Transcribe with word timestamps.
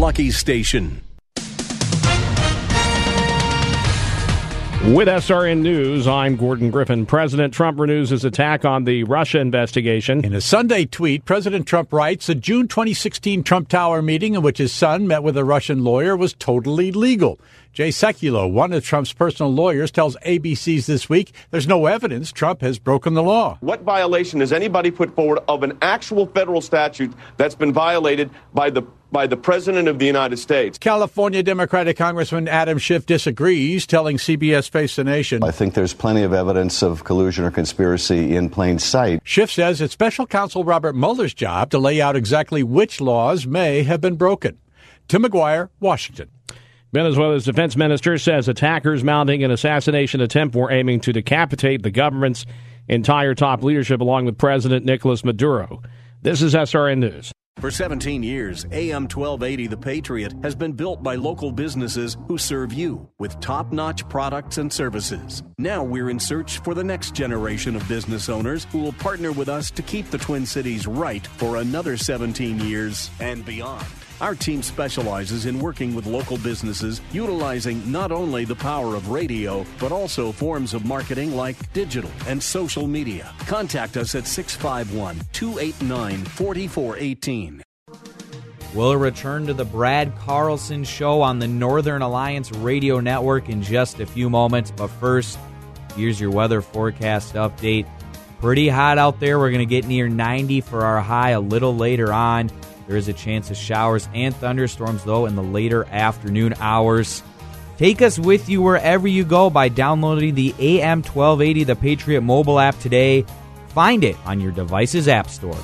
Lucky 0.00 0.30
Station. 0.30 1.02
With 4.94 5.08
SRN 5.08 5.62
News, 5.62 6.06
I'm 6.06 6.36
Gordon 6.36 6.70
Griffin. 6.70 7.04
President 7.04 7.52
Trump 7.52 7.80
renews 7.80 8.10
his 8.10 8.24
attack 8.24 8.64
on 8.64 8.84
the 8.84 9.02
Russia 9.02 9.40
investigation. 9.40 10.24
In 10.24 10.34
a 10.34 10.40
Sunday 10.40 10.84
tweet, 10.84 11.24
President 11.24 11.66
Trump 11.66 11.92
writes 11.92 12.28
a 12.28 12.36
June 12.36 12.68
2016 12.68 13.42
Trump 13.42 13.68
Tower 13.68 14.00
meeting 14.00 14.34
in 14.34 14.42
which 14.42 14.58
his 14.58 14.72
son 14.72 15.08
met 15.08 15.24
with 15.24 15.36
a 15.36 15.44
Russian 15.44 15.82
lawyer 15.82 16.16
was 16.16 16.32
totally 16.32 16.92
legal. 16.92 17.40
Jay 17.72 17.88
Sekulow, 17.88 18.50
one 18.50 18.72
of 18.72 18.84
Trump's 18.84 19.12
personal 19.12 19.52
lawyers, 19.52 19.90
tells 19.90 20.16
ABC's 20.24 20.86
This 20.86 21.08
Week 21.08 21.32
there's 21.50 21.66
no 21.66 21.86
evidence 21.86 22.30
Trump 22.30 22.60
has 22.60 22.78
broken 22.78 23.14
the 23.14 23.22
law. 23.22 23.58
What 23.60 23.82
violation 23.82 24.38
has 24.40 24.52
anybody 24.52 24.92
put 24.92 25.14
forward 25.16 25.40
of 25.48 25.64
an 25.64 25.76
actual 25.82 26.26
federal 26.26 26.60
statute 26.60 27.12
that's 27.36 27.56
been 27.56 27.72
violated 27.72 28.30
by 28.54 28.70
the 28.70 28.82
by 29.10 29.26
the 29.26 29.36
President 29.36 29.88
of 29.88 29.98
the 29.98 30.06
United 30.06 30.36
States. 30.38 30.78
California 30.78 31.42
Democratic 31.42 31.96
Congressman 31.96 32.48
Adam 32.48 32.78
Schiff 32.78 33.06
disagrees, 33.06 33.86
telling 33.86 34.16
CBS 34.16 34.68
Face 34.68 34.96
the 34.96 35.04
Nation. 35.04 35.42
I 35.42 35.50
think 35.50 35.74
there's 35.74 35.94
plenty 35.94 36.22
of 36.22 36.32
evidence 36.32 36.82
of 36.82 37.04
collusion 37.04 37.44
or 37.44 37.50
conspiracy 37.50 38.36
in 38.36 38.50
plain 38.50 38.78
sight. 38.78 39.20
Schiff 39.24 39.50
says 39.50 39.80
it's 39.80 39.92
special 39.92 40.26
counsel 40.26 40.64
Robert 40.64 40.94
Mueller's 40.94 41.34
job 41.34 41.70
to 41.70 41.78
lay 41.78 42.00
out 42.00 42.16
exactly 42.16 42.62
which 42.62 43.00
laws 43.00 43.46
may 43.46 43.82
have 43.82 44.00
been 44.00 44.16
broken. 44.16 44.58
Tim 45.08 45.22
McGuire, 45.22 45.70
Washington. 45.80 46.30
Venezuela's 46.92 47.44
defense 47.44 47.76
minister 47.76 48.16
says 48.16 48.48
attackers 48.48 49.04
mounting 49.04 49.44
an 49.44 49.50
assassination 49.50 50.20
attempt 50.20 50.56
were 50.56 50.70
aiming 50.70 51.00
to 51.00 51.12
decapitate 51.12 51.82
the 51.82 51.90
government's 51.90 52.46
entire 52.88 53.34
top 53.34 53.62
leadership 53.62 54.00
along 54.00 54.24
with 54.24 54.38
President 54.38 54.84
Nicolas 54.86 55.24
Maduro. 55.24 55.82
This 56.22 56.40
is 56.40 56.54
SRN 56.54 56.98
News. 56.98 57.32
For 57.60 57.72
17 57.72 58.22
years, 58.22 58.66
AM 58.70 59.08
1280 59.08 59.66
The 59.66 59.76
Patriot 59.76 60.32
has 60.44 60.54
been 60.54 60.74
built 60.74 61.02
by 61.02 61.16
local 61.16 61.50
businesses 61.50 62.16
who 62.28 62.38
serve 62.38 62.72
you 62.72 63.08
with 63.18 63.40
top 63.40 63.72
notch 63.72 64.08
products 64.08 64.58
and 64.58 64.72
services. 64.72 65.42
Now 65.58 65.82
we're 65.82 66.08
in 66.08 66.20
search 66.20 66.60
for 66.60 66.72
the 66.72 66.84
next 66.84 67.16
generation 67.16 67.74
of 67.74 67.88
business 67.88 68.28
owners 68.28 68.68
who 68.70 68.78
will 68.78 68.92
partner 68.92 69.32
with 69.32 69.48
us 69.48 69.72
to 69.72 69.82
keep 69.82 70.08
the 70.10 70.18
Twin 70.18 70.46
Cities 70.46 70.86
right 70.86 71.26
for 71.26 71.56
another 71.56 71.96
17 71.96 72.60
years 72.60 73.10
and 73.18 73.44
beyond. 73.44 73.84
Our 74.20 74.34
team 74.34 74.64
specializes 74.64 75.46
in 75.46 75.60
working 75.60 75.94
with 75.94 76.06
local 76.06 76.38
businesses, 76.38 77.00
utilizing 77.12 77.90
not 77.90 78.10
only 78.10 78.44
the 78.44 78.56
power 78.56 78.96
of 78.96 79.10
radio, 79.10 79.64
but 79.78 79.92
also 79.92 80.32
forms 80.32 80.74
of 80.74 80.84
marketing 80.84 81.36
like 81.36 81.72
digital 81.72 82.10
and 82.26 82.42
social 82.42 82.88
media. 82.88 83.32
Contact 83.46 83.96
us 83.96 84.16
at 84.16 84.26
651 84.26 85.20
289 85.32 86.24
4418. 86.24 87.62
We'll 88.74 88.96
return 88.96 89.46
to 89.46 89.54
the 89.54 89.64
Brad 89.64 90.12
Carlson 90.18 90.84
Show 90.84 91.22
on 91.22 91.38
the 91.38 91.48
Northern 91.48 92.02
Alliance 92.02 92.52
Radio 92.52 93.00
Network 93.00 93.48
in 93.48 93.62
just 93.62 94.00
a 94.00 94.06
few 94.06 94.28
moments. 94.28 94.72
But 94.72 94.88
first, 94.88 95.38
here's 95.96 96.20
your 96.20 96.30
weather 96.30 96.60
forecast 96.60 97.34
update. 97.34 97.88
Pretty 98.40 98.68
hot 98.68 98.98
out 98.98 99.20
there. 99.20 99.38
We're 99.38 99.50
going 99.50 99.66
to 99.66 99.74
get 99.74 99.86
near 99.86 100.08
90 100.08 100.60
for 100.62 100.84
our 100.84 101.00
high 101.00 101.30
a 101.30 101.40
little 101.40 101.76
later 101.76 102.12
on. 102.12 102.50
There 102.88 102.96
is 102.96 103.06
a 103.06 103.12
chance 103.12 103.50
of 103.50 103.56
showers 103.56 104.08
and 104.14 104.34
thunderstorms, 104.34 105.04
though, 105.04 105.26
in 105.26 105.36
the 105.36 105.42
later 105.42 105.84
afternoon 105.84 106.54
hours. 106.58 107.22
Take 107.76 108.02
us 108.02 108.18
with 108.18 108.48
you 108.48 108.62
wherever 108.62 109.06
you 109.06 109.24
go 109.24 109.50
by 109.50 109.68
downloading 109.68 110.34
the 110.34 110.54
AM 110.58 111.02
1280 111.02 111.64
The 111.64 111.76
Patriot 111.76 112.22
mobile 112.22 112.58
app 112.58 112.78
today. 112.80 113.26
Find 113.68 114.02
it 114.02 114.16
on 114.24 114.40
your 114.40 114.52
device's 114.52 115.06
app 115.06 115.28
store. 115.28 115.58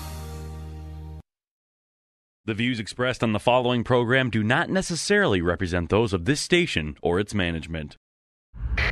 The 2.44 2.54
views 2.54 2.78
expressed 2.78 3.22
on 3.22 3.32
the 3.32 3.40
following 3.40 3.84
program 3.84 4.28
do 4.28 4.44
not 4.44 4.68
necessarily 4.68 5.40
represent 5.40 5.88
those 5.88 6.12
of 6.12 6.26
this 6.26 6.42
station 6.42 6.94
or 7.00 7.18
its 7.18 7.32
management. 7.32 7.96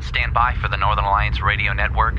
Stand 0.00 0.32
by 0.32 0.56
for 0.60 0.69
the 0.69 0.78
Northern 0.78 1.04
Alliance 1.04 1.43
Radio 1.43 1.75
Network. 1.75 2.19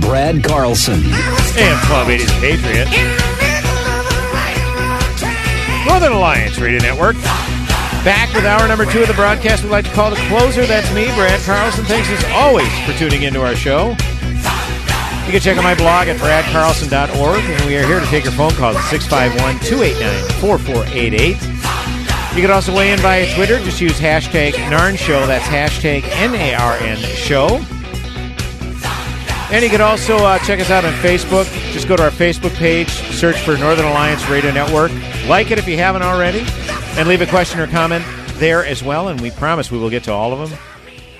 Brad 0.00 0.42
Carlson. 0.42 1.00
AM 1.56 1.78
1280 1.86 2.24
The 2.24 2.40
Patriot. 2.40 2.88
Northern 5.86 6.12
Alliance 6.12 6.58
Radio 6.58 6.80
Network. 6.80 7.16
Back 8.04 8.34
with 8.34 8.44
hour 8.44 8.66
number 8.68 8.84
two 8.84 9.02
of 9.02 9.08
the 9.08 9.14
broadcast 9.14 9.62
We'd 9.62 9.70
like 9.70 9.84
to 9.84 9.92
call 9.92 10.10
the 10.10 10.16
closer. 10.28 10.66
That's 10.66 10.92
me, 10.94 11.06
Brad 11.14 11.40
Carlson. 11.42 11.84
Thanks 11.84 12.10
as 12.10 12.24
always 12.32 12.68
for 12.84 12.92
tuning 12.98 13.22
into 13.22 13.40
our 13.42 13.54
show. 13.54 13.90
You 15.24 15.32
can 15.32 15.40
check 15.40 15.56
out 15.56 15.64
my 15.64 15.74
blog 15.74 16.08
at 16.08 16.18
bradcarlson.org, 16.18 17.40
and 17.44 17.64
we 17.64 17.76
are 17.76 17.86
here 17.86 17.98
to 17.98 18.06
take 18.06 18.24
your 18.24 18.32
phone 18.34 18.52
calls 18.52 18.76
at 18.76 18.84
651 18.90 19.58
289 19.60 20.40
4488. 20.40 21.54
You 22.36 22.42
can 22.42 22.50
also 22.50 22.74
weigh 22.76 22.92
in 22.92 22.98
via 22.98 23.32
Twitter. 23.34 23.58
Just 23.60 23.80
use 23.80 23.98
hashtag 23.98 24.52
NARN 24.68 24.98
Show. 24.98 25.26
That's 25.26 25.46
hashtag 25.46 26.02
N 26.10 26.34
A 26.34 26.54
R 26.54 26.76
N 26.78 26.98
Show. 26.98 27.64
And 29.52 29.62
you 29.62 29.70
can 29.70 29.80
also 29.80 30.16
uh, 30.16 30.38
check 30.40 30.58
us 30.58 30.70
out 30.70 30.84
on 30.84 30.92
Facebook. 30.94 31.44
Just 31.72 31.86
go 31.86 31.96
to 31.96 32.02
our 32.02 32.10
Facebook 32.10 32.54
page, 32.54 32.88
search 32.88 33.36
for 33.40 33.56
Northern 33.56 33.86
Alliance 33.86 34.28
Radio 34.28 34.50
Network. 34.50 34.90
Like 35.28 35.50
it 35.50 35.58
if 35.58 35.68
you 35.68 35.76
haven't 35.76 36.02
already, 36.02 36.44
and 36.98 37.08
leave 37.08 37.20
a 37.20 37.26
question 37.26 37.60
or 37.60 37.66
comment 37.66 38.04
there 38.34 38.64
as 38.64 38.82
well. 38.82 39.08
And 39.08 39.20
we 39.20 39.30
promise 39.30 39.70
we 39.70 39.78
will 39.78 39.90
get 39.90 40.04
to 40.04 40.12
all 40.12 40.32
of 40.32 40.50
them. 40.50 40.58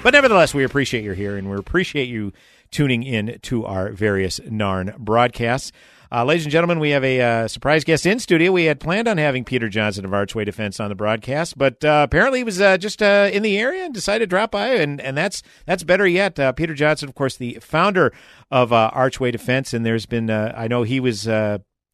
But 0.05 0.13
nevertheless, 0.13 0.53
we 0.53 0.65
appreciate 0.65 1.03
you're 1.03 1.15
here, 1.15 1.39
and 1.39 1.49
we 1.49 1.57
appreciate 1.57 2.11
you 2.11 2.35
tuning 2.71 3.05
in 3.05 3.39
to 3.41 3.65
our 3.65 3.91
various 3.91 4.39
NARN 4.39 4.99
broadcasts. 4.99 5.73
Uh, 6.13 6.27
ladies 6.27 6.45
and 6.45 6.53
gentlemen, 6.53 6.79
we 6.79 6.91
have 6.91 7.03
a 7.03 7.23
uh, 7.23 7.49
surprise 7.49 7.85
guest 7.85 8.05
in 8.05 8.19
studio. 8.19 8.53
We 8.53 8.65
had 8.65 8.81
planned 8.81 9.09
on 9.09 9.17
having 9.17 9.47
Peter 9.47 9.71
Johnson 9.71 10.05
of 10.05 10.13
Archway 10.13 10.45
Defense 10.45 10.79
on 10.79 10.91
the 10.91 10.95
broadcast, 10.95 11.57
but 11.57 11.83
uh, 11.83 12.03
apparently 12.07 12.41
he 12.41 12.45
was 12.45 12.61
uh, 12.61 12.77
just 12.77 13.03
uh, 13.03 13.31
in 13.33 13.43
the 13.43 13.59
area 13.59 13.83
and 13.83 13.95
decided 13.95 14.25
to 14.25 14.27
drop 14.27 14.51
by, 14.51 14.75
and, 14.75 15.01
and 15.01 15.17
that's 15.17 15.43
that's 15.65 15.85
better 15.85 16.07
yet. 16.07 16.39
Uh, 16.39 16.53
Peter 16.53 16.75
Johnson, 16.75 17.09
of 17.09 17.15
course, 17.15 17.39
the 17.39 17.55
founder 17.63 18.13
of 18.51 18.75
Archway 18.75 19.31
Defense, 19.31 19.73
and 19.73 19.87
there's 19.87 20.05
been 20.05 20.29
I 20.29 20.69
know 20.69 20.83
he 20.83 21.01
was 21.01 21.27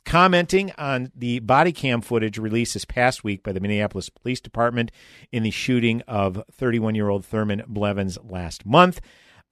commenting 0.05 0.73
on 0.79 1.13
the 1.15 1.39
body 1.41 1.73
cam 1.73 2.01
footage 2.01 2.39
released 2.39 2.75
this 2.75 2.85
past 2.85 3.23
week 3.25 3.43
by 3.43 3.53
the 3.53 3.61
Minneapolis 3.61 4.09
Police 4.09 4.41
Department 4.41 4.91
in 5.33 5.43
the 5.43 5.51
shooting 5.51 6.03
of 6.09 6.43
31 6.53 6.95
year 6.95 7.09
old 7.09 7.25
Thurman 7.25 7.63
Blevins 7.67 8.19
last 8.23 8.65
month. 8.67 9.01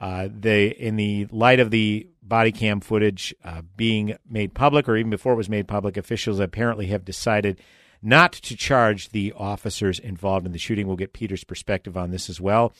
Uh, 0.00 0.28
they, 0.32 0.68
in 0.68 0.96
the 0.96 1.26
light 1.30 1.58
of 1.58 1.70
the 1.70 2.08
body 2.22 2.52
cam 2.52 2.80
footage 2.80 3.34
uh, 3.44 3.62
being 3.76 4.16
made 4.28 4.54
public, 4.54 4.88
or 4.88 4.96
even 4.96 5.10
before 5.10 5.32
it 5.32 5.36
was 5.36 5.48
made 5.48 5.66
public, 5.66 5.96
officials 5.96 6.38
apparently 6.38 6.86
have 6.86 7.04
decided 7.04 7.60
not 8.00 8.32
to 8.32 8.56
charge 8.56 9.08
the 9.08 9.32
officers 9.36 9.98
involved 9.98 10.46
in 10.46 10.52
the 10.52 10.58
shooting. 10.58 10.86
We'll 10.86 10.96
get 10.96 11.12
Peter's 11.12 11.44
perspective 11.44 11.96
on 11.96 12.10
this 12.10 12.30
as 12.30 12.40
well, 12.40 12.72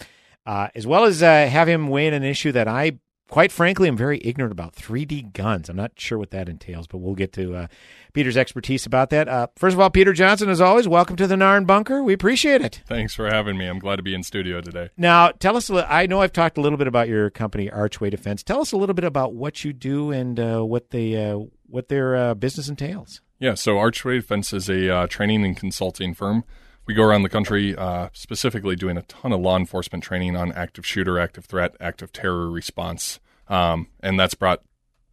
uh, 0.47 0.69
as 0.77 0.87
well 0.87 1.05
as 1.05 1.23
uh, 1.23 1.47
have 1.49 1.69
him 1.69 1.89
weigh 1.89 2.07
in 2.07 2.15
an 2.15 2.23
issue 2.23 2.53
that 2.53 2.69
I, 2.69 2.99
quite 3.29 3.53
frankly, 3.53 3.89
I'm 3.89 3.97
very 3.97 4.21
ignorant 4.25 4.53
about 4.53 4.75
3D 4.75 5.33
guns. 5.33 5.69
I'm 5.69 5.77
not 5.77 5.93
sure 5.97 6.19
what 6.19 6.31
that 6.31 6.49
entails, 6.49 6.87
but 6.87 6.99
we'll 6.99 7.15
get 7.15 7.33
to 7.35 7.55
uh, 7.55 7.67
Peter's 8.13 8.37
expertise 8.37 8.87
about 8.87 9.11
that. 9.11 9.29
Uh, 9.29 9.47
first 9.57 9.75
of 9.75 9.81
all, 9.81 9.91
Peter 9.91 10.13
Johnson, 10.13 10.49
as 10.49 10.61
always, 10.61 10.89
welcome 10.89 11.17
to 11.17 11.27
the 11.27 11.37
Narn 11.37 11.67
Bunker. 11.67 12.03
We 12.03 12.13
appreciate 12.13 12.63
it. 12.63 12.83
Thanks 12.87 13.15
for 13.15 13.27
having 13.27 13.57
me. 13.57 13.67
I'm 13.67 13.79
glad 13.79 13.97
to 13.97 14.03
be 14.03 14.15
in 14.15 14.23
studio 14.23 14.61
today. 14.61 14.91
Now, 14.97 15.31
tell 15.31 15.57
us. 15.57 15.71
I 15.71 16.07
know 16.07 16.21
I've 16.21 16.33
talked 16.33 16.59
a 16.59 16.61
little 16.61 16.79
bit 16.79 16.87
about 16.87 17.09
your 17.09 17.31
company, 17.31 17.71
Archway 17.71 18.11
Defense. 18.11 18.43
Tell 18.43 18.61
us 18.61 18.73
a 18.73 18.77
little 18.77 18.95
bit 18.95 19.05
about 19.05 19.35
what 19.35 19.65
you 19.65 19.73
do 19.73 20.11
and 20.11 20.41
uh, 20.41 20.63
what 20.63 20.91
they 20.91 21.31
uh, 21.31 21.39
what 21.67 21.89
their 21.89 22.17
uh, 22.17 22.35
business 22.35 22.69
entails. 22.69 23.21
Yeah, 23.39 23.55
so 23.55 23.79
Archway 23.79 24.17
Defense 24.17 24.53
is 24.53 24.69
a 24.69 24.93
uh, 24.93 25.07
training 25.07 25.45
and 25.45 25.57
consulting 25.57 26.15
firm. 26.15 26.45
We 26.89 26.95
go 26.95 27.05
around 27.05 27.23
the 27.23 27.29
country, 27.29 27.77
uh, 27.77 28.09
specifically 28.15 28.75
doing 28.75 28.97
a 28.97 29.03
ton 29.03 29.31
of 29.31 29.41
law 29.41 29.57
enforcement 29.59 30.03
training 30.03 30.35
on 30.35 30.51
active 30.53 30.87
shooter, 30.87 31.19
active 31.19 31.45
threat, 31.45 31.77
active 31.81 32.13
terror 32.13 32.51
response, 32.51 33.21
um, 33.47 33.89
and 34.01 34.19
that's 34.19 34.35
brought 34.35 34.63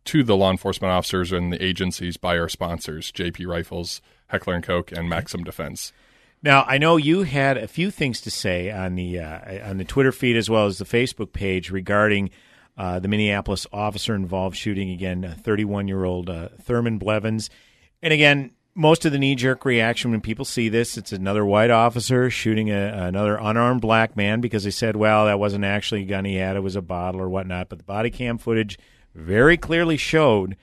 to 0.06 0.24
the 0.24 0.38
law 0.38 0.50
enforcement 0.50 0.94
officers 0.94 1.34
and 1.34 1.52
the 1.52 1.62
agencies 1.62 2.16
by 2.16 2.40
our 2.40 2.48
sponsors, 2.48 3.12
JP 3.12 3.46
Rifles, 3.48 4.02
Heckler 4.28 4.54
and 4.54 4.64
Koch, 4.64 4.94
and 4.94 5.10
Maxim 5.10 5.44
Defense. 5.44 5.92
Now, 6.42 6.64
I 6.66 6.78
know 6.78 6.96
you 6.96 7.24
had 7.24 7.58
a 7.58 7.68
few 7.68 7.92
things 7.92 8.22
to 8.22 8.32
say 8.32 8.72
on 8.72 8.96
the 8.96 9.20
uh, 9.20 9.70
on 9.70 9.78
the 9.78 9.84
Twitter 9.84 10.14
feed 10.14 10.38
as 10.38 10.50
well 10.50 10.68
as 10.68 10.78
the 10.78 10.86
Facebook 10.86 11.34
page 11.34 11.72
regarding 11.72 12.30
uh, 12.78 13.00
the 13.00 13.10
Minneapolis 13.10 13.68
officer 13.74 14.16
involved 14.16 14.56
shooting 14.56 14.92
again, 14.92 15.36
31 15.42 15.90
year 15.90 16.06
old 16.06 16.30
uh, 16.30 16.50
Thurman 16.62 17.00
Blevins. 17.00 17.50
And 18.02 18.14
again, 18.14 18.52
most 18.76 19.06
of 19.06 19.14
the 19.14 19.18
knee 19.18 19.36
jerk 19.36 19.64
reaction 19.64 20.12
when 20.12 20.22
people 20.22 20.44
see 20.44 20.68
this, 20.68 20.98
it's 20.98 21.14
another 21.14 21.46
white 21.46 21.72
officer 21.72 22.30
shooting 22.30 22.70
a, 22.70 23.08
another 23.08 23.38
unarmed 23.38 23.82
black 23.82 24.18
man 24.18 24.42
because 24.42 24.66
they 24.66 24.72
said, 24.72 24.98
well, 24.98 25.26
that 25.26 25.40
wasn't 25.40 25.64
actually 25.64 26.04
a 26.04 26.06
gun 26.06 26.26
he 26.26 26.36
had, 26.36 26.58
it 26.58 26.62
was 26.62 26.76
a 26.76 26.82
bottle 26.82 27.22
or 27.22 27.30
whatnot. 27.30 27.70
But 27.70 27.78
the 27.78 27.86
body 27.86 28.10
cam 28.10 28.38
footage 28.38 28.78
very 29.14 29.56
clearly 29.56 29.96
showed 29.96 30.58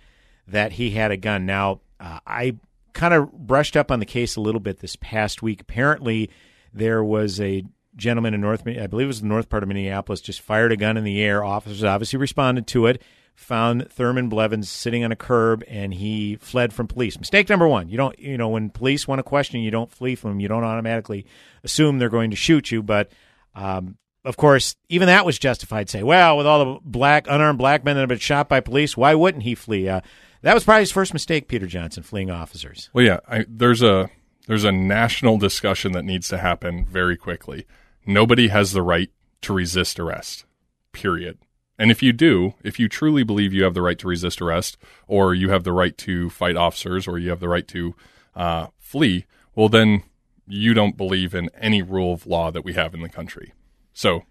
that 0.47 0.73
he 0.73 0.91
had 0.91 1.11
a 1.11 1.17
gun. 1.17 1.47
Now, 1.47 1.81
uh, 1.99 2.20
I 2.26 2.56
kind 2.93 3.14
of 3.14 3.32
brushed 3.32 3.76
up 3.76 3.91
on 3.91 3.99
the 3.99 4.06
case 4.06 4.37
a 4.37 4.41
little 4.41 4.61
bit 4.61 4.81
this 4.81 4.97
past 4.97 5.41
week. 5.41 5.62
Apparently, 5.62 6.29
there 6.75 7.03
was 7.03 7.41
a 7.41 7.64
gentleman 7.97 8.35
in 8.35 8.43
North, 8.43 8.67
I 8.67 8.87
believe 8.87 9.05
it 9.05 9.09
was 9.09 9.23
the 9.23 9.26
north 9.26 9.49
part 9.49 9.62
of 9.62 9.69
Minneapolis, 9.69 10.20
just 10.20 10.43
fired 10.43 10.73
a 10.73 10.76
gun 10.76 10.99
in 10.99 11.05
the 11.05 11.23
air. 11.23 11.43
Officers 11.43 11.85
obviously 11.85 12.19
responded 12.19 12.67
to 12.69 12.87
it 12.87 13.00
found 13.34 13.90
Thurman 13.90 14.29
Blevins 14.29 14.69
sitting 14.70 15.05
on 15.05 15.12
a 15.12 15.17
curb 15.17 15.64
and 15.67 15.93
he 15.93 16.37
fled 16.37 16.73
from 16.73 16.87
police. 16.87 17.19
Mistake 17.19 17.49
number 17.49 17.67
one. 17.67 17.88
You 17.88 17.96
don't, 17.96 18.19
you 18.19 18.38
know, 18.38 18.49
when 18.49 18.70
police 18.70 19.08
want 19.08 19.19
to 19.19 19.25
question 19.25 19.61
you, 19.61 19.70
don't 19.70 19.90
flee 19.90 20.14
from 20.14 20.31
them. 20.31 20.40
You 20.40 20.49
don't 20.49 20.64
automatically 20.64 21.26
assume 21.64 21.99
they're 21.99 22.08
going 22.08 22.31
to 22.31 22.37
shoot 22.37 22.70
you. 22.70 22.82
But, 22.82 23.11
um, 23.55 23.96
of 24.25 24.37
course, 24.37 24.76
even 24.88 25.06
that 25.06 25.26
was 25.26 25.38
justified. 25.38 25.90
Say, 25.90 26.02
well, 26.02 26.37
with 26.37 26.46
all 26.46 26.64
the 26.64 26.81
black, 26.84 27.26
unarmed 27.29 27.58
black 27.58 27.84
men 27.84 27.96
that 27.96 28.00
have 28.00 28.08
been 28.08 28.19
shot 28.19 28.49
by 28.49 28.61
police, 28.61 28.96
why 28.96 29.14
wouldn't 29.14 29.43
he 29.43 29.55
flee? 29.55 29.88
Uh, 29.88 30.00
that 30.43 30.55
was 30.55 30.64
probably 30.64 30.82
his 30.82 30.93
first 30.93 31.12
mistake, 31.12 31.49
Peter 31.49 31.67
Johnson, 31.67 32.02
fleeing 32.02 32.31
officers. 32.31 32.90
Well, 32.93 33.05
yeah, 33.05 33.20
I, 33.28 33.44
there's 33.49 33.82
a 33.82 34.11
there's 34.46 34.64
a 34.64 34.73
national 34.73 35.38
discussion 35.38 35.93
that 35.93 36.05
needs 36.05 36.28
to 36.28 36.38
happen 36.38 36.85
very 36.85 37.17
quickly. 37.17 37.67
Nobody 38.06 38.49
has 38.49 38.73
the 38.73 38.82
right 38.82 39.11
to 39.43 39.52
resist 39.52 40.00
arrest. 40.00 40.44
Period. 40.93 41.38
And 41.82 41.90
if 41.90 42.00
you 42.00 42.12
do, 42.12 42.55
if 42.62 42.79
you 42.79 42.88
truly 42.88 43.25
believe 43.25 43.52
you 43.52 43.64
have 43.64 43.75
the 43.75 43.82
right 43.82 43.99
to 43.99 44.06
resist 44.06 44.40
arrest, 44.40 44.79
or 45.08 45.34
you 45.34 45.50
have 45.50 45.64
the 45.64 45.73
right 45.73 45.99
to 45.99 46.31
fight 46.31 46.55
officers, 46.55 47.08
or 47.08 47.19
you 47.19 47.31
have 47.31 47.40
the 47.40 47.49
right 47.49 47.67
to 47.67 47.96
uh, 48.37 48.69
flee, 48.79 49.26
well, 49.56 49.69
then 49.69 50.05
you 50.46 50.75
don't 50.75 50.96
believe 50.96 51.34
in 51.34 51.50
any 51.58 51.82
rule 51.82 52.12
of 52.12 52.25
law 52.25 52.52
that 52.52 52.64
we 52.64 52.75
have 52.75 52.94
in 52.94 53.02
the 53.02 53.08
country. 53.08 53.52
So 53.93 54.23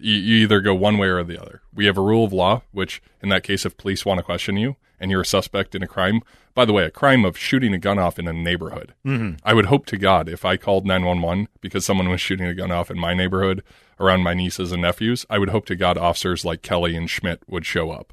you, 0.00 0.14
you 0.14 0.36
either 0.36 0.62
go 0.62 0.74
one 0.74 0.96
way 0.96 1.08
or 1.08 1.22
the 1.22 1.38
other. 1.38 1.60
We 1.74 1.84
have 1.84 1.98
a 1.98 2.00
rule 2.00 2.24
of 2.24 2.32
law, 2.32 2.62
which 2.72 3.02
in 3.22 3.28
that 3.28 3.44
case, 3.44 3.66
if 3.66 3.76
police 3.76 4.06
want 4.06 4.16
to 4.16 4.24
question 4.24 4.56
you 4.56 4.76
and 4.98 5.10
you're 5.10 5.20
a 5.20 5.26
suspect 5.26 5.74
in 5.74 5.82
a 5.82 5.86
crime, 5.86 6.22
by 6.54 6.64
the 6.64 6.72
way, 6.72 6.84
a 6.84 6.90
crime 6.90 7.26
of 7.26 7.36
shooting 7.36 7.74
a 7.74 7.78
gun 7.78 7.98
off 7.98 8.18
in 8.18 8.26
a 8.26 8.32
neighborhood. 8.32 8.94
Mm-hmm. 9.04 9.36
I 9.44 9.52
would 9.52 9.66
hope 9.66 9.84
to 9.86 9.98
God 9.98 10.26
if 10.26 10.46
I 10.46 10.56
called 10.56 10.86
911 10.86 11.48
because 11.60 11.84
someone 11.84 12.08
was 12.08 12.22
shooting 12.22 12.46
a 12.46 12.54
gun 12.54 12.70
off 12.70 12.90
in 12.90 12.98
my 12.98 13.12
neighborhood 13.12 13.62
around 13.98 14.22
my 14.22 14.34
nieces 14.34 14.72
and 14.72 14.82
nephews, 14.82 15.26
I 15.28 15.38
would 15.38 15.50
hope 15.50 15.66
to 15.66 15.76
God 15.76 15.98
officers 15.98 16.44
like 16.44 16.62
Kelly 16.62 16.96
and 16.96 17.08
Schmidt 17.08 17.42
would 17.46 17.66
show 17.66 17.90
up. 17.90 18.12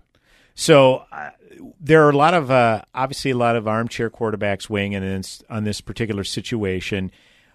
So 0.53 1.05
uh, 1.11 1.31
there 1.79 2.05
are 2.05 2.09
a 2.09 2.17
lot 2.17 2.33
of 2.33 2.51
uh, 2.51 2.83
obviously 2.93 3.31
a 3.31 3.37
lot 3.37 3.55
of 3.55 3.67
armchair 3.67 4.09
quarterbacks 4.09 4.69
weighing 4.69 4.93
in 4.93 5.23
on 5.49 5.63
this 5.63 5.81
particular 5.81 6.23
situation. 6.23 7.11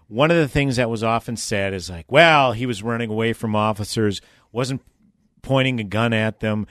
One 0.09 0.31
of 0.31 0.37
the 0.37 0.49
things 0.49 0.77
that 0.77 0.91
was 0.91 1.03
often 1.03 1.37
said 1.37 1.75
is 1.75 1.91
like, 1.91 2.11
well, 2.11 2.53
he 2.53 2.67
was 2.67 2.83
running 2.83 3.11
away 3.11 3.33
from 3.33 3.57
officers, 3.57 4.21
wasn't 4.53 4.83
pointing 5.43 5.81
a 5.81 5.85
gun 5.85 6.13
at 6.13 6.41
them. 6.41 6.67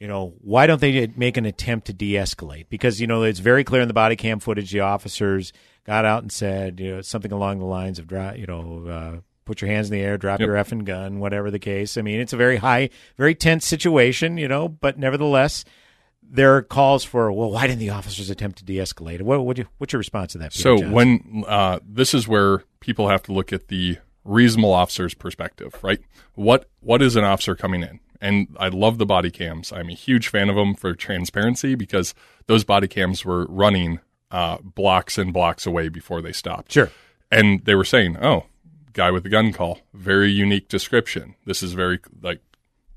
You 0.00 0.08
know, 0.08 0.34
why 0.40 0.66
don't 0.66 0.80
they 0.80 1.08
make 1.16 1.36
an 1.36 1.44
attempt 1.44 1.88
to 1.88 1.92
de-escalate? 1.92 2.66
Because 2.68 3.00
you 3.00 3.06
know 3.06 3.24
it's 3.24 3.40
very 3.40 3.64
clear 3.64 3.82
in 3.82 3.88
the 3.88 3.94
body 3.94 4.16
cam 4.16 4.38
footage 4.38 4.70
the 4.70 4.80
officers 4.80 5.52
got 5.84 6.04
out 6.04 6.22
and 6.22 6.30
said 6.30 6.78
you 6.78 6.94
know 6.94 7.00
something 7.00 7.32
along 7.32 7.58
the 7.58 7.64
lines 7.64 7.98
of 7.98 8.10
you 8.12 8.46
know 8.46 8.86
uh, 8.86 9.20
put 9.48 9.60
your 9.60 9.70
hands 9.70 9.88
in 9.88 9.92
the 9.92 10.02
air, 10.02 10.16
drop 10.16 10.38
yep. 10.38 10.46
your 10.46 10.56
effing 10.56 10.84
gun, 10.84 11.18
whatever 11.18 11.50
the 11.50 11.58
case. 11.58 11.96
I 11.96 12.02
mean, 12.02 12.20
it's 12.20 12.32
a 12.32 12.36
very 12.36 12.58
high, 12.58 12.90
very 13.16 13.34
tense 13.34 13.66
situation, 13.66 14.38
you 14.38 14.46
know, 14.46 14.68
but 14.68 14.98
nevertheless, 14.98 15.64
there 16.22 16.54
are 16.56 16.62
calls 16.62 17.02
for, 17.02 17.32
well, 17.32 17.50
why 17.50 17.66
didn't 17.66 17.80
the 17.80 17.90
officers 17.90 18.30
attempt 18.30 18.58
to 18.58 18.64
de-escalate? 18.64 19.22
What 19.22 19.44
would 19.44 19.58
you, 19.58 19.66
what's 19.78 19.92
your 19.92 19.98
response 19.98 20.32
to 20.32 20.38
that? 20.38 20.52
Peter 20.52 20.62
so 20.62 20.76
Johnson? 20.76 20.92
when 20.92 21.44
uh, 21.48 21.80
this 21.84 22.14
is 22.14 22.28
where 22.28 22.62
people 22.80 23.08
have 23.08 23.22
to 23.24 23.32
look 23.32 23.52
at 23.52 23.68
the 23.68 23.98
reasonable 24.24 24.72
officer's 24.72 25.14
perspective, 25.14 25.74
right? 25.82 26.00
What 26.34 26.68
what 26.80 27.02
is 27.02 27.16
an 27.16 27.24
officer 27.24 27.54
coming 27.54 27.82
in? 27.82 28.00
And 28.20 28.56
I 28.58 28.68
love 28.68 28.98
the 28.98 29.06
body 29.06 29.30
cams. 29.30 29.72
I'm 29.72 29.88
a 29.88 29.94
huge 29.94 30.28
fan 30.28 30.50
of 30.50 30.56
them 30.56 30.74
for 30.74 30.94
transparency 30.94 31.74
because 31.74 32.14
those 32.46 32.64
body 32.64 32.88
cams 32.88 33.24
were 33.24 33.46
running 33.46 34.00
uh, 34.30 34.58
blocks 34.62 35.18
and 35.18 35.32
blocks 35.32 35.66
away 35.66 35.88
before 35.88 36.20
they 36.20 36.32
stopped. 36.32 36.72
Sure. 36.72 36.90
And 37.30 37.64
they 37.64 37.74
were 37.74 37.84
saying, 37.84 38.16
"Oh, 38.20 38.46
guy 38.98 39.12
with 39.12 39.22
the 39.22 39.28
gun 39.28 39.52
call. 39.52 39.78
Very 39.94 40.30
unique 40.30 40.68
description. 40.68 41.36
This 41.46 41.62
is 41.62 41.72
very 41.72 42.00
like 42.20 42.40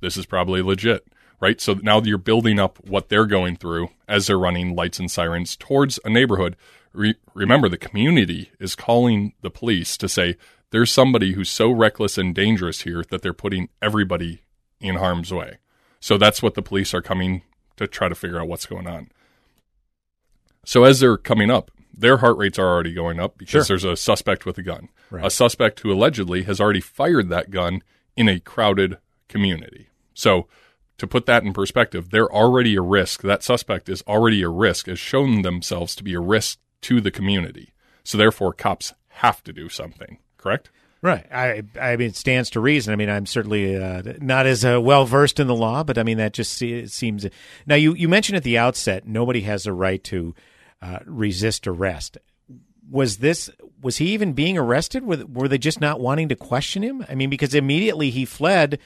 this 0.01 0.17
is 0.17 0.25
probably 0.25 0.63
legit, 0.63 1.07
right? 1.39 1.61
So 1.61 1.75
now 1.75 2.01
you're 2.01 2.17
building 2.17 2.59
up 2.59 2.79
what 2.85 3.09
they're 3.09 3.27
going 3.27 3.55
through 3.55 3.89
as 4.07 4.25
they're 4.25 4.39
running 4.39 4.75
lights 4.75 4.99
and 4.99 5.09
sirens 5.09 5.55
towards 5.55 5.99
a 6.03 6.09
neighborhood. 6.09 6.57
Re- 6.91 7.15
remember, 7.35 7.69
the 7.69 7.77
community 7.77 8.51
is 8.59 8.75
calling 8.75 9.33
the 9.41 9.51
police 9.51 9.95
to 9.97 10.09
say 10.09 10.37
there's 10.71 10.91
somebody 10.91 11.33
who's 11.33 11.49
so 11.49 11.69
reckless 11.69 12.17
and 12.17 12.33
dangerous 12.33 12.81
here 12.81 13.03
that 13.11 13.21
they're 13.21 13.31
putting 13.31 13.69
everybody 13.79 14.41
in 14.79 14.95
harm's 14.95 15.31
way. 15.31 15.59
So 15.99 16.17
that's 16.17 16.41
what 16.41 16.55
the 16.55 16.63
police 16.63 16.95
are 16.95 17.01
coming 17.03 17.43
to 17.77 17.85
try 17.85 18.09
to 18.09 18.15
figure 18.15 18.41
out 18.41 18.47
what's 18.47 18.65
going 18.65 18.87
on. 18.87 19.11
So 20.65 20.83
as 20.83 20.99
they're 20.99 21.17
coming 21.17 21.51
up, 21.51 21.69
their 21.93 22.17
heart 22.17 22.37
rates 22.37 22.57
are 22.57 22.67
already 22.67 22.93
going 22.93 23.19
up 23.19 23.37
because 23.37 23.67
sure. 23.67 23.77
there's 23.77 23.83
a 23.83 23.95
suspect 23.95 24.45
with 24.45 24.57
a 24.57 24.63
gun. 24.63 24.89
Right. 25.09 25.25
A 25.25 25.29
suspect 25.29 25.81
who 25.81 25.91
allegedly 25.91 26.43
has 26.43 26.59
already 26.61 26.81
fired 26.81 27.29
that 27.29 27.51
gun 27.51 27.83
in 28.15 28.29
a 28.29 28.39
crowded 28.39 28.97
community. 29.27 29.89
So, 30.13 30.47
to 30.97 31.07
put 31.07 31.25
that 31.25 31.43
in 31.43 31.51
perspective, 31.51 32.11
they're 32.11 32.31
already 32.31 32.75
a 32.75 32.81
risk. 32.81 33.21
That 33.23 33.43
suspect 33.43 33.89
is 33.89 34.03
already 34.07 34.43
a 34.43 34.49
risk, 34.49 34.85
has 34.85 34.99
shown 34.99 35.41
themselves 35.41 35.95
to 35.95 36.03
be 36.03 36.13
a 36.13 36.19
risk 36.19 36.59
to 36.81 37.01
the 37.01 37.11
community. 37.11 37.73
So, 38.03 38.17
therefore, 38.17 38.53
cops 38.53 38.93
have 39.07 39.43
to 39.43 39.53
do 39.53 39.67
something, 39.67 40.19
correct? 40.37 40.69
Right. 41.01 41.25
I 41.31 41.63
I 41.79 41.95
mean, 41.95 42.09
it 42.09 42.15
stands 42.15 42.51
to 42.51 42.59
reason. 42.59 42.93
I 42.93 42.95
mean, 42.95 43.09
I'm 43.09 43.25
certainly 43.25 43.75
uh, 43.75 44.03
not 44.19 44.45
as 44.45 44.63
uh, 44.63 44.79
well 44.79 45.05
versed 45.05 45.39
in 45.39 45.47
the 45.47 45.55
law, 45.55 45.83
but 45.83 45.97
I 45.97 46.03
mean, 46.03 46.17
that 46.17 46.33
just 46.33 46.53
seems. 46.53 47.25
Now, 47.65 47.75
you, 47.75 47.95
you 47.95 48.07
mentioned 48.07 48.37
at 48.37 48.43
the 48.43 48.59
outset 48.59 49.07
nobody 49.07 49.41
has 49.41 49.65
a 49.65 49.73
right 49.73 50.03
to 50.05 50.35
uh, 50.81 50.99
resist 51.05 51.67
arrest. 51.67 52.17
Was 52.89 53.17
this 53.17 53.49
was 53.81 53.97
he 53.97 54.13
even 54.13 54.33
being 54.33 54.57
arrested? 54.57 55.03
Were, 55.03 55.25
were 55.25 55.47
they 55.47 55.57
just 55.57 55.79
not 55.79 55.99
wanting 55.99 56.29
to 56.29 56.35
question 56.35 56.83
him? 56.83 57.05
I 57.07 57.15
mean, 57.15 57.29
because 57.29 57.55
immediately 57.55 58.09
he 58.09 58.25
fled 58.25 58.79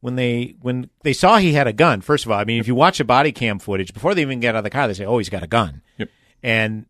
when 0.00 0.14
they 0.16 0.54
when 0.60 0.90
they 1.02 1.12
saw 1.12 1.38
he 1.38 1.52
had 1.52 1.66
a 1.66 1.72
gun. 1.72 2.00
First 2.00 2.24
of 2.24 2.30
all, 2.30 2.38
I 2.38 2.44
mean, 2.44 2.60
if 2.60 2.68
you 2.68 2.74
watch 2.74 2.98
the 2.98 3.04
body 3.04 3.32
cam 3.32 3.58
footage 3.58 3.92
before 3.92 4.14
they 4.14 4.22
even 4.22 4.40
get 4.40 4.54
out 4.54 4.58
of 4.58 4.64
the 4.64 4.70
car, 4.70 4.86
they 4.86 4.94
say, 4.94 5.04
"Oh, 5.04 5.18
he's 5.18 5.28
got 5.28 5.42
a 5.42 5.48
gun." 5.48 5.82
Yep. 5.96 6.08
And 6.42 6.86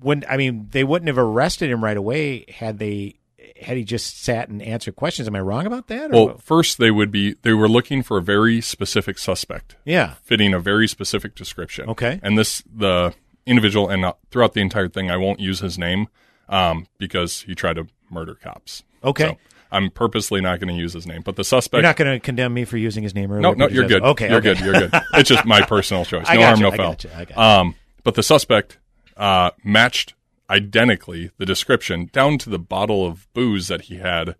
when 0.00 0.24
I 0.28 0.36
mean, 0.36 0.68
they 0.70 0.84
wouldn't 0.84 1.08
have 1.08 1.18
arrested 1.18 1.70
him 1.70 1.84
right 1.84 1.96
away 1.96 2.46
had 2.48 2.78
they 2.78 3.16
had 3.60 3.76
he 3.76 3.84
just 3.84 4.22
sat 4.22 4.48
and 4.48 4.62
answered 4.62 4.96
questions. 4.96 5.28
Am 5.28 5.36
I 5.36 5.40
wrong 5.40 5.66
about 5.66 5.86
that? 5.88 6.10
Well, 6.10 6.38
first 6.38 6.78
they 6.78 6.90
would 6.90 7.10
be 7.10 7.34
they 7.42 7.52
were 7.52 7.68
looking 7.68 8.02
for 8.02 8.18
a 8.18 8.22
very 8.22 8.60
specific 8.60 9.18
suspect. 9.18 9.76
Yeah, 9.84 10.14
fitting 10.22 10.54
a 10.54 10.60
very 10.60 10.88
specific 10.88 11.34
description. 11.34 11.88
Okay, 11.90 12.20
and 12.22 12.36
this 12.36 12.62
the 12.74 13.14
individual, 13.46 13.88
and 13.88 14.04
uh, 14.04 14.12
throughout 14.30 14.54
the 14.54 14.60
entire 14.60 14.88
thing, 14.88 15.10
I 15.10 15.16
won't 15.16 15.40
use 15.40 15.60
his 15.60 15.78
name 15.78 16.08
um, 16.48 16.86
because 16.98 17.42
he 17.42 17.54
tried 17.54 17.76
to 17.76 17.86
murder 18.10 18.34
cops. 18.34 18.82
Okay. 19.04 19.24
So 19.24 19.38
I'm 19.72 19.90
purposely 19.90 20.40
not 20.40 20.60
going 20.60 20.74
to 20.74 20.80
use 20.80 20.92
his 20.92 21.06
name, 21.06 21.22
but 21.22 21.36
the 21.36 21.44
suspect. 21.44 21.78
You're 21.80 21.88
not 21.88 21.96
going 21.96 22.12
to 22.12 22.20
condemn 22.20 22.52
me 22.52 22.64
for 22.64 22.76
using 22.76 23.02
his 23.02 23.14
name 23.14 23.32
earlier. 23.32 23.40
No, 23.40 23.52
no, 23.52 23.68
you're 23.68 23.88
good. 23.88 24.02
Okay, 24.02 24.28
you're 24.28 24.38
okay. 24.38 24.54
good. 24.54 24.64
You're 24.64 24.74
good. 24.74 24.92
It's 25.14 25.28
just 25.28 25.44
my 25.46 25.62
personal 25.62 26.04
choice. 26.04 26.26
No 26.32 26.42
harm, 26.42 26.58
you, 26.58 26.62
no 26.62 26.72
I 26.72 26.76
foul. 26.76 26.96
You, 27.02 27.36
um, 27.36 27.74
but 28.04 28.14
the 28.14 28.22
suspect 28.22 28.78
uh, 29.16 29.50
matched 29.64 30.14
identically 30.50 31.30
the 31.38 31.46
description 31.46 32.10
down 32.12 32.36
to 32.38 32.50
the 32.50 32.58
bottle 32.58 33.06
of 33.06 33.32
booze 33.32 33.68
that 33.68 33.82
he 33.82 33.96
had 33.96 34.36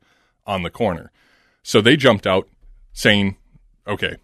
on 0.46 0.62
the 0.62 0.70
corner. 0.70 1.10
So 1.62 1.80
they 1.80 1.96
jumped 1.96 2.26
out 2.26 2.48
saying, 2.92 3.36
"Okay, 3.86 4.16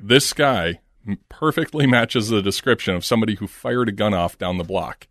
this 0.00 0.32
guy 0.32 0.80
perfectly 1.28 1.86
matches 1.86 2.28
the 2.28 2.42
description 2.42 2.94
of 2.94 3.04
somebody 3.04 3.36
who 3.36 3.46
fired 3.46 3.88
a 3.88 3.92
gun 3.92 4.14
off 4.14 4.38
down 4.38 4.58
the 4.58 4.64
block. 4.64 5.06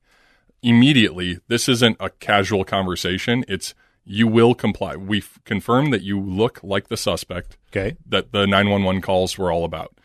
Immediately, 0.61 1.39
this 1.47 1.69
isn't 1.69 1.97
a 1.99 2.09
casual 2.09 2.63
conversation. 2.63 3.45
It's 3.47 3.73
you 4.03 4.27
will 4.27 4.55
comply. 4.55 4.95
We 4.95 5.23
confirm 5.45 5.91
that 5.91 6.01
you 6.01 6.19
look 6.19 6.59
like 6.63 6.87
the 6.87 6.97
suspect. 6.97 7.57
Okay. 7.71 7.95
That 8.05 8.31
the 8.31 8.45
911 8.45 9.01
calls 9.01 9.37
were 9.37 9.51
all 9.51 9.63
about. 9.63 9.95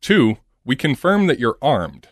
Two, 0.00 0.36
we 0.64 0.76
confirm 0.76 1.26
that 1.26 1.38
you're 1.38 1.58
armed. 1.62 2.08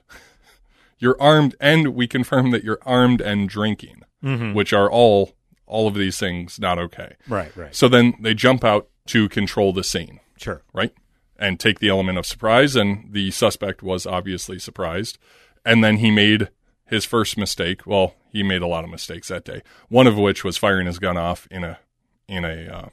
you're 0.98 1.20
armed, 1.20 1.54
and 1.60 1.88
we 1.88 2.06
confirm 2.06 2.50
that 2.52 2.64
you're 2.64 2.80
armed 2.82 3.20
and 3.20 3.48
drinking, 3.48 4.02
mm-hmm. 4.24 4.54
which 4.54 4.72
are 4.72 4.90
all 4.90 5.32
all 5.66 5.88
of 5.88 5.94
these 5.94 6.18
things 6.18 6.58
not 6.58 6.78
okay. 6.78 7.16
Right, 7.28 7.54
right. 7.56 7.74
So 7.74 7.88
then 7.88 8.14
they 8.20 8.34
jump 8.34 8.62
out 8.62 8.88
to 9.06 9.28
control 9.28 9.72
the 9.72 9.84
scene. 9.84 10.20
Sure. 10.36 10.62
Right? 10.72 10.92
And 11.42 11.58
take 11.58 11.80
the 11.80 11.88
element 11.88 12.18
of 12.18 12.26
surprise. 12.26 12.76
And 12.76 13.12
the 13.12 13.30
suspect 13.32 13.82
was 13.82 14.06
obviously 14.06 14.58
surprised. 14.58 15.18
And 15.64 15.82
then 15.82 15.96
he 15.96 16.10
made 16.10 16.48
his 16.86 17.04
first 17.04 17.36
mistake. 17.36 17.86
Well, 17.86 18.14
he 18.30 18.42
made 18.42 18.62
a 18.62 18.66
lot 18.66 18.84
of 18.84 18.90
mistakes 18.90 19.28
that 19.28 19.44
day. 19.44 19.62
One 19.88 20.06
of 20.06 20.16
which 20.16 20.44
was 20.44 20.56
firing 20.56 20.86
his 20.86 20.98
gun 20.98 21.16
off 21.16 21.48
in 21.50 21.64
a 21.64 21.78
in 22.28 22.44
a 22.44 22.66
uh, 22.66 22.88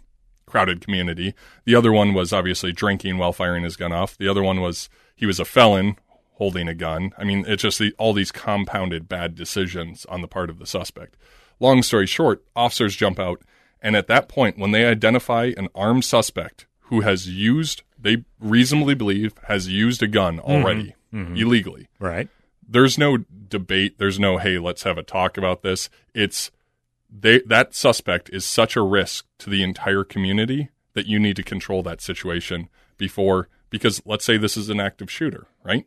crowded 0.46 0.82
community. 0.82 1.34
The 1.65 1.75
other 1.75 1.91
one 1.91 2.13
was 2.13 2.34
obviously 2.34 2.72
drinking 2.72 3.18
while 3.18 3.32
firing 3.32 3.63
his 3.63 3.77
gun 3.77 3.94
off. 3.94 4.18
The 4.18 4.27
other 4.27 4.44
one 4.44 4.60
was 4.60 4.89
he 5.15 5.25
was 5.25 5.39
a 5.39 5.46
felon 5.46 5.96
holding 6.34 6.68
a 6.68 6.74
gun. 6.74 7.12
I 7.18 7.24
mean, 7.24 7.46
it's 7.48 7.62
just 7.62 7.79
the, 7.79 7.94
all 7.98 8.13
these 8.13 8.32
compounded 8.32 9.08
bad 9.08 9.36
decisions 9.36 10.06
on 10.06 10.22
the 10.22 10.27
part 10.27 10.50
of 10.50 10.58
the 10.58 10.65
suspect. 10.65 11.15
Long 11.60 11.84
story 11.84 12.08
short, 12.08 12.44
officers 12.56 12.96
jump 12.96 13.20
out, 13.20 13.41
and 13.82 13.96
at 13.96 14.08
that 14.08 14.29
point, 14.29 14.58
when 14.58 14.72
they 14.72 14.86
identify 14.86 15.51
an 15.58 15.68
armed 15.75 16.06
suspect 16.06 16.65
who 16.84 17.01
has 17.01 17.27
used, 17.27 17.84
they 18.01 18.24
reasonably 18.39 18.94
believe, 18.96 19.34
has 19.48 19.68
used 19.68 20.01
a 20.01 20.08
gun 20.08 20.39
already 20.39 20.96
Mhm. 21.13 21.38
illegally. 21.39 21.88
Right. 22.00 22.29
There's 22.68 22.98
no 22.98 23.18
debate. 23.18 23.98
There's 23.98 24.20
no, 24.20 24.38
hey, 24.38 24.58
let's 24.60 24.84
have 24.84 24.98
a 24.98 25.03
talk 25.03 25.38
about 25.38 25.63
this. 25.63 25.89
It's 26.13 26.51
they 27.12 27.39
that 27.48 27.74
suspect 27.74 28.29
is 28.32 28.46
such 28.46 28.75
a 28.75 28.82
risk 28.84 29.25
to 29.39 29.50
the 29.50 29.63
entire 29.63 30.03
community 30.03 30.70
that 30.94 31.08
you 31.08 31.20
need 31.20 31.36
to 31.38 31.44
control 31.44 31.82
that 31.84 32.01
situation 32.01 32.70
before 32.98 33.50
because 33.72 34.01
let's 34.06 34.24
say 34.24 34.38
this 34.38 34.56
is 34.56 34.70
an 34.70 34.79
active 34.79 35.10
shooter, 35.10 35.48
right? 35.63 35.86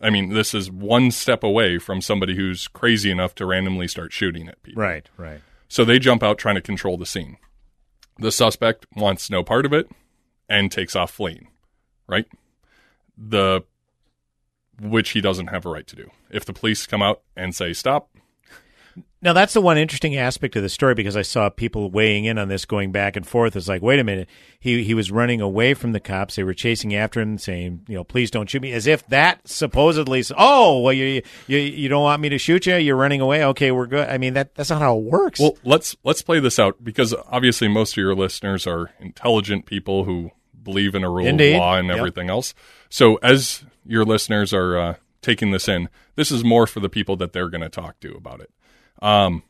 I 0.00 0.08
mean, 0.10 0.30
this 0.32 0.54
is 0.54 0.70
one 0.70 1.10
step 1.10 1.42
away 1.42 1.76
from 1.78 2.00
somebody 2.00 2.36
who's 2.36 2.68
crazy 2.68 3.10
enough 3.10 3.34
to 3.36 3.44
randomly 3.46 3.88
start 3.88 4.12
shooting 4.12 4.48
at 4.48 4.62
people. 4.62 4.80
Right, 4.82 5.08
right. 5.18 5.40
So 5.68 5.84
they 5.84 5.98
jump 5.98 6.22
out 6.22 6.38
trying 6.38 6.54
to 6.54 6.60
control 6.62 6.96
the 6.96 7.04
scene. 7.04 7.36
The 8.18 8.32
suspect 8.32 8.86
wants 8.96 9.28
no 9.28 9.42
part 9.42 9.66
of 9.66 9.72
it 9.74 9.90
and 10.48 10.70
takes 10.72 10.96
off 10.96 11.10
fleeing, 11.10 11.48
right? 12.06 12.26
The 13.16 13.62
which 14.80 15.10
he 15.10 15.20
doesn't 15.20 15.48
have 15.48 15.66
a 15.66 15.70
right 15.70 15.86
to 15.88 15.96
do. 15.96 16.10
If 16.30 16.44
the 16.44 16.52
police 16.52 16.86
come 16.86 17.02
out 17.02 17.22
and 17.36 17.54
say 17.54 17.72
stop, 17.72 18.10
Now 19.20 19.32
that's 19.32 19.52
the 19.52 19.60
one 19.60 19.76
interesting 19.76 20.16
aspect 20.16 20.54
of 20.54 20.62
the 20.62 20.68
story 20.68 20.94
because 20.94 21.16
I 21.16 21.22
saw 21.22 21.48
people 21.50 21.90
weighing 21.90 22.24
in 22.24 22.38
on 22.38 22.46
this, 22.46 22.64
going 22.64 22.92
back 22.92 23.16
and 23.16 23.26
forth. 23.26 23.56
It's 23.56 23.66
like, 23.66 23.82
wait 23.82 23.98
a 23.98 24.04
minute, 24.04 24.28
he 24.60 24.84
he 24.84 24.94
was 24.94 25.10
running 25.10 25.40
away 25.40 25.74
from 25.74 25.90
the 25.90 25.98
cops. 25.98 26.36
They 26.36 26.44
were 26.44 26.54
chasing 26.54 26.94
after 26.94 27.20
him, 27.20 27.38
saying, 27.38 27.86
you 27.88 27.96
know, 27.96 28.04
please 28.04 28.30
don't 28.30 28.48
shoot 28.48 28.62
me, 28.62 28.72
as 28.72 28.86
if 28.86 29.04
that 29.08 29.48
supposedly. 29.48 30.22
Oh, 30.36 30.80
well, 30.80 30.92
you 30.92 31.22
you 31.48 31.58
you 31.58 31.88
don't 31.88 32.02
want 32.02 32.22
me 32.22 32.28
to 32.28 32.38
shoot 32.38 32.66
you? 32.66 32.76
You're 32.76 32.94
running 32.94 33.20
away. 33.20 33.44
Okay, 33.44 33.72
we're 33.72 33.86
good. 33.86 34.08
I 34.08 34.18
mean, 34.18 34.34
that 34.34 34.54
that's 34.54 34.70
not 34.70 34.80
how 34.80 34.96
it 34.96 35.02
works. 35.02 35.40
Well, 35.40 35.58
let's 35.64 35.96
let's 36.04 36.22
play 36.22 36.38
this 36.38 36.60
out 36.60 36.84
because 36.84 37.12
obviously 37.26 37.66
most 37.66 37.94
of 37.94 37.96
your 37.96 38.14
listeners 38.14 38.68
are 38.68 38.92
intelligent 39.00 39.66
people 39.66 40.04
who 40.04 40.30
believe 40.62 40.94
in 40.94 41.04
a 41.04 41.10
rule 41.10 41.26
Indeed. 41.26 41.54
of 41.54 41.58
law 41.60 41.76
and 41.76 41.88
Yep. 41.88 41.96
everything 41.98 42.30
else. 42.30 42.54
So 42.90 43.16
as 43.16 43.64
your 43.86 44.04
listeners 44.04 44.52
are 44.52 44.78
uh, 44.78 44.94
taking 45.22 45.50
this 45.50 45.68
in, 45.68 45.88
this 46.16 46.30
is 46.30 46.44
more 46.44 46.66
for 46.66 46.80
the 46.80 46.88
people 46.88 47.16
that 47.16 47.32
they're 47.32 47.48
going 47.48 47.60
to 47.62 47.68
talk 47.68 48.00
to 48.00 48.12
about 48.14 48.40
it. 48.40 48.50
Um, 49.00 49.42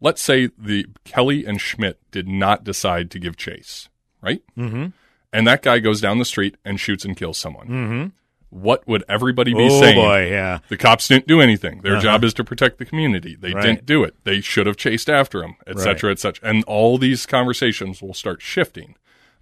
let's 0.00 0.22
say 0.22 0.50
the 0.58 0.86
Kelly 1.04 1.44
and 1.46 1.60
Schmidt 1.60 1.98
did 2.10 2.28
not 2.28 2.64
decide 2.64 3.10
to 3.12 3.18
give 3.18 3.36
chase, 3.36 3.88
right? 4.20 4.42
Mm-hmm. 4.56 4.86
And 5.32 5.46
that 5.46 5.62
guy 5.62 5.78
goes 5.78 6.00
down 6.00 6.18
the 6.18 6.24
street 6.24 6.56
and 6.64 6.78
shoots 6.78 7.04
and 7.04 7.16
kills 7.16 7.38
someone. 7.38 7.66
Mm-hmm. 7.68 8.06
What 8.50 8.86
would 8.86 9.02
everybody 9.08 9.54
be 9.54 9.70
saying? 9.70 9.72
Oh, 9.72 9.80
saying? 9.80 9.96
boy, 9.96 10.30
yeah. 10.30 10.58
The 10.68 10.76
cops 10.76 11.08
didn't 11.08 11.26
do 11.26 11.40
anything. 11.40 11.80
Their 11.80 11.94
Uh-huh. 11.94 12.02
job 12.02 12.22
is 12.24 12.34
to 12.34 12.44
protect 12.44 12.76
the 12.76 12.84
community. 12.84 13.34
They 13.34 13.54
Right. 13.54 13.62
didn't 13.64 13.86
do 13.86 14.04
it. 14.04 14.14
They 14.24 14.42
should 14.42 14.66
have 14.66 14.76
chased 14.76 15.08
after 15.08 15.42
him, 15.42 15.54
et 15.66 15.76
Right. 15.76 15.82
cetera, 15.84 16.10
et 16.12 16.18
cetera. 16.18 16.46
And 16.50 16.62
all 16.64 16.98
these 16.98 17.24
conversations 17.24 18.02
will 18.02 18.12
start 18.12 18.42
shifting. 18.42 18.94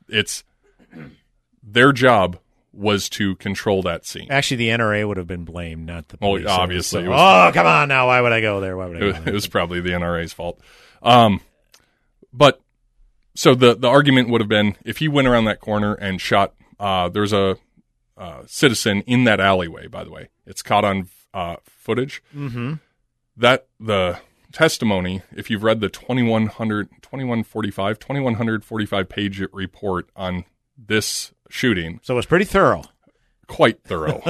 It's 0.08 0.44
their 1.62 1.92
job 1.92 2.38
was 2.72 3.08
to 3.10 3.34
control 3.36 3.82
that 3.82 4.06
scene. 4.06 4.28
Actually, 4.30 4.58
the 4.58 4.68
NRA 4.68 5.06
would 5.06 5.16
have 5.16 5.26
been 5.26 5.44
blamed, 5.44 5.86
not 5.86 6.08
the 6.08 6.18
Well, 6.20 6.32
police. 6.32 6.46
obviously, 6.46 7.04
So- 7.04 7.12
oh, 7.12 7.50
come 7.52 7.66
on 7.66 7.88
now. 7.88 8.06
Why 8.06 8.20
would 8.20 8.32
I 8.32 8.40
go 8.40 8.60
there? 8.60 8.76
Why 8.76 8.86
would 8.86 8.96
I 8.96 8.98
It 8.98 9.00
go 9.00 9.06
was, 9.06 9.14
there? 9.16 9.28
it 9.28 9.34
was 9.34 9.46
probably 9.48 9.80
the 9.80 9.90
NRA's 9.90 10.32
fault. 10.32 10.60
Um, 11.02 11.40
but 12.32 12.60
so 13.34 13.54
the 13.54 13.74
the 13.74 13.88
argument 13.88 14.28
would 14.28 14.40
have 14.40 14.48
been 14.48 14.76
if 14.84 14.98
he 14.98 15.08
went 15.08 15.26
around 15.26 15.46
that 15.46 15.60
corner 15.60 15.94
and 15.94 16.20
shot. 16.20 16.54
Uh, 16.78 17.08
there's 17.08 17.32
a 17.32 17.56
uh, 18.16 18.42
citizen 18.46 19.02
in 19.02 19.24
that 19.24 19.40
alleyway. 19.40 19.86
By 19.88 20.04
the 20.04 20.10
way, 20.10 20.28
it's 20.46 20.62
caught 20.62 20.84
on 20.84 21.08
uh, 21.34 21.56
footage. 21.66 22.22
Mhm. 22.36 22.80
That 23.36 23.66
the 23.80 24.18
testimony. 24.52 25.22
If 25.34 25.50
you've 25.50 25.62
read 25.64 25.80
the 25.80 25.88
2100, 25.88 26.88
2145, 27.02 27.98
2145 27.98 29.08
page 29.08 29.40
report 29.52 30.08
on 30.14 30.44
this 30.86 31.32
shooting, 31.48 32.00
So 32.02 32.14
it 32.14 32.16
was 32.16 32.26
pretty 32.26 32.44
thorough. 32.44 32.82
quite 33.46 33.82
thorough. 33.84 34.22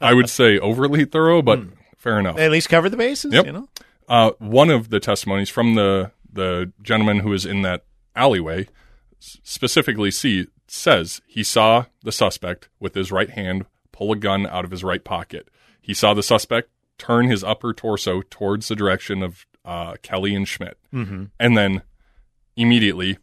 I 0.00 0.12
would 0.14 0.28
say 0.28 0.58
overly 0.58 1.04
thorough, 1.04 1.40
but 1.42 1.60
fair 1.96 2.18
enough. 2.18 2.36
They 2.36 2.44
at 2.46 2.50
least 2.50 2.68
covered 2.68 2.90
the 2.90 2.96
bases. 2.96 3.32
Yep. 3.32 3.46
You 3.46 3.52
know. 3.52 3.68
Uh, 4.08 4.30
one 4.38 4.70
of 4.70 4.90
the 4.90 5.00
testimonies 5.00 5.48
from 5.48 5.74
the 5.74 6.10
the 6.32 6.72
gentleman 6.82 7.20
who 7.20 7.30
was 7.30 7.46
in 7.46 7.62
that 7.62 7.84
alleyway 8.14 8.68
specifically 9.20 10.10
see 10.10 10.46
says 10.68 11.20
he 11.26 11.42
saw 11.42 11.86
the 12.02 12.12
suspect 12.12 12.68
with 12.80 12.94
his 12.94 13.10
right 13.12 13.30
hand 13.30 13.64
pull 13.92 14.12
a 14.12 14.16
gun 14.16 14.46
out 14.46 14.64
of 14.64 14.70
his 14.70 14.84
right 14.84 15.02
pocket. 15.04 15.48
He 15.80 15.94
saw 15.94 16.12
the 16.14 16.22
suspect 16.22 16.68
turn 16.98 17.28
his 17.28 17.42
upper 17.44 17.72
torso 17.72 18.22
towards 18.28 18.68
the 18.68 18.76
direction 18.76 19.22
of 19.22 19.46
uh, 19.64 19.96
Kelly 20.02 20.34
and 20.34 20.46
Schmidt, 20.46 20.76
Mhm. 20.92 21.30
and 21.40 21.56
then 21.56 21.82
immediately 22.56 23.18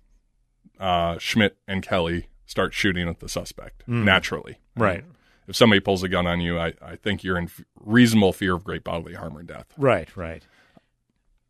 uh, 0.80 1.18
Schmidt 1.18 1.58
and 1.68 1.82
Kelly 1.84 2.28
start 2.54 2.72
shooting 2.74 3.10
at 3.10 3.20
the 3.20 3.28
suspect 3.28 3.84
Mm. 3.90 4.04
naturally. 4.04 4.60
Right. 4.78 5.04
If 5.48 5.56
somebody 5.56 5.80
pulls 5.82 6.04
a 6.04 6.08
gun 6.08 6.28
on 6.28 6.40
you, 6.40 6.58
I, 6.60 6.74
I 6.82 6.96
think 6.96 7.24
you're 7.24 7.38
in 7.38 7.50
reasonable 7.80 8.32
fear 8.32 8.54
of 8.54 8.64
great 8.64 8.84
bodily 8.84 9.16
harm 9.16 9.36
or 9.36 9.42
death. 9.44 9.66
Right, 9.78 10.08
right. 10.16 10.44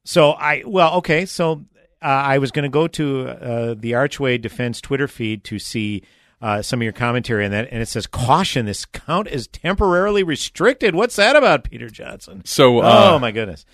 So 0.05 0.31
I 0.31 0.63
well, 0.65 0.95
okay. 0.95 1.25
So 1.25 1.65
uh, 2.01 2.05
I 2.05 2.37
was 2.37 2.51
going 2.51 2.63
to 2.63 2.69
go 2.69 2.87
to 2.87 3.27
uh, 3.27 3.75
the 3.77 3.93
Archway 3.93 4.37
Defense 4.37 4.81
Twitter 4.81 5.07
feed 5.07 5.43
to 5.45 5.59
see 5.59 6.03
uh, 6.41 6.61
some 6.61 6.79
of 6.81 6.83
your 6.83 6.91
commentary 6.93 7.45
on 7.45 7.51
that, 7.51 7.67
and 7.71 7.81
it 7.81 7.87
says 7.87 8.07
caution: 8.07 8.65
this 8.65 8.85
count 8.85 9.27
is 9.27 9.47
temporarily 9.47 10.23
restricted. 10.23 10.95
What's 10.95 11.15
that 11.17 11.35
about, 11.35 11.63
Peter 11.65 11.89
Johnson? 11.89 12.41
So, 12.45 12.79
uh, 12.79 13.11
oh 13.13 13.19
my 13.19 13.31
goodness. 13.31 13.65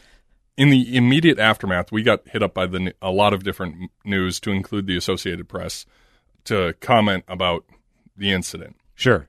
in 0.57 0.69
the 0.69 0.95
immediate 0.95 1.39
aftermath, 1.39 1.91
we 1.91 2.03
got 2.03 2.27
hit 2.27 2.43
up 2.43 2.53
by 2.53 2.67
the 2.67 2.93
a 3.01 3.09
lot 3.12 3.33
of 3.33 3.43
different 3.43 3.89
news, 4.03 4.39
to 4.41 4.51
include 4.51 4.86
the 4.86 4.98
Associated 4.98 5.48
Press, 5.50 5.86
to 6.46 6.74
comment 6.79 7.24
about 7.27 7.65
the 8.17 8.31
incident. 8.31 8.75
Sure. 8.96 9.27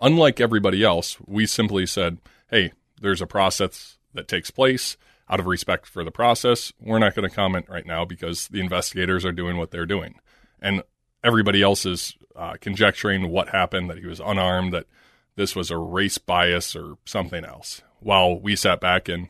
Unlike 0.00 0.40
everybody 0.40 0.82
else, 0.82 1.18
we 1.26 1.46
simply 1.46 1.86
said, 1.86 2.18
"Hey, 2.50 2.72
there's 3.00 3.20
a 3.20 3.26
process 3.26 3.98
that 4.14 4.28
takes 4.28 4.50
place. 4.50 4.96
Out 5.28 5.38
of 5.40 5.46
respect 5.46 5.86
for 5.86 6.02
the 6.02 6.10
process, 6.10 6.72
we're 6.80 6.98
not 6.98 7.14
going 7.14 7.28
to 7.28 7.34
comment 7.34 7.66
right 7.68 7.86
now 7.86 8.04
because 8.04 8.48
the 8.48 8.60
investigators 8.60 9.24
are 9.24 9.30
doing 9.32 9.58
what 9.58 9.70
they're 9.70 9.86
doing, 9.86 10.16
and 10.60 10.82
everybody 11.22 11.62
else 11.62 11.86
is 11.86 12.16
uh, 12.34 12.54
conjecturing 12.60 13.28
what 13.30 13.50
happened, 13.50 13.88
that 13.90 13.98
he 13.98 14.06
was 14.06 14.18
unarmed, 14.20 14.72
that 14.72 14.86
this 15.36 15.54
was 15.54 15.70
a 15.70 15.76
race 15.76 16.18
bias 16.18 16.74
or 16.74 16.96
something 17.04 17.44
else." 17.44 17.82
While 18.00 18.40
we 18.40 18.56
sat 18.56 18.80
back 18.80 19.08
and 19.10 19.28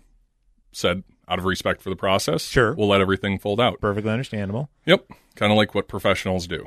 said, 0.73 1.03
out 1.29 1.39
of 1.41 1.45
respect 1.45 1.83
for 1.83 1.91
the 1.91 1.97
process, 1.97 2.45
Sure. 2.45 2.73
we'll 2.75 2.89
let 2.89 3.01
everything 3.01 3.39
fold 3.39 3.61
out. 3.61 3.81
Perfectly 3.81 4.11
understandable. 4.11 4.71
Yep, 4.87 5.07
kind 5.35 5.51
of 5.53 5.57
like 5.59 5.75
what 5.75 5.89
professionals 5.89 6.47
do. 6.47 6.65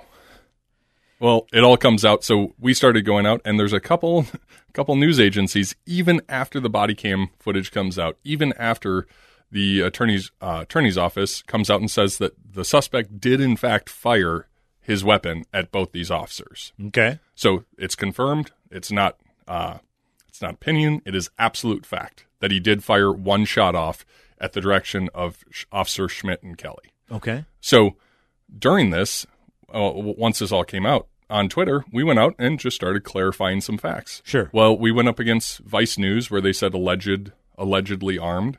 Well, 1.23 1.47
it 1.53 1.63
all 1.63 1.77
comes 1.77 2.03
out. 2.03 2.25
So 2.25 2.53
we 2.59 2.73
started 2.73 3.05
going 3.05 3.25
out, 3.25 3.39
and 3.45 3.57
there's 3.57 3.71
a 3.71 3.79
couple, 3.79 4.25
couple 4.73 4.97
news 4.97 5.21
agencies. 5.21 5.73
Even 5.85 6.21
after 6.27 6.59
the 6.59 6.69
body 6.69 6.93
cam 6.93 7.29
footage 7.39 7.71
comes 7.71 7.97
out, 7.97 8.17
even 8.25 8.51
after 8.57 9.07
the 9.49 9.79
attorney's 9.79 10.31
uh, 10.41 10.59
attorney's 10.63 10.97
office 10.97 11.41
comes 11.43 11.69
out 11.69 11.79
and 11.79 11.89
says 11.89 12.17
that 12.17 12.33
the 12.51 12.65
suspect 12.65 13.21
did 13.21 13.39
in 13.39 13.55
fact 13.55 13.89
fire 13.89 14.49
his 14.81 15.05
weapon 15.05 15.45
at 15.53 15.71
both 15.71 15.93
these 15.93 16.11
officers. 16.11 16.73
Okay. 16.87 17.19
So 17.35 17.63
it's 17.77 17.95
confirmed. 17.95 18.51
It's 18.69 18.91
not. 18.91 19.17
Uh, 19.47 19.77
it's 20.27 20.41
not 20.41 20.55
opinion. 20.55 21.01
It 21.05 21.15
is 21.15 21.29
absolute 21.39 21.85
fact 21.85 22.25
that 22.41 22.51
he 22.51 22.59
did 22.59 22.83
fire 22.83 23.13
one 23.13 23.45
shot 23.45 23.75
off 23.75 24.05
at 24.41 24.51
the 24.51 24.59
direction 24.59 25.09
of 25.13 25.45
Sh- 25.49 25.63
Officer 25.71 26.09
Schmidt 26.09 26.43
and 26.43 26.57
Kelly. 26.57 26.91
Okay. 27.09 27.45
So 27.61 27.95
during 28.59 28.89
this, 28.89 29.25
uh, 29.73 29.89
once 29.93 30.39
this 30.39 30.51
all 30.51 30.65
came 30.65 30.85
out 30.85 31.07
on 31.29 31.49
Twitter, 31.49 31.83
we 31.91 32.03
went 32.03 32.19
out 32.19 32.35
and 32.37 32.59
just 32.59 32.75
started 32.75 33.03
clarifying 33.03 33.61
some 33.61 33.77
facts. 33.77 34.21
Sure. 34.25 34.49
Well, 34.53 34.77
we 34.77 34.91
went 34.91 35.07
up 35.07 35.19
against 35.19 35.59
Vice 35.59 35.97
News 35.97 36.29
where 36.29 36.41
they 36.41 36.53
said 36.53 36.73
alleged, 36.73 37.31
allegedly 37.57 38.17
armed. 38.17 38.57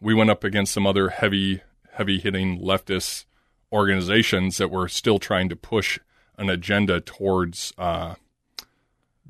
We 0.00 0.14
went 0.14 0.30
up 0.30 0.44
against 0.44 0.72
some 0.72 0.86
other 0.86 1.08
heavy, 1.10 1.62
heavy 1.92 2.18
hitting 2.18 2.60
leftist 2.60 3.24
organizations 3.72 4.56
that 4.58 4.70
were 4.70 4.88
still 4.88 5.18
trying 5.18 5.48
to 5.48 5.56
push 5.56 5.98
an 6.38 6.48
agenda 6.50 7.00
towards 7.00 7.72
uh, 7.78 8.14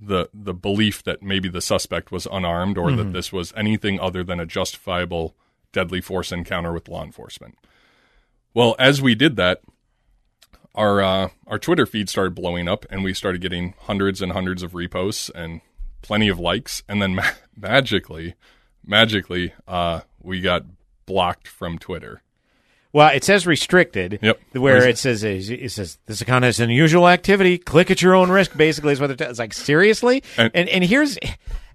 the 0.01 0.29
the 0.35 0.55
belief 0.55 1.03
that 1.05 1.23
maybe 1.23 1.49
the 1.49 1.61
suspect 1.61 2.11
was 2.11 2.27
unarmed 2.31 2.77
or 2.77 2.91
that 2.93 3.09
Mhm. 3.09 3.13
this 3.13 3.33
was 3.33 3.53
anything 3.57 4.01
other 4.01 4.25
than 4.25 4.41
a 4.41 4.47
justifiable 4.47 5.35
deadly 5.73 6.01
force 6.01 6.33
encounter 6.33 6.73
with 6.73 6.89
law 6.89 7.05
enforcement. 7.05 7.57
Well, 8.53 8.75
as 8.79 9.01
we 9.03 9.15
did 9.15 9.37
that, 9.37 9.61
our 10.75 11.03
uh, 11.03 11.29
our 11.47 11.59
Twitter 11.59 11.87
feed 11.87 12.09
started 12.09 12.35
blowing 12.35 12.69
up, 12.69 12.87
and 12.91 13.05
we 13.05 13.15
started 13.15 13.41
getting 13.41 13.75
hundreds 13.81 14.21
and 14.21 14.33
hundreds 14.33 14.63
of 14.63 14.73
reposts 14.73 15.31
and 15.35 15.61
plenty 16.03 16.29
of 16.29 16.39
likes, 16.39 16.83
and 16.89 17.01
then 17.01 17.15
ma- 17.17 17.31
magically, 17.57 18.35
magically, 18.85 19.53
uh, 19.67 20.01
we 20.21 20.41
got 20.41 20.65
blocked 21.07 21.49
from 21.49 21.79
Twitter. 21.79 22.23
Well, 22.93 23.13
it 23.13 23.25
says 23.25 23.45
restricted. 23.45 24.21
Yep. 24.23 24.41
Where 24.53 24.87
it 24.89 24.99
says 24.99 25.25
it 25.25 25.73
says 25.73 25.99
this 26.07 26.21
account 26.21 26.45
has 26.45 26.61
unusual 26.61 27.09
activity. 27.09 27.59
Click 27.59 27.91
at 27.91 28.01
your 28.01 28.15
own 28.15 28.31
risk. 28.31 28.57
Basically, 28.57 28.93
is 28.93 29.01
what 29.01 29.11
it 29.11 29.21
it's 29.21 29.41
like. 29.41 29.53
Seriously, 29.53 30.23
and 30.37 30.51
and, 30.55 30.69
and 30.69 30.85
here's 30.85 31.19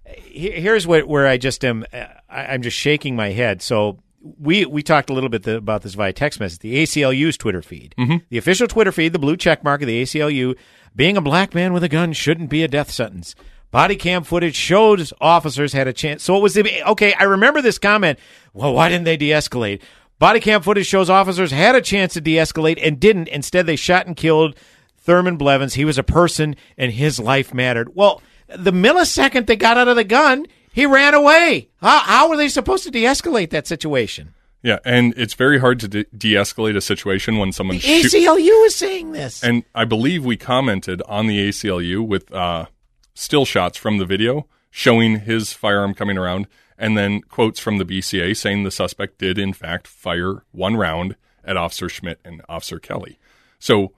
here's 0.05 0.87
what 0.87 1.09
where 1.09 1.27
I 1.27 1.37
just 1.37 1.65
am. 1.65 1.85
I'm 2.29 2.61
just 2.61 2.77
shaking 2.77 3.17
my 3.17 3.31
head. 3.31 3.61
So 3.61 3.99
we 4.21 4.65
we 4.65 4.83
talked 4.83 5.09
a 5.09 5.13
little 5.13 5.29
bit 5.29 5.43
the, 5.43 5.57
about 5.57 5.81
this 5.83 5.93
via 5.95 6.13
text 6.13 6.39
message. 6.39 6.59
The 6.59 6.75
ACLU's 6.83 7.37
Twitter 7.37 7.61
feed, 7.61 7.95
Mhm. 7.97 8.21
the 8.29 8.37
official 8.37 8.67
Twitter 8.67 8.91
feed, 8.91 9.13
the 9.13 9.19
blue 9.19 9.37
check 9.37 9.63
mark 9.63 9.81
of 9.81 9.87
the 9.87 10.01
ACLU. 10.01 10.55
Being 10.95 11.17
a 11.17 11.21
black 11.21 11.53
man 11.53 11.71
with 11.73 11.83
a 11.83 11.89
gun 11.89 12.13
shouldn't 12.13 12.49
be 12.49 12.63
a 12.63 12.67
death 12.67 12.91
sentence. 12.91 13.35
Body 13.71 13.95
cam 13.95 14.23
footage 14.23 14.55
shows 14.55 15.13
officers 15.21 15.73
had 15.73 15.87
a 15.87 15.93
chance. 15.93 16.23
So 16.23 16.35
it 16.35 16.41
was 16.41 16.55
the, 16.55 16.83
okay. 16.89 17.13
I 17.13 17.23
remember 17.25 17.61
this 17.61 17.77
comment. 17.77 18.17
Well, 18.53 18.73
why 18.73 18.89
didn't 18.89 19.05
they 19.05 19.15
de-escalate? 19.15 19.79
Body 20.17 20.39
cam 20.39 20.61
footage 20.63 20.87
shows 20.87 21.09
officers 21.09 21.51
had 21.51 21.75
a 21.75 21.81
chance 21.81 22.13
to 22.13 22.21
de-escalate 22.21 22.79
and 22.81 22.99
didn't. 22.99 23.27
Instead, 23.27 23.67
they 23.67 23.75
shot 23.75 24.07
and 24.07 24.15
killed 24.17 24.55
Thurman 24.97 25.37
Blevins. 25.37 25.75
He 25.75 25.85
was 25.85 25.99
a 25.99 26.03
person, 26.03 26.55
and 26.77 26.91
his 26.91 27.19
life 27.19 27.53
mattered. 27.53 27.95
Well, 27.95 28.21
the 28.47 28.71
millisecond 28.73 29.45
they 29.45 29.55
got 29.55 29.77
out 29.77 29.87
of 29.87 29.95
the 29.95 30.03
gun, 30.03 30.47
he 30.79 30.85
ran 30.85 31.13
away. 31.13 31.69
How, 31.81 31.99
how 31.99 32.29
were 32.29 32.37
they 32.37 32.47
supposed 32.49 32.83
to 32.85 32.91
de-escalate 32.91 33.49
that 33.51 33.67
situation? 33.67 34.33
Yeah, 34.61 34.79
and 34.83 35.13
it's 35.15 35.33
very 35.35 35.59
hard 35.59 35.79
to 35.81 35.87
de- 35.87 36.03
de-escalate 36.17 36.75
a 36.75 36.81
situation 36.81 37.37
when 37.37 37.51
someone 37.51 37.77
The 37.77 38.01
shoot- 38.01 38.11
ACLU 38.13 38.65
is 38.65 38.75
saying 38.75 39.11
this. 39.13 39.43
And 39.43 39.63
I 39.73 39.85
believe 39.85 40.25
we 40.25 40.35
commented 40.37 41.01
on 41.07 41.27
the 41.27 41.47
ACLU 41.49 42.05
with 42.05 42.31
uh, 42.33 42.65
still 43.13 43.45
shots 43.45 43.77
from 43.77 43.97
the 43.99 44.05
video 44.05 44.47
showing 44.71 45.21
his 45.21 45.53
firearm 45.53 45.93
coming 45.93 46.17
around, 46.17 46.47
and 46.77 46.97
then 46.97 47.21
quotes 47.21 47.59
from 47.59 47.77
the 47.77 47.85
BCA 47.85 48.35
saying 48.37 48.63
the 48.63 48.71
suspect 48.71 49.17
did, 49.17 49.37
in 49.37 49.51
fact, 49.53 49.87
fire 49.87 50.43
one 50.51 50.75
round 50.75 51.15
at 51.43 51.57
Officer 51.57 51.89
Schmidt 51.89 52.19
and 52.23 52.41
Officer 52.47 52.79
Kelly. 52.79 53.17
So 53.59 53.93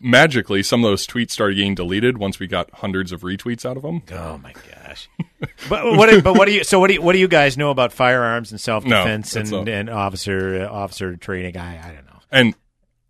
magically, 0.00 0.62
some 0.62 0.84
of 0.84 0.90
those 0.90 1.06
tweets 1.06 1.30
started 1.30 1.54
getting 1.56 1.74
deleted 1.74 2.18
once 2.18 2.38
we 2.38 2.46
got 2.46 2.70
hundreds 2.74 3.12
of 3.12 3.22
retweets 3.22 3.64
out 3.64 3.76
of 3.76 3.82
them. 3.82 4.02
Oh 4.12 4.38
my 4.38 4.52
gosh! 4.52 5.08
But 5.68 5.84
what? 5.96 6.10
do- 6.10 6.22
But 6.22 6.34
what 6.34 6.46
do 6.46 6.52
you? 6.52 6.64
So 6.64 6.78
what 6.80 6.88
do 6.88 6.94
you? 6.94 7.02
What 7.02 7.12
do 7.12 7.18
you 7.18 7.28
guys 7.28 7.56
know 7.56 7.70
about 7.70 7.92
firearms 7.92 8.50
and 8.50 8.60
self 8.60 8.84
defense 8.84 9.32
that's 9.32 9.50
and, 9.52 9.68
and 9.68 9.90
officer 9.90 10.64
uh, 10.64 10.72
officer 10.72 11.16
training? 11.16 11.56
I 11.56 11.78
I 11.78 11.92
don't 11.92 12.06
know. 12.06 12.20
And 12.30 12.54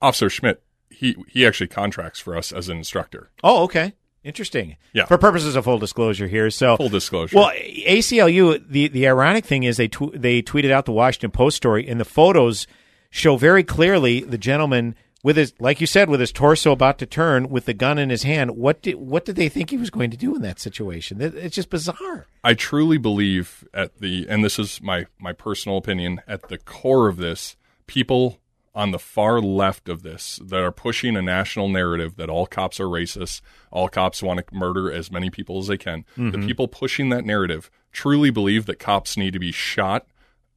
Officer 0.01 0.31
Schmidt, 0.31 0.63
he 0.91 1.17
he 1.29 1.47
actually 1.47 1.69
contracts 1.69 2.21
for 2.21 2.37
us 2.37 2.53
as 2.53 2.69
an 2.69 2.77
instructor. 2.79 3.31
Oh, 3.43 3.65
okay. 3.65 3.95
Interesting. 4.25 4.77
Yeah. 4.93 5.07
For 5.07 5.17
purposes 5.17 5.57
of 5.57 5.65
full 5.65 5.79
disclosure 5.79 6.27
here, 6.27 6.51
so 6.51 6.77
Full 6.77 6.89
disclosure. 6.89 7.37
Well, 7.37 7.51
ACLU. 7.53 8.63
The 8.69 8.89
the 8.89 9.09
ironic 9.09 9.45
thing 9.45 9.63
is 9.63 9.77
they 9.77 9.89
tw- 9.89 10.13
they 10.13 10.43
tweeted 10.43 10.71
out 10.71 10.85
the 10.85 10.93
Washington 10.93 11.31
Post 11.31 11.57
story, 11.57 11.89
and 11.89 11.99
the 12.01 12.05
photos 12.05 12.67
show 13.11 13.37
very 13.37 13.63
clearly 13.65 14.21
the 14.21 14.37
gentleman 14.37 14.95
with 15.29 15.37
his, 15.37 15.53
like 15.61 15.79
you 15.83 15.87
said, 15.87 16.09
with 16.09 16.21
his 16.21 16.33
torso 16.33 16.73
about 16.73 16.97
to 16.99 17.05
turn, 17.05 17.51
with 17.51 17.67
the 17.67 17.75
gun 17.75 17.99
in 17.99 18.09
his 18.09 18.23
hand. 18.23 18.53
What 18.57 18.81
did 18.81 18.95
what 18.95 19.27
did 19.27 19.37
they 19.37 19.51
think 19.51 19.69
he 19.69 19.77
was 19.77 19.91
going 19.91 20.11
to 20.11 20.17
do 20.17 20.35
in 20.35 20.41
that 20.41 20.59
situation? 20.59 21.21
It's 21.21 21.55
just 21.55 21.69
bizarre. 21.69 22.27
I 22.43 22.55
truly 22.55 22.97
believe 22.97 23.63
at 23.75 23.99
the 23.99 24.27
and 24.27 24.43
this 24.43 24.59
is 24.59 24.81
my 24.81 25.05
my 25.21 25.35
personal 25.35 25.77
opinion 25.77 26.23
at 26.27 26.49
the 26.49 26.57
core 26.57 27.09
of 27.09 27.19
this 27.19 27.57
people 27.87 28.41
on 28.75 28.91
the 28.93 28.99
far 28.99 29.41
left 29.41 29.89
of 29.91 30.03
this 30.03 30.41
that 30.45 30.61
are 30.61 30.73
pushing 30.73 31.15
a 31.17 31.21
national 31.23 31.69
narrative 31.69 32.17
that 32.17 32.31
all 32.31 32.47
cops 32.47 32.81
are 32.81 32.85
racist, 32.87 33.43
all 33.71 33.89
cops 33.89 34.23
want 34.23 34.39
to 34.47 34.55
murder 34.55 34.91
as 34.91 35.11
many 35.11 35.29
people 35.29 35.59
as 35.59 35.67
they 35.67 35.77
can. 35.77 36.05
The 36.17 36.23
Mm-hmm. 36.23 36.41
Mhm. 36.43 36.47
people 36.47 36.69
pushing 36.69 37.09
that 37.11 37.25
narrative 37.27 37.71
truly 37.93 38.31
believe 38.31 38.65
that 38.67 38.79
cops 38.79 39.17
need 39.19 39.33
to 39.35 39.39
be 39.39 39.53
shot 39.53 40.07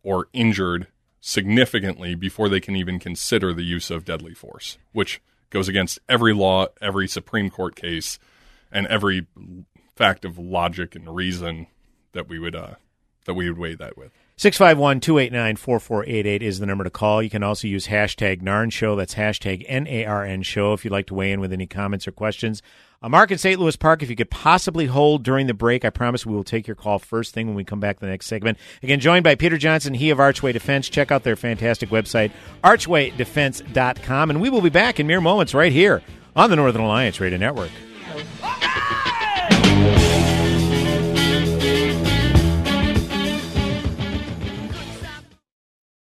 or 0.04 0.28
injured 0.34 0.88
significantly 1.22 2.16
before 2.16 2.50
they 2.50 2.60
can 2.60 2.76
even 2.76 3.00
consider 3.00 3.54
the 3.54 3.64
use 3.64 3.90
of 3.92 4.04
deadly 4.04 4.34
force, 4.34 4.78
which 4.92 5.22
goes 5.52 5.70
against 5.70 6.00
every 6.10 6.34
law, 6.34 6.66
every 6.82 7.08
Supreme 7.08 7.50
Court 7.50 7.76
case, 7.76 8.20
and 8.72 8.88
every 8.88 9.28
fact 9.96 10.26
of 10.26 10.40
logic 10.40 10.96
and 10.96 11.16
reason 11.16 11.68
that 12.14 12.28
we 12.28 12.40
would 12.40 12.56
uh, 12.56 12.76
that 13.26 13.36
we 13.36 13.48
would 13.48 13.60
weigh 13.60 13.76
that 13.76 13.98
with. 13.98 14.12
651 14.42 15.02
289 15.02 15.56
4488 15.56 16.42
is 16.42 16.58
the 16.58 16.66
number 16.66 16.84
to 16.84 16.90
call. 16.90 17.22
You 17.22 17.30
can 17.30 17.44
also 17.44 17.68
use 17.68 17.86
hashtag 17.86 18.42
NARN 18.42 18.72
Show. 18.72 18.96
That's 18.96 19.14
hashtag 19.14 19.64
N 19.68 19.86
A 19.88 20.04
R 20.06 20.26
N 20.26 20.42
Show 20.42 20.74
if 20.74 20.84
you'd 20.84 20.90
like 20.90 21.06
to 21.06 21.14
weigh 21.14 21.32
in 21.32 21.40
with 21.40 21.54
any 21.54 21.68
comments 21.68 22.08
or 22.08 22.12
questions. 22.12 22.64
Uh, 23.04 23.10
Mark 23.10 23.30
in 23.30 23.38
St. 23.38 23.60
Louis 23.60 23.76
Park, 23.76 24.02
if 24.02 24.10
you 24.10 24.16
could 24.16 24.32
possibly 24.32 24.88
hold 24.88 25.22
during 25.22 25.46
the 25.46 25.54
break, 25.54 25.86
I 25.86 25.92
promise 25.92 26.26
we 26.26 26.34
will 26.34 26.44
take 26.44 26.66
your 26.66 26.74
call 26.74 26.98
first 26.98 27.36
thing 27.36 27.46
when 27.46 27.56
we 27.56 27.64
come 27.64 27.80
back 27.80 27.98
to 27.98 28.00
the 28.00 28.10
next 28.10 28.26
segment. 28.26 28.58
Again, 28.82 29.00
joined 29.00 29.24
by 29.24 29.36
Peter 29.36 29.60
Johnson, 29.60 29.94
he 29.94 30.10
of 30.10 30.20
Archway 30.20 30.54
Defense. 30.54 30.90
Check 30.90 31.12
out 31.12 31.22
their 31.22 31.36
fantastic 31.36 31.90
website, 31.90 32.32
archwaydefense.com. 32.64 34.30
And 34.32 34.42
we 34.42 34.50
will 34.50 34.62
be 34.62 34.70
back 34.70 35.00
in 35.00 35.06
mere 35.06 35.22
moments 35.22 35.54
right 35.54 35.72
here 35.72 36.02
on 36.36 36.50
the 36.50 36.56
Northern 36.56 36.82
Alliance 36.82 37.20
Radio 37.20 37.38
Network. 37.38 37.70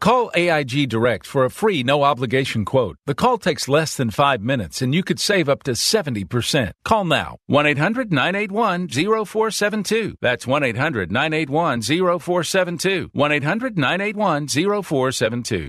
Call 0.00 0.30
AIG 0.34 0.88
Direct 0.88 1.26
for 1.26 1.44
a 1.44 1.50
free 1.50 1.82
no 1.82 2.02
obligation 2.02 2.64
quote. 2.64 2.96
The 3.06 3.14
call 3.14 3.38
takes 3.38 3.68
less 3.68 3.96
than 3.96 4.10
five 4.10 4.42
minutes 4.42 4.82
and 4.82 4.94
you 4.94 5.02
could 5.02 5.18
save 5.18 5.48
up 5.48 5.62
to 5.64 5.72
70%. 5.72 6.72
Call 6.84 7.04
now 7.04 7.36
1 7.46 7.66
800 7.66 8.12
981 8.12 8.88
0472. 8.88 10.16
That's 10.20 10.46
1 10.46 10.62
800 10.62 11.10
981 11.10 11.82
0472. 11.82 13.10
1 13.12 13.32
800 13.32 13.78
981 13.78 14.48
0472. 14.48 15.68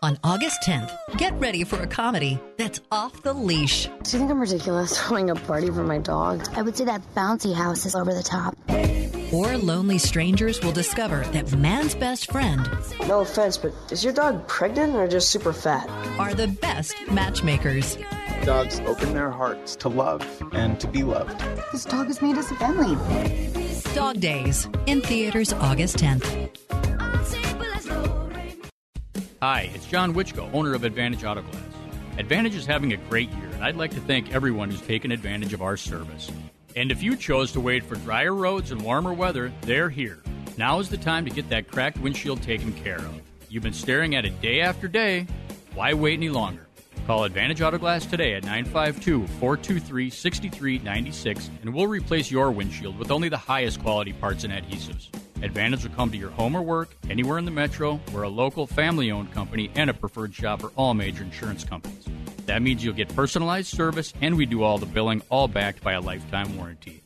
On 0.00 0.16
August 0.22 0.62
10th, 0.62 0.92
get 1.16 1.32
ready 1.40 1.64
for 1.64 1.76
a 1.82 1.86
comedy 1.86 2.38
that's 2.56 2.80
off 2.92 3.22
the 3.22 3.32
leash. 3.32 3.86
Do 3.86 3.90
you 3.92 4.18
think 4.18 4.30
I'm 4.30 4.40
ridiculous 4.40 4.96
throwing 5.06 5.30
a 5.30 5.34
party 5.34 5.70
for 5.70 5.82
my 5.82 5.98
dog? 5.98 6.46
I 6.54 6.62
would 6.62 6.76
say 6.76 6.84
that 6.84 7.02
bouncy 7.14 7.54
house 7.54 7.84
is 7.84 7.94
over 7.94 8.14
the 8.14 8.22
top. 8.22 8.56
Or 9.32 9.58
lonely 9.58 9.98
strangers 9.98 10.62
will 10.62 10.72
discover 10.72 11.24
that 11.32 11.52
man's 11.52 11.94
best 11.94 12.30
friend 12.32 12.66
No 13.06 13.20
offense, 13.20 13.58
but 13.58 13.74
is 13.90 14.02
your 14.02 14.14
dog 14.14 14.46
pregnant 14.48 14.94
or 14.94 15.06
just 15.06 15.30
super 15.30 15.52
fat? 15.52 15.88
are 16.18 16.32
the 16.32 16.48
best 16.48 16.96
matchmakers. 17.10 17.98
Dogs 18.44 18.80
open 18.86 19.12
their 19.12 19.30
hearts 19.30 19.76
to 19.76 19.88
love 19.88 20.22
and 20.52 20.80
to 20.80 20.86
be 20.86 21.02
loved. 21.02 21.38
This 21.72 21.84
dog 21.84 22.06
has 22.06 22.22
made 22.22 22.38
us 22.38 22.50
a 22.50 22.54
family. 22.54 22.96
Dog 23.94 24.20
Days 24.20 24.68
in 24.86 25.02
theaters 25.02 25.52
August 25.52 25.96
10th. 25.96 26.48
Hi, 29.40 29.70
it's 29.72 29.86
John 29.86 30.14
Wichko, 30.14 30.52
owner 30.52 30.74
of 30.74 30.82
Advantage 30.82 31.22
Auto 31.22 31.42
Glass. 31.42 31.62
Advantage 32.18 32.56
is 32.56 32.66
having 32.66 32.92
a 32.92 32.96
great 32.96 33.30
year, 33.30 33.46
and 33.52 33.62
I'd 33.62 33.76
like 33.76 33.92
to 33.92 34.00
thank 34.00 34.34
everyone 34.34 34.68
who's 34.68 34.80
taken 34.80 35.12
advantage 35.12 35.52
of 35.52 35.62
our 35.62 35.76
service. 35.76 36.28
And 36.74 36.90
if 36.90 37.04
you 37.04 37.14
chose 37.14 37.52
to 37.52 37.60
wait 37.60 37.84
for 37.84 37.94
drier 37.94 38.34
roads 38.34 38.72
and 38.72 38.82
warmer 38.82 39.12
weather, 39.12 39.52
they're 39.60 39.90
here. 39.90 40.24
Now 40.56 40.80
is 40.80 40.88
the 40.88 40.96
time 40.96 41.24
to 41.24 41.30
get 41.30 41.48
that 41.50 41.68
cracked 41.70 41.98
windshield 41.98 42.42
taken 42.42 42.72
care 42.72 42.98
of. 42.98 43.22
You've 43.48 43.62
been 43.62 43.72
staring 43.72 44.16
at 44.16 44.24
it 44.24 44.40
day 44.42 44.60
after 44.60 44.88
day. 44.88 45.28
Why 45.72 45.94
wait 45.94 46.14
any 46.14 46.30
longer? 46.30 46.66
Call 47.06 47.22
Advantage 47.22 47.62
Auto 47.62 47.78
Glass 47.78 48.06
today 48.06 48.34
at 48.34 48.42
952 48.42 49.28
423 49.38 50.10
6396 50.10 51.50
and 51.62 51.72
we'll 51.72 51.86
replace 51.86 52.28
your 52.28 52.50
windshield 52.50 52.98
with 52.98 53.12
only 53.12 53.28
the 53.28 53.36
highest 53.36 53.80
quality 53.80 54.12
parts 54.12 54.42
and 54.42 54.52
adhesives. 54.52 55.10
Advantage 55.42 55.84
will 55.84 55.94
come 55.94 56.10
to 56.10 56.16
your 56.16 56.30
home 56.30 56.56
or 56.56 56.62
work, 56.62 56.90
anywhere 57.08 57.38
in 57.38 57.44
the 57.44 57.50
metro. 57.50 58.00
We're 58.12 58.22
a 58.22 58.28
local 58.28 58.66
family 58.66 59.10
owned 59.10 59.32
company 59.32 59.70
and 59.74 59.88
a 59.88 59.94
preferred 59.94 60.34
shop 60.34 60.60
for 60.60 60.72
all 60.76 60.94
major 60.94 61.22
insurance 61.22 61.64
companies. 61.64 62.04
That 62.46 62.62
means 62.62 62.82
you'll 62.82 62.94
get 62.94 63.14
personalized 63.14 63.68
service 63.68 64.12
and 64.20 64.36
we 64.36 64.46
do 64.46 64.62
all 64.62 64.78
the 64.78 64.86
billing, 64.86 65.22
all 65.28 65.48
backed 65.48 65.82
by 65.82 65.92
a 65.92 66.00
lifetime 66.00 66.56
warranty. 66.56 67.02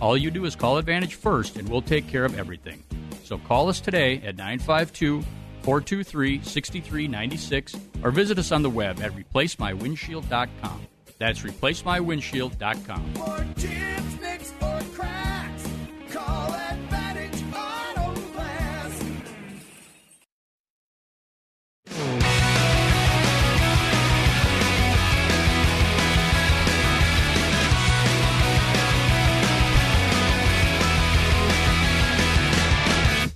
All 0.00 0.16
you 0.16 0.30
do 0.30 0.44
is 0.44 0.56
call 0.56 0.78
Advantage 0.78 1.14
first 1.14 1.56
and 1.56 1.68
we'll 1.68 1.82
take 1.82 2.08
care 2.08 2.24
of 2.24 2.38
everything. 2.38 2.82
So 3.24 3.38
call 3.38 3.68
us 3.68 3.80
today 3.80 4.16
at 4.24 4.36
952 4.36 5.22
423 5.62 6.42
6396 6.42 7.76
or 8.02 8.10
visit 8.10 8.38
us 8.38 8.52
on 8.52 8.62
the 8.62 8.70
web 8.70 9.00
at 9.00 9.12
replacemywindshield.com. 9.12 10.86
That's 11.18 11.40
replacemywindshield.com. 11.40 14.15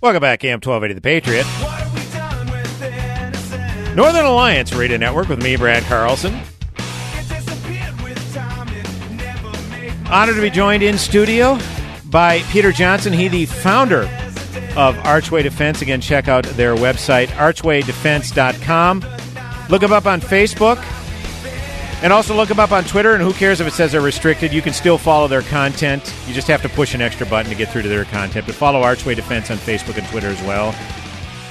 Welcome 0.03 0.23
back, 0.23 0.43
AM 0.45 0.61
1280 0.63 0.95
The 0.95 1.01
Patriot. 1.03 1.47
Northern 3.95 4.25
Alliance 4.25 4.73
Radio 4.73 4.97
Network 4.97 5.29
with 5.29 5.43
me, 5.43 5.57
Brad 5.57 5.83
Carlson. 5.83 6.41
Honored 10.11 10.37
to 10.37 10.41
be 10.41 10.49
joined 10.49 10.83
in 10.83 10.97
studio 10.97 11.59
by 12.07 12.41
Peter 12.45 12.73
Johnson. 12.73 13.13
He, 13.13 13.29
the 13.29 13.45
founder 13.45 14.05
of 14.75 14.97
Archway 15.05 15.43
Defense. 15.43 15.83
Again, 15.83 16.01
check 16.01 16.29
out 16.29 16.45
their 16.45 16.75
website, 16.75 17.27
archwaydefense.com. 17.27 19.05
Look 19.69 19.83
them 19.83 19.93
up 19.93 20.07
on 20.07 20.23
Facebook. 20.23 20.83
And 22.03 22.13
also 22.13 22.35
look 22.35 22.49
them 22.49 22.59
up 22.59 22.73
on 22.73 22.85
Twitter. 22.85 23.15
And 23.15 23.23
who 23.23 23.33
cares 23.33 23.61
if 23.61 23.67
it 23.67 23.73
says 23.73 23.93
they're 23.93 24.01
restricted? 24.01 24.53
You 24.53 24.63
can 24.63 24.73
still 24.73 24.97
follow 24.97 25.29
their 25.29 25.43
content. 25.43 26.15
You 26.27 26.33
just 26.33 26.49
have 26.49 26.63
to 26.63 26.69
push 26.71 26.95
an 26.95 27.03
extra 27.03 27.27
button 27.27 27.51
to 27.51 27.57
get 27.57 27.69
through 27.69 27.83
to 27.83 27.89
their 27.89 28.07
content. 28.07 28.47
But 28.47 28.55
follow 28.55 28.81
Archway 28.83 29.15
Defense 29.15 29.51
on 29.51 29.59
Facebook 29.59 29.99
and 29.99 30.07
Twitter 30.09 30.29
as 30.29 30.41
well. 30.43 30.75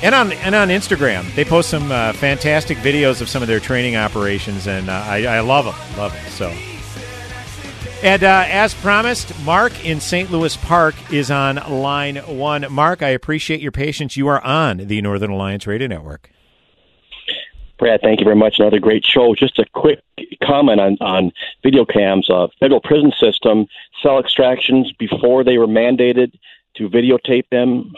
And 0.02 0.16
on 0.16 0.32
and 0.32 0.56
on 0.56 0.70
Instagram, 0.70 1.34
they 1.36 1.44
post 1.44 1.70
some 1.70 1.92
uh, 1.92 2.14
fantastic 2.14 2.78
videos 2.78 3.20
of 3.20 3.28
some 3.28 3.42
of 3.42 3.50
their 3.50 3.60
training 3.60 3.98
operations, 3.98 4.66
and 4.66 4.90
uh, 4.90 4.94
I, 4.94 5.26
I 5.26 5.40
love 5.42 5.66
them, 5.66 5.76
love 5.98 6.14
them. 6.14 6.26
So, 6.30 6.48
and 8.02 8.24
uh, 8.24 8.46
as 8.48 8.74
promised, 8.76 9.38
Mark 9.44 9.86
in 9.86 10.00
St. 10.00 10.32
Louis 10.32 10.56
Park 10.56 10.96
is 11.12 11.30
on 11.30 11.56
line 11.56 12.16
one. 12.16 12.66
Mark, 12.72 13.04
I 13.04 13.10
appreciate 13.10 13.60
your 13.60 13.74
patience. 13.74 14.16
You 14.16 14.30
are 14.30 14.42
on 14.42 14.78
the 14.78 15.02
Northern 15.02 15.32
Alliance 15.32 15.68
Radio 15.68 15.88
Network. 15.88 16.32
Brad, 17.80 18.02
thank 18.02 18.20
you 18.20 18.26
very 18.26 18.36
much. 18.36 18.60
Another 18.60 18.80
great 18.80 19.06
show. 19.06 19.34
Just 19.34 19.58
a 19.58 19.66
quick 19.74 20.02
comment 20.44 20.82
on, 20.82 20.98
on 21.00 21.32
video 21.64 21.86
cams. 21.86 22.30
Uh, 22.30 22.48
federal 22.60 22.82
prison 22.82 23.14
system, 23.18 23.68
cell 24.04 24.20
extractions 24.20 24.92
before 25.00 25.46
they 25.46 25.58
were 25.58 25.68
mandated 25.68 26.34
to 26.76 26.90
videotape 26.90 27.48
them. 27.52 27.94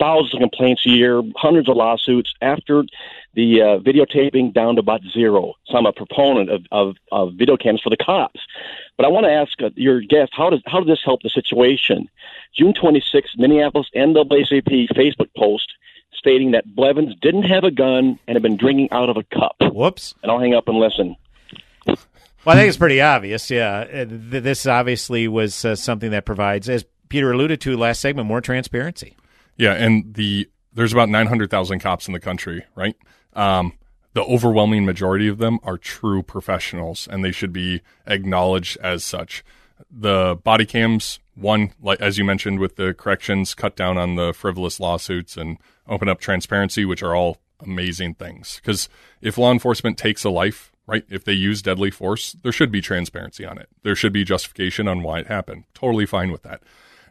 Thousands 0.00 0.34
of 0.34 0.40
complaints 0.40 0.84
a 0.86 0.90
year, 0.90 1.22
hundreds 1.36 1.68
of 1.68 1.76
lawsuits. 1.76 2.32
After 2.40 2.84
the 3.34 3.60
uh, 3.60 3.78
videotaping, 3.78 4.54
down 4.54 4.76
to 4.76 4.80
about 4.80 5.02
zero. 5.12 5.54
So 5.66 5.76
I'm 5.76 5.86
a 5.86 5.92
proponent 5.92 6.50
of, 6.50 6.64
of, 6.72 6.96
of 7.12 7.34
video 7.34 7.56
cams 7.58 7.82
for 7.82 7.90
the 7.90 7.96
cops. 7.96 8.40
But 8.96 9.04
I 9.04 9.08
want 9.08 9.24
to 9.24 9.30
ask 9.30 9.60
uh, 9.62 9.70
your 9.76 10.00
guest, 10.00 10.32
how 10.34 10.48
does 10.48 10.62
how 10.66 10.80
does 10.80 10.88
this 10.88 11.04
help 11.04 11.22
the 11.22 11.28
situation? 11.28 12.08
June 12.56 12.72
26th, 12.72 13.36
Minneapolis 13.36 13.88
NAACP 13.94 14.88
Facebook 14.96 15.28
post 15.36 15.72
stating 16.22 16.52
that 16.52 16.64
Blevins 16.74 17.14
didn't 17.20 17.42
have 17.42 17.64
a 17.64 17.70
gun 17.72 18.16
and 18.28 18.36
had 18.36 18.42
been 18.42 18.56
drinking 18.56 18.88
out 18.92 19.08
of 19.08 19.16
a 19.16 19.24
cup. 19.24 19.56
Whoops. 19.74 20.14
And 20.22 20.30
I'll 20.30 20.38
hang 20.38 20.54
up 20.54 20.68
and 20.68 20.78
listen. 20.78 21.16
Well, 21.84 21.96
I 22.46 22.54
think 22.54 22.68
it's 22.68 22.78
pretty 22.78 23.00
obvious. 23.00 23.50
Yeah, 23.50 23.86
Uh, 23.92 24.04
this 24.08 24.66
obviously 24.66 25.26
was 25.28 25.64
uh, 25.64 25.74
something 25.74 26.10
that 26.12 26.24
provides, 26.24 26.68
as 26.68 26.84
Peter 27.08 27.32
alluded 27.32 27.60
to 27.62 27.76
last 27.76 28.00
segment, 28.00 28.28
more 28.28 28.40
transparency. 28.40 29.16
Yeah, 29.56 29.72
and 29.74 30.14
the 30.14 30.48
there's 30.72 30.92
about 30.92 31.08
900,000 31.10 31.80
cops 31.80 32.06
in 32.06 32.14
the 32.14 32.20
country, 32.20 32.64
right? 32.74 32.96
Um, 33.34 33.74
the 34.14 34.22
overwhelming 34.22 34.84
majority 34.86 35.28
of 35.28 35.38
them 35.38 35.58
are 35.62 35.76
true 35.76 36.22
professionals, 36.22 37.06
and 37.10 37.22
they 37.24 37.32
should 37.32 37.52
be 37.52 37.82
acknowledged 38.06 38.78
as 38.78 39.04
such. 39.04 39.44
The 39.90 40.38
body 40.42 40.64
cams, 40.64 41.18
one, 41.34 41.72
like 41.82 42.00
as 42.00 42.16
you 42.16 42.24
mentioned, 42.24 42.58
with 42.58 42.76
the 42.76 42.94
corrections, 42.94 43.54
cut 43.54 43.76
down 43.76 43.98
on 43.98 44.14
the 44.16 44.32
frivolous 44.32 44.80
lawsuits 44.80 45.36
and 45.36 45.58
open 45.92 46.08
up 46.08 46.20
transparency, 46.20 46.84
which 46.84 47.02
are 47.02 47.14
all 47.14 47.38
amazing 47.60 48.14
things. 48.14 48.56
Because 48.56 48.88
if 49.20 49.38
law 49.38 49.52
enforcement 49.52 49.98
takes 49.98 50.24
a 50.24 50.30
life, 50.30 50.72
right, 50.86 51.04
if 51.10 51.24
they 51.24 51.34
use 51.34 51.62
deadly 51.62 51.90
force, 51.90 52.32
there 52.42 52.50
should 52.50 52.72
be 52.72 52.80
transparency 52.80 53.44
on 53.44 53.58
it. 53.58 53.68
There 53.82 53.94
should 53.94 54.12
be 54.12 54.24
justification 54.24 54.88
on 54.88 55.02
why 55.02 55.20
it 55.20 55.26
happened. 55.26 55.64
Totally 55.74 56.06
fine 56.06 56.32
with 56.32 56.42
that. 56.42 56.62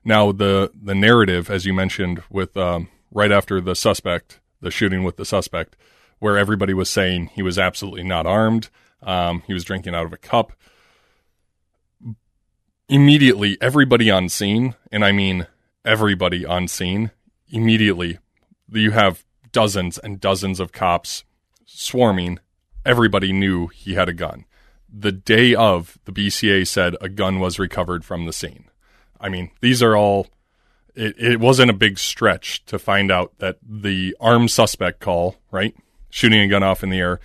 Now, 0.03 0.31
the 0.31 0.71
the 0.73 0.95
narrative, 0.95 1.51
as 1.51 1.65
you 1.65 1.73
mentioned, 1.73 2.23
with 2.29 2.57
um, 2.57 2.89
right 3.11 3.31
after 3.31 3.61
the 3.61 3.75
suspect, 3.75 4.39
the 4.59 4.71
shooting 4.71 5.03
with 5.03 5.17
the 5.17 5.25
suspect, 5.25 5.77
where 6.17 6.37
everybody 6.37 6.73
was 6.73 6.89
saying 6.89 7.27
he 7.27 7.43
was 7.43 7.59
absolutely 7.59 8.03
not 8.03 8.25
armed, 8.25 8.69
um, 9.03 9.43
he 9.45 9.53
was 9.53 9.63
drinking 9.63 9.93
out 9.93 10.07
of 10.07 10.13
a 10.13 10.17
cup. 10.17 10.53
Immediately, 12.89 13.57
everybody 13.61 14.09
on 14.09 14.27
scene, 14.27 14.75
and 14.91 15.05
I 15.05 15.11
mean 15.11 15.45
everybody 15.85 16.45
on 16.45 16.67
scene, 16.67 17.11
immediately, 17.47 18.17
you 18.79 18.91
have 18.91 19.23
dozens 19.51 19.97
and 19.97 20.21
dozens 20.21 20.59
of 20.59 20.71
cops 20.71 21.23
swarming. 21.65 22.39
Everybody 22.85 23.31
knew 23.31 23.67
he 23.67 23.93
had 23.93 24.09
a 24.09 24.13
gun. 24.13 24.45
The 24.93 25.11
day 25.11 25.55
of, 25.55 25.97
the 26.05 26.11
BCA 26.11 26.67
said 26.67 26.95
a 26.99 27.09
gun 27.09 27.39
was 27.39 27.59
recovered 27.59 28.03
from 28.03 28.25
the 28.25 28.33
scene. 28.33 28.65
I 29.19 29.29
mean, 29.29 29.51
these 29.61 29.81
are 29.83 29.95
all. 29.95 30.27
It, 30.93 31.17
it 31.17 31.39
wasn't 31.39 31.69
a 31.69 31.75
big 31.75 31.97
stretch 31.97 32.65
to 32.65 32.77
find 32.77 33.11
out 33.11 33.37
that 33.37 33.57
the 33.63 34.15
armed 34.19 34.51
suspect 34.51 34.99
call, 34.99 35.37
right, 35.49 35.73
shooting 36.09 36.41
a 36.41 36.47
gun 36.47 36.63
off 36.63 36.83
in 36.83 36.89
the 36.89 36.99
air, 36.99 37.21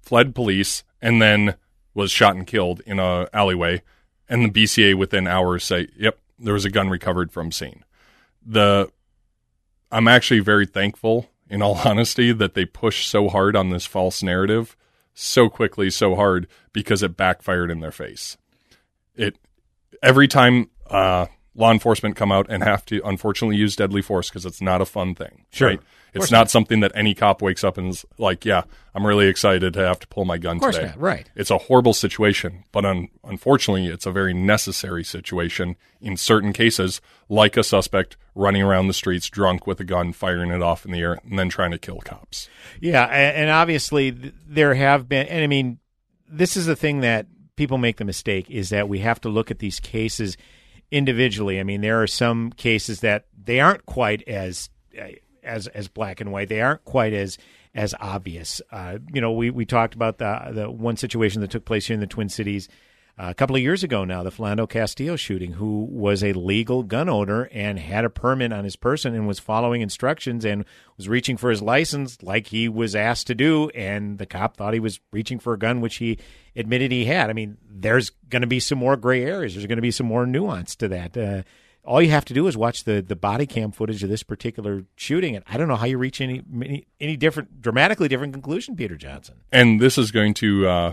fled 0.00 0.36
police, 0.36 0.84
and 1.02 1.20
then 1.20 1.56
was 1.94 2.12
shot 2.12 2.36
and 2.36 2.46
killed 2.46 2.80
in 2.86 3.00
a 3.00 3.28
alleyway. 3.32 3.82
And 4.28 4.44
the 4.44 4.62
BCA 4.62 4.96
within 4.96 5.26
hours 5.26 5.64
say, 5.64 5.88
"Yep, 5.96 6.18
there 6.38 6.54
was 6.54 6.64
a 6.64 6.70
gun 6.70 6.88
recovered 6.88 7.32
from 7.32 7.50
scene." 7.50 7.84
The 8.46 8.92
I'm 9.92 10.08
actually 10.08 10.40
very 10.40 10.66
thankful, 10.66 11.30
in 11.48 11.62
all 11.62 11.74
honesty, 11.84 12.32
that 12.32 12.54
they 12.54 12.64
pushed 12.64 13.08
so 13.08 13.28
hard 13.28 13.56
on 13.56 13.70
this 13.70 13.86
false 13.86 14.22
narrative 14.22 14.76
so 15.14 15.48
quickly, 15.48 15.90
so 15.90 16.14
hard, 16.14 16.46
because 16.72 17.02
it 17.02 17.16
backfired 17.16 17.70
in 17.70 17.80
their 17.80 17.90
face. 17.90 18.36
It 19.14 19.36
every 20.02 20.28
time 20.28 20.70
uh, 20.88 21.26
law 21.54 21.72
enforcement 21.72 22.16
come 22.16 22.32
out 22.32 22.46
and 22.48 22.62
have 22.62 22.84
to 22.86 23.00
unfortunately 23.04 23.56
use 23.56 23.76
deadly 23.76 24.02
force 24.02 24.28
because 24.28 24.46
it's 24.46 24.62
not 24.62 24.80
a 24.80 24.86
fun 24.86 25.14
thing. 25.14 25.44
Sure. 25.50 25.68
Right? 25.68 25.80
It's 26.12 26.30
not 26.30 26.50
something 26.50 26.80
that 26.80 26.92
any 26.94 27.14
cop 27.14 27.40
wakes 27.42 27.62
up 27.64 27.78
and 27.78 27.88
is 27.88 28.04
like, 28.18 28.44
yeah, 28.44 28.62
I'm 28.94 29.06
really 29.06 29.26
excited 29.26 29.72
to 29.74 29.80
have 29.80 29.98
to 30.00 30.08
pull 30.08 30.24
my 30.24 30.38
gun 30.38 30.56
Of 30.56 30.62
course 30.62 30.76
today. 30.76 30.88
not, 30.88 30.98
right. 31.00 31.30
It's 31.36 31.50
a 31.50 31.58
horrible 31.58 31.94
situation, 31.94 32.64
but 32.72 32.84
un- 32.84 33.08
unfortunately, 33.24 33.86
it's 33.86 34.06
a 34.06 34.12
very 34.12 34.34
necessary 34.34 35.04
situation 35.04 35.76
in 36.00 36.16
certain 36.16 36.52
cases, 36.52 37.00
like 37.28 37.56
a 37.56 37.62
suspect 37.62 38.16
running 38.34 38.62
around 38.62 38.86
the 38.88 38.92
streets 38.94 39.28
drunk 39.28 39.66
with 39.66 39.78
a 39.80 39.84
gun, 39.84 40.12
firing 40.12 40.50
it 40.50 40.62
off 40.62 40.84
in 40.84 40.92
the 40.92 41.00
air, 41.00 41.18
and 41.24 41.38
then 41.38 41.48
trying 41.48 41.70
to 41.70 41.78
kill 41.78 41.98
cops. 42.00 42.48
Yeah, 42.80 43.04
and 43.04 43.50
obviously 43.50 44.10
there 44.10 44.74
have 44.74 45.08
been, 45.08 45.26
and 45.26 45.42
I 45.44 45.46
mean, 45.46 45.78
this 46.28 46.56
is 46.56 46.66
the 46.66 46.76
thing 46.76 47.00
that 47.00 47.26
people 47.56 47.78
make 47.78 47.98
the 47.98 48.04
mistake 48.04 48.50
is 48.50 48.70
that 48.70 48.88
we 48.88 49.00
have 49.00 49.20
to 49.20 49.28
look 49.28 49.50
at 49.50 49.58
these 49.58 49.80
cases 49.80 50.36
individually. 50.90 51.60
I 51.60 51.62
mean, 51.62 51.80
there 51.80 52.02
are 52.02 52.06
some 52.06 52.50
cases 52.52 53.00
that 53.00 53.26
they 53.36 53.60
aren't 53.60 53.86
quite 53.86 54.26
as 54.28 54.70
eh, 54.96 55.12
as 55.42 55.66
as 55.68 55.88
black 55.88 56.20
and 56.20 56.32
white. 56.32 56.48
They 56.48 56.60
aren't 56.60 56.84
quite 56.84 57.12
as 57.12 57.38
as 57.74 57.94
obvious. 58.00 58.60
Uh, 58.72 58.98
you 59.12 59.20
know, 59.20 59.32
we 59.32 59.50
we 59.50 59.64
talked 59.64 59.94
about 59.94 60.18
the 60.18 60.50
the 60.52 60.70
one 60.70 60.96
situation 60.96 61.40
that 61.40 61.50
took 61.50 61.64
place 61.64 61.86
here 61.86 61.94
in 61.94 62.00
the 62.00 62.06
Twin 62.06 62.28
Cities. 62.28 62.68
a 63.18 63.34
couple 63.34 63.54
of 63.54 63.62
years 63.62 63.84
ago 63.84 64.04
now, 64.04 64.22
the 64.22 64.30
Philando 64.30 64.68
Castillo 64.68 65.14
shooting, 65.14 65.52
who 65.52 65.86
was 65.90 66.24
a 66.24 66.32
legal 66.32 66.82
gun 66.82 67.08
owner 67.08 67.48
and 67.52 67.78
had 67.78 68.04
a 68.04 68.10
permit 68.10 68.52
on 68.52 68.64
his 68.64 68.76
person 68.76 69.14
and 69.14 69.28
was 69.28 69.38
following 69.38 69.82
instructions 69.82 70.44
and 70.44 70.64
was 70.96 71.08
reaching 71.08 71.36
for 71.36 71.50
his 71.50 71.60
license 71.62 72.22
like 72.22 72.48
he 72.48 72.68
was 72.68 72.96
asked 72.96 73.26
to 73.26 73.34
do. 73.34 73.68
And 73.70 74.18
the 74.18 74.26
cop 74.26 74.56
thought 74.56 74.74
he 74.74 74.80
was 74.80 75.00
reaching 75.12 75.38
for 75.38 75.52
a 75.52 75.58
gun, 75.58 75.80
which 75.80 75.96
he 75.96 76.18
admitted 76.56 76.90
he 76.90 77.04
had. 77.04 77.30
I 77.30 77.34
mean, 77.34 77.58
there's 77.68 78.10
going 78.28 78.42
to 78.42 78.48
be 78.48 78.60
some 78.60 78.78
more 78.78 78.96
gray 78.96 79.22
areas. 79.24 79.54
There's 79.54 79.66
going 79.66 79.76
to 79.76 79.82
be 79.82 79.90
some 79.92 80.06
more 80.06 80.26
nuance 80.26 80.74
to 80.76 80.88
that. 80.88 81.16
Uh, 81.16 81.42
all 81.84 82.02
you 82.02 82.10
have 82.10 82.24
to 82.26 82.34
do 82.34 82.46
is 82.46 82.56
watch 82.56 82.84
the, 82.84 83.00
the 83.00 83.16
body 83.16 83.46
cam 83.46 83.72
footage 83.72 84.02
of 84.02 84.10
this 84.10 84.22
particular 84.22 84.84
shooting, 84.96 85.34
and 85.34 85.44
I 85.48 85.56
don't 85.56 85.68
know 85.68 85.76
how 85.76 85.86
you 85.86 85.98
reach 85.98 86.20
any 86.20 86.42
any, 86.54 86.86
any 87.00 87.16
different, 87.16 87.60
dramatically 87.62 88.08
different 88.08 88.32
conclusion, 88.32 88.76
Peter 88.76 88.96
Johnson. 88.96 89.36
And 89.50 89.80
this 89.80 89.96
is 89.98 90.10
going 90.10 90.34
to 90.34 90.68
uh, 90.68 90.92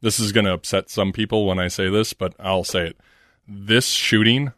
this 0.00 0.20
is 0.20 0.32
going 0.32 0.44
to 0.46 0.52
upset 0.52 0.90
some 0.90 1.12
people 1.12 1.46
when 1.46 1.58
I 1.58 1.68
say 1.68 1.88
this, 1.90 2.12
but 2.12 2.34
I'll 2.38 2.64
say 2.64 2.88
it. 2.88 3.00
This 3.46 3.86
shooting 3.88 4.52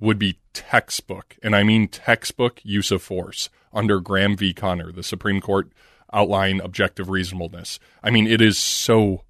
would 0.00 0.18
be 0.18 0.38
textbook, 0.52 1.36
and 1.42 1.54
I 1.56 1.62
mean 1.62 1.88
textbook 1.88 2.60
use 2.64 2.90
of 2.90 3.02
force 3.02 3.48
under 3.72 4.00
Graham 4.00 4.36
v. 4.36 4.52
Connor, 4.52 4.92
the 4.92 5.02
Supreme 5.02 5.40
Court 5.40 5.70
outline 6.12 6.60
objective 6.60 7.08
reasonableness. 7.08 7.78
I 8.02 8.10
mean, 8.10 8.26
it 8.26 8.40
is 8.42 8.58
so 8.58 9.22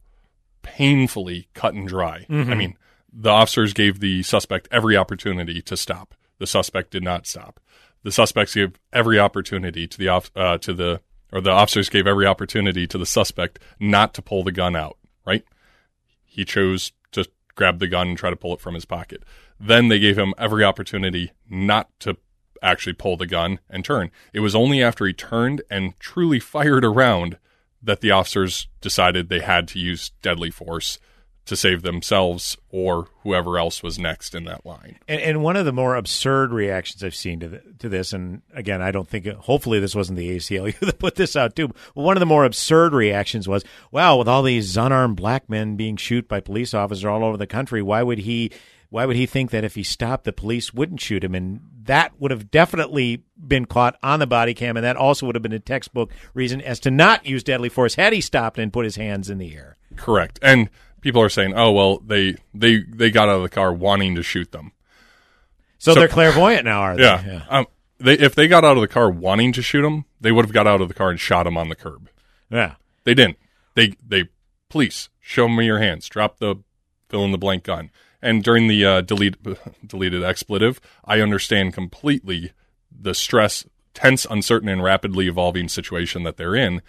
painfully 0.62 1.48
cut 1.54 1.74
and 1.74 1.86
dry. 1.86 2.26
Mhm. 2.28 2.50
I 2.50 2.54
mean, 2.54 2.76
the 3.12 3.30
officers 3.30 3.72
gave 3.72 4.00
the 4.00 4.22
suspect 4.22 4.68
every 4.70 4.96
opportunity 4.96 5.60
to 5.62 5.76
stop. 5.76 6.14
The 6.38 6.46
suspect 6.46 6.90
did 6.90 7.02
not 7.02 7.26
stop. 7.26 7.60
The 8.02 8.12
suspects 8.12 8.54
gave 8.54 8.72
every 8.92 9.18
opportunity 9.18 9.86
to 9.86 9.98
the 9.98 10.08
off, 10.08 10.30
uh, 10.34 10.58
to 10.58 10.72
the 10.72 11.00
or 11.32 11.40
the 11.40 11.50
officers 11.50 11.88
gave 11.88 12.06
every 12.06 12.26
opportunity 12.26 12.86
to 12.86 12.98
the 12.98 13.06
suspect 13.06 13.58
not 13.80 14.12
to 14.14 14.22
pull 14.22 14.42
the 14.42 14.52
gun 14.52 14.74
out. 14.74 14.98
Right? 15.26 15.44
He 16.24 16.44
chose 16.44 16.92
to 17.12 17.26
grab 17.54 17.78
the 17.78 17.86
gun 17.86 18.08
and 18.08 18.18
try 18.18 18.30
to 18.30 18.36
pull 18.36 18.54
it 18.54 18.60
from 18.60 18.74
his 18.74 18.84
pocket. 18.84 19.22
Then 19.60 19.88
they 19.88 19.98
gave 19.98 20.18
him 20.18 20.34
every 20.36 20.64
opportunity 20.64 21.32
not 21.48 21.88
to 22.00 22.16
actually 22.62 22.94
pull 22.94 23.16
the 23.16 23.26
gun 23.26 23.60
and 23.68 23.84
turn. 23.84 24.10
It 24.32 24.40
was 24.40 24.54
only 24.54 24.82
after 24.82 25.06
he 25.06 25.12
turned 25.12 25.62
and 25.70 25.98
truly 25.98 26.40
fired 26.40 26.84
around 26.84 27.38
that 27.82 28.00
the 28.00 28.10
officers 28.10 28.68
decided 28.80 29.28
they 29.28 29.40
had 29.40 29.68
to 29.68 29.78
use 29.78 30.12
deadly 30.22 30.50
force 30.50 30.98
to 31.44 31.56
save 31.56 31.82
themselves 31.82 32.56
or 32.70 33.08
whoever 33.22 33.58
else 33.58 33.82
was 33.82 33.98
next 33.98 34.34
in 34.34 34.44
that 34.44 34.64
line. 34.64 34.98
And, 35.08 35.20
and 35.20 35.42
one 35.42 35.56
of 35.56 35.64
the 35.64 35.72
more 35.72 35.96
absurd 35.96 36.52
reactions 36.52 37.02
I've 37.02 37.14
seen 37.14 37.40
to 37.40 37.48
the, 37.48 37.62
to 37.80 37.88
this, 37.88 38.12
and 38.12 38.42
again, 38.54 38.80
I 38.80 38.92
don't 38.92 39.08
think, 39.08 39.26
hopefully, 39.26 39.80
this 39.80 39.94
wasn't 39.94 40.18
the 40.18 40.36
ACLU 40.36 40.78
that 40.80 40.98
put 40.98 41.16
this 41.16 41.34
out 41.34 41.56
too. 41.56 41.68
But 41.68 42.02
one 42.02 42.16
of 42.16 42.20
the 42.20 42.26
more 42.26 42.44
absurd 42.44 42.92
reactions 42.92 43.48
was, 43.48 43.64
"Wow, 43.90 44.18
with 44.18 44.28
all 44.28 44.42
these 44.42 44.76
unarmed 44.76 45.16
black 45.16 45.48
men 45.48 45.76
being 45.76 45.96
shot 45.96 46.28
by 46.28 46.40
police 46.40 46.74
officers 46.74 47.04
all 47.04 47.24
over 47.24 47.36
the 47.36 47.46
country, 47.46 47.82
why 47.82 48.02
would 48.02 48.18
he?" 48.18 48.50
Why 48.88 49.06
would 49.06 49.16
he 49.16 49.24
think 49.24 49.52
that 49.52 49.64
if 49.64 49.74
he 49.74 49.84
stopped, 49.84 50.24
the 50.24 50.34
police 50.34 50.74
wouldn't 50.74 51.00
shoot 51.00 51.24
him? 51.24 51.34
And 51.34 51.60
that 51.84 52.12
would 52.20 52.30
have 52.30 52.50
definitely 52.50 53.24
been 53.38 53.64
caught 53.64 53.96
on 54.02 54.18
the 54.18 54.26
body 54.26 54.52
cam, 54.52 54.76
and 54.76 54.84
that 54.84 54.96
also 54.96 55.24
would 55.24 55.34
have 55.34 55.42
been 55.42 55.50
a 55.54 55.58
textbook 55.58 56.10
reason 56.34 56.60
as 56.60 56.78
to 56.80 56.90
not 56.90 57.24
use 57.24 57.42
deadly 57.42 57.70
force 57.70 57.94
had 57.94 58.12
he 58.12 58.20
stopped 58.20 58.58
and 58.58 58.70
put 58.70 58.84
his 58.84 58.96
hands 58.96 59.30
in 59.30 59.38
the 59.38 59.54
air. 59.54 59.78
Correct. 59.96 60.38
And 60.42 60.68
people 61.02 61.20
are 61.20 61.28
saying, 61.28 61.52
"Oh, 61.54 61.70
well, 61.72 61.98
they 61.98 62.36
they 62.54 62.78
they 62.78 63.10
got 63.10 63.28
out 63.28 63.36
of 63.36 63.42
the 63.42 63.50
car 63.50 63.72
wanting 63.72 64.14
to 64.14 64.22
shoot 64.22 64.50
them." 64.52 64.72
So 65.78 65.94
they're 65.94 66.08
clairvoyant 66.08 66.64
now, 66.64 66.80
are 66.80 66.96
they? 66.96 67.02
Yeah. 67.02 67.24
Yeah. 67.24 67.44
Um, 67.50 67.66
they 67.98 68.14
if 68.14 68.34
they 68.34 68.48
got 68.48 68.64
out 68.64 68.76
of 68.78 68.80
the 68.80 68.88
car 68.88 69.10
wanting 69.10 69.52
to 69.52 69.62
shoot 69.62 69.84
him, 69.84 70.06
they 70.20 70.32
would 70.32 70.46
have 70.46 70.54
got 70.54 70.66
out 70.66 70.80
of 70.80 70.88
the 70.88 70.94
car 70.94 71.10
and 71.10 71.20
shot 71.20 71.46
him 71.46 71.58
on 71.58 71.68
the 71.68 71.74
curb. 71.74 72.08
Yeah. 72.50 72.76
They 73.04 73.14
didn't. 73.14 73.36
They 73.74 73.96
they 74.06 74.28
police 74.70 75.10
show 75.20 75.48
me 75.48 75.66
your 75.66 75.80
hands. 75.80 76.08
Drop 76.08 76.38
the 76.38 76.56
fill 77.08 77.24
in 77.24 77.32
the 77.32 77.38
blank 77.38 77.64
gun. 77.64 77.90
And 78.22 78.44
during 78.44 78.68
the 78.68 78.84
uh, 78.84 79.00
delete 79.00 79.36
deleted 79.86 80.22
expletive, 80.22 80.80
I 81.04 81.20
understand 81.20 81.74
completely 81.74 82.52
the 82.90 83.14
stress, 83.14 83.66
tense, 83.94 84.24
uncertain, 84.30 84.68
and 84.68 84.82
rapidly 84.82 85.26
evolving 85.26 85.68
situation 85.68 86.22
that 86.22 86.36
they're 86.36 86.54
in. 86.54 86.82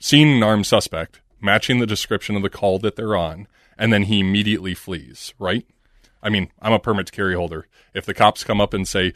Seeing 0.00 0.38
an 0.38 0.42
armed 0.42 0.66
suspect, 0.66 1.20
matching 1.40 1.78
the 1.78 1.86
description 1.86 2.36
of 2.36 2.42
the 2.42 2.50
call 2.50 2.78
that 2.80 2.96
they're 2.96 3.16
on, 3.16 3.46
and 3.78 3.92
then 3.92 4.04
he 4.04 4.20
immediately 4.20 4.74
flees. 4.74 5.34
Right? 5.38 5.66
I 6.22 6.30
mean, 6.30 6.50
I'm 6.60 6.72
a 6.72 6.78
permit 6.78 7.06
to 7.06 7.12
carry 7.12 7.34
holder. 7.34 7.66
If 7.94 8.04
the 8.04 8.14
cops 8.14 8.42
come 8.44 8.60
up 8.60 8.74
and 8.74 8.86
say, 8.88 9.12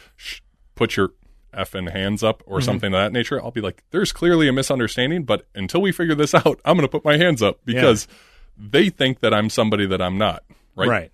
"Put 0.75 0.97
your 0.97 1.11
effing 1.53 1.91
hands 1.93 2.23
up" 2.23 2.43
or 2.47 2.61
Mhm. 2.61 2.65
something 2.65 2.95
of 2.95 2.99
that 3.01 3.13
nature, 3.13 3.43
I'll 3.43 3.51
be 3.51 3.61
like, 3.61 3.83
"There's 3.91 4.13
clearly 4.13 4.49
a 4.49 4.53
misunderstanding." 4.53 5.25
But 5.25 5.47
until 5.55 5.83
we 5.83 5.93
figure 5.93 6.15
this 6.15 6.35
out, 6.35 6.61
I'm 6.65 6.77
going 6.77 6.87
to 6.87 6.89
put 6.89 7.05
my 7.05 7.17
hands 7.17 7.43
up 7.43 7.59
because 7.65 8.07
they 8.57 8.89
think 8.89 9.21
that 9.21 9.35
I'm 9.35 9.51
somebody 9.51 9.87
that 9.87 10.01
I'm 10.01 10.17
not. 10.19 10.45
Right. 10.77 10.89
Right. 10.89 11.13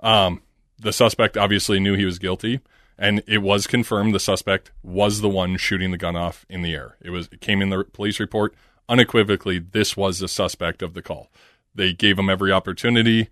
Um, 0.00 0.42
the 0.78 0.92
suspect 0.92 1.36
obviously 1.36 1.80
knew 1.80 1.94
he 1.94 2.04
was 2.04 2.18
guilty, 2.18 2.60
and 2.98 3.22
it 3.26 3.38
was 3.38 3.66
confirmed 3.66 4.14
the 4.14 4.20
suspect 4.20 4.70
was 4.82 5.20
the 5.20 5.28
one 5.28 5.56
shooting 5.56 5.90
the 5.90 5.98
gun 5.98 6.16
off 6.16 6.44
in 6.48 6.62
the 6.62 6.74
air. 6.74 6.96
It 7.02 7.10
was 7.10 7.28
it 7.32 7.40
came 7.40 7.60
in 7.62 7.70
the 7.70 7.84
police 7.84 8.20
report 8.20 8.54
unequivocally. 8.90 9.58
This 9.58 9.96
was 9.96 10.18
the 10.18 10.28
suspect 10.28 10.82
of 10.82 10.94
the 10.94 11.02
call. 11.02 11.30
They 11.74 11.92
gave 11.92 12.18
him 12.18 12.28
every 12.28 12.52
opportunity. 12.52 13.28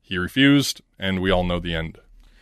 He 0.00 0.18
refused, 0.18 0.82
and 0.98 1.20
we 1.20 1.30
all 1.30 1.42
know 1.42 1.58
the 1.58 1.74
end. 1.74 1.98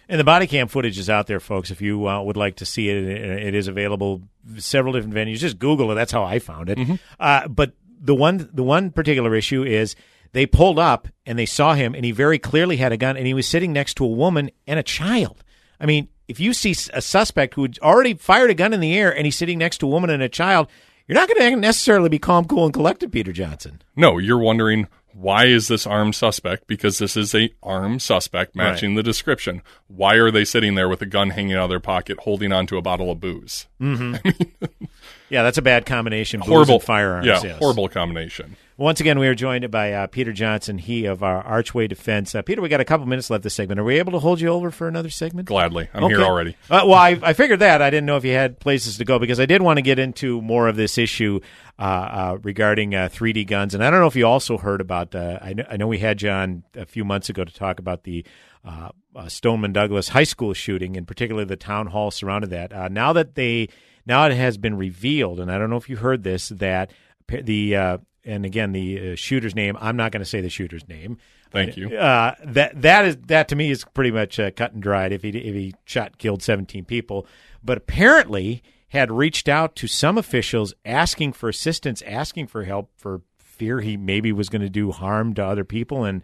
And 0.09 0.19
the 0.19 0.25
body 0.25 0.49
cam 0.49 0.67
footage 0.67 0.99
is 0.99 1.09
out 1.09 1.29
there, 1.29 1.39
folks. 1.39 1.71
If 1.71 1.81
you 1.81 2.09
uh, 2.09 2.21
would 2.21 2.37
like 2.37 2.57
to 2.57 2.67
see 2.67 2.89
it, 2.89 2.97
it, 3.05 3.55
is 3.55 3.69
available 3.69 4.23
several 4.57 4.93
different 4.93 5.15
venues. 5.15 5.39
Just 5.39 5.61
Google 5.61 5.93
it. 5.93 5.95
That's 5.95 6.11
how 6.11 6.25
I 6.25 6.41
found 6.41 6.69
it. 6.69 6.99
Uh, 7.21 7.47
but 7.47 7.75
the 8.01 8.15
one, 8.15 8.51
the 8.53 8.65
one 8.65 8.91
particular 8.91 9.37
issue 9.37 9.63
is 9.63 9.95
they 10.33 10.47
pulled 10.47 10.81
up 10.81 11.07
and 11.25 11.39
they 11.39 11.47
saw 11.47 11.75
him, 11.75 11.95
and 11.95 12.05
he 12.05 12.11
very 12.11 12.41
clearly 12.41 12.79
had 12.79 12.91
a 12.91 12.97
gun, 12.97 13.17
and 13.17 13.25
he 13.25 13.35
was 13.35 13.47
sitting 13.47 13.73
next 13.73 13.95
to 13.99 14.05
a 14.05 14.09
woman 14.09 14.51
and 14.67 14.81
a 14.81 14.83
child. 14.83 15.45
I 15.79 15.87
mean, 15.87 16.09
if 16.27 16.41
you 16.41 16.53
see 16.53 16.75
a 16.93 17.01
suspect 17.01 17.55
who 17.55 17.63
had 17.63 17.79
already 17.81 18.15
fired 18.15 18.51
a 18.51 18.55
gun 18.55 18.73
in 18.73 18.81
the 18.81 18.97
air 18.97 19.17
and 19.17 19.27
he's 19.27 19.37
sitting 19.37 19.59
next 19.59 19.79
to 19.79 19.87
a 19.87 19.91
woman 19.91 20.11
and 20.11 20.23
a 20.23 20.29
child, 20.29 20.69
you're 21.11 21.19
not 21.19 21.29
going 21.29 21.41
to 21.41 21.57
necessarily 21.57 22.09
be 22.09 22.21
calm, 22.21 22.45
cool, 22.45 22.65
and 22.65 22.73
collected, 22.73 23.11
Peter 23.11 23.33
Johnson. 23.33 23.83
No, 23.97 24.19
you're 24.19 24.39
wondering 24.39 24.87
why 25.13 25.47
is 25.47 25.67
this 25.67 25.85
armed 25.85 26.15
suspect? 26.15 26.69
Because 26.69 26.99
this 26.99 27.17
is 27.17 27.35
a 27.35 27.53
armed 27.65 28.01
suspect 28.01 28.55
matching 28.55 28.95
the 28.95 29.03
description. 29.03 29.63
Why 29.89 30.15
are 30.15 30.31
they 30.31 30.45
sitting 30.45 30.77
there 30.77 30.89
with 30.89 31.03
a 31.03 31.07
gun 31.07 31.31
hanging 31.31 31.55
out 31.55 31.65
of 31.65 31.71
their 31.71 31.81
pocket, 31.81 32.21
holding 32.21 32.53
onto 32.53 32.77
a 32.77 32.83
bottle 32.83 33.11
of 33.11 33.19
booze? 33.19 33.67
Mm-hmm. 33.81 34.85
yeah, 35.31 35.43
that's 35.43 35.59
a 35.59 35.63
bad 35.63 35.87
combination. 35.87 36.41
Horrible 36.41 36.81
firearms. 36.81 37.27
Yeah, 37.27 37.41
yes. 37.43 37.59
horrible 37.59 37.89
combination. 37.89 38.57
Once 38.77 38.99
again, 38.99 39.19
we 39.19 39.29
are 39.29 39.35
joined 39.35 39.71
by 39.71 39.93
uh, 39.93 40.07
Peter 40.07 40.33
Johnson, 40.33 40.79
he 40.79 41.05
of 41.05 41.23
our 41.23 41.43
Archway 41.43 41.87
Defense. 41.87 42.35
Uh, 42.35 42.41
Peter, 42.41 42.63
we 42.63 42.69
got 42.71 42.81
a 42.81 42.85
couple 42.85 43.07
minutes 43.07 43.29
left 43.29 43.45
this 43.45 43.53
segment. 43.53 43.79
Are 43.79 43.85
we 43.85 43.99
able 43.99 44.13
to 44.13 44.19
hold 44.19 44.41
you 44.41 44.49
over 44.49 44.71
for 44.71 44.89
another 44.89 45.11
segment? 45.11 45.49
Gladly, 45.49 45.89
I'm 45.93 46.09
here 46.09 46.23
already. 46.23 46.57
Uh, 46.71 46.85
well, 46.87 46.95
I, 46.95 47.19
I 47.23 47.33
figured 47.35 47.61
that. 47.61 47.83
I 47.83 47.91
didn't 47.91 48.07
know 48.07 48.17
if 48.17 48.25
you 48.25 48.33
had 48.33 48.59
places 48.59 48.97
to 48.97 49.05
go 49.05 49.19
because 49.19 49.39
I 49.39 49.45
did 49.45 49.61
want 49.61 49.77
to 49.77 49.83
get 49.83 49.99
into 49.99 50.41
more 50.41 50.67
of 50.67 50.77
this 50.77 50.97
issue 50.97 51.41
uh, 51.79 51.83
uh, 51.83 52.39
regarding 52.43 52.95
uh, 52.95 53.11
3D 53.13 53.47
guns. 53.47 53.75
And 53.75 53.85
I 53.85 53.91
don't 53.91 54.01
know 54.01 54.07
if 54.07 54.17
you 54.17 54.27
also 54.27 54.57
heard 54.57 54.81
about. 54.81 55.15
Uh, 55.15 55.39
I, 55.43 55.53
know, 55.53 55.65
I 55.69 55.77
know 55.77 55.87
we 55.87 55.99
had 55.99 56.17
John 56.17 56.65
a 56.75 56.87
few 56.87 57.05
months 57.05 57.29
ago 57.29 57.45
to 57.45 57.55
talk 57.55 57.79
about 57.79 58.05
the 58.05 58.25
uh, 58.65 58.91
uh, 59.15 59.29
Stoneman 59.29 59.73
Douglas 59.73 60.09
High 60.09 60.25
School 60.25 60.55
shooting, 60.55 60.97
and 60.97 61.07
particularly 61.07 61.47
the 61.47 61.57
town 61.57 61.89
hall 61.89 62.11
surrounded 62.11 62.51
that. 62.51 62.73
Uh, 62.73 62.89
now 62.89 63.13
that 63.13 63.35
they 63.35 63.69
now 64.07 64.27
it 64.27 64.35
has 64.35 64.59
been 64.59 64.77
revealed, 64.77 65.41
and 65.41 65.51
I 65.51 65.59
don't 65.59 65.71
know 65.71 65.77
if 65.77 65.89
you 65.89 65.97
heard 65.97 66.23
this 66.23 66.49
that 66.51 66.93
the 67.29 67.77
uh, 67.77 67.99
and 68.25 68.45
again 68.45 68.73
the 68.73 69.13
uh, 69.13 69.15
shooter's 69.17 69.55
name. 69.55 69.77
I'm 69.81 69.97
not 69.97 70.13
going 70.13 70.21
to 70.21 70.29
say 70.29 70.41
the 70.41 70.51
shooter's 70.51 70.87
name. 70.89 71.19
Thank 71.51 71.77
you. 71.77 71.97
Uh, 71.97 72.35
that 72.45 72.81
that 72.83 73.05
is 73.05 73.17
that 73.27 73.49
to 73.49 73.57
me 73.57 73.71
is 73.71 73.85
pretty 73.95 74.11
much 74.11 74.39
uh, 74.39 74.51
cut 74.51 74.73
and 74.73 74.83
dried. 74.83 75.13
If 75.13 75.23
he 75.23 75.31
if 75.31 75.55
he 75.55 75.75
shot 75.85 76.19
killed 76.19 76.43
17 76.43 76.85
people, 76.85 77.27
but 77.63 77.79
apparently 77.79 78.63
had 78.89 79.11
reached 79.11 79.49
out 79.49 79.77
to 79.77 79.87
some 79.87 80.19
officials 80.19 80.75
asking 80.85 81.33
for 81.33 81.49
assistance, 81.49 82.03
asking 82.03 82.47
for 82.47 82.65
help 82.65 82.91
for 82.97 83.23
fear 83.39 83.81
he 83.81 83.97
maybe 83.97 84.33
was 84.33 84.49
going 84.49 84.63
to 84.63 84.71
do 84.71 84.91
harm 84.91 85.35
to 85.35 85.45
other 85.45 85.65
people, 85.65 86.05
and 86.05 86.23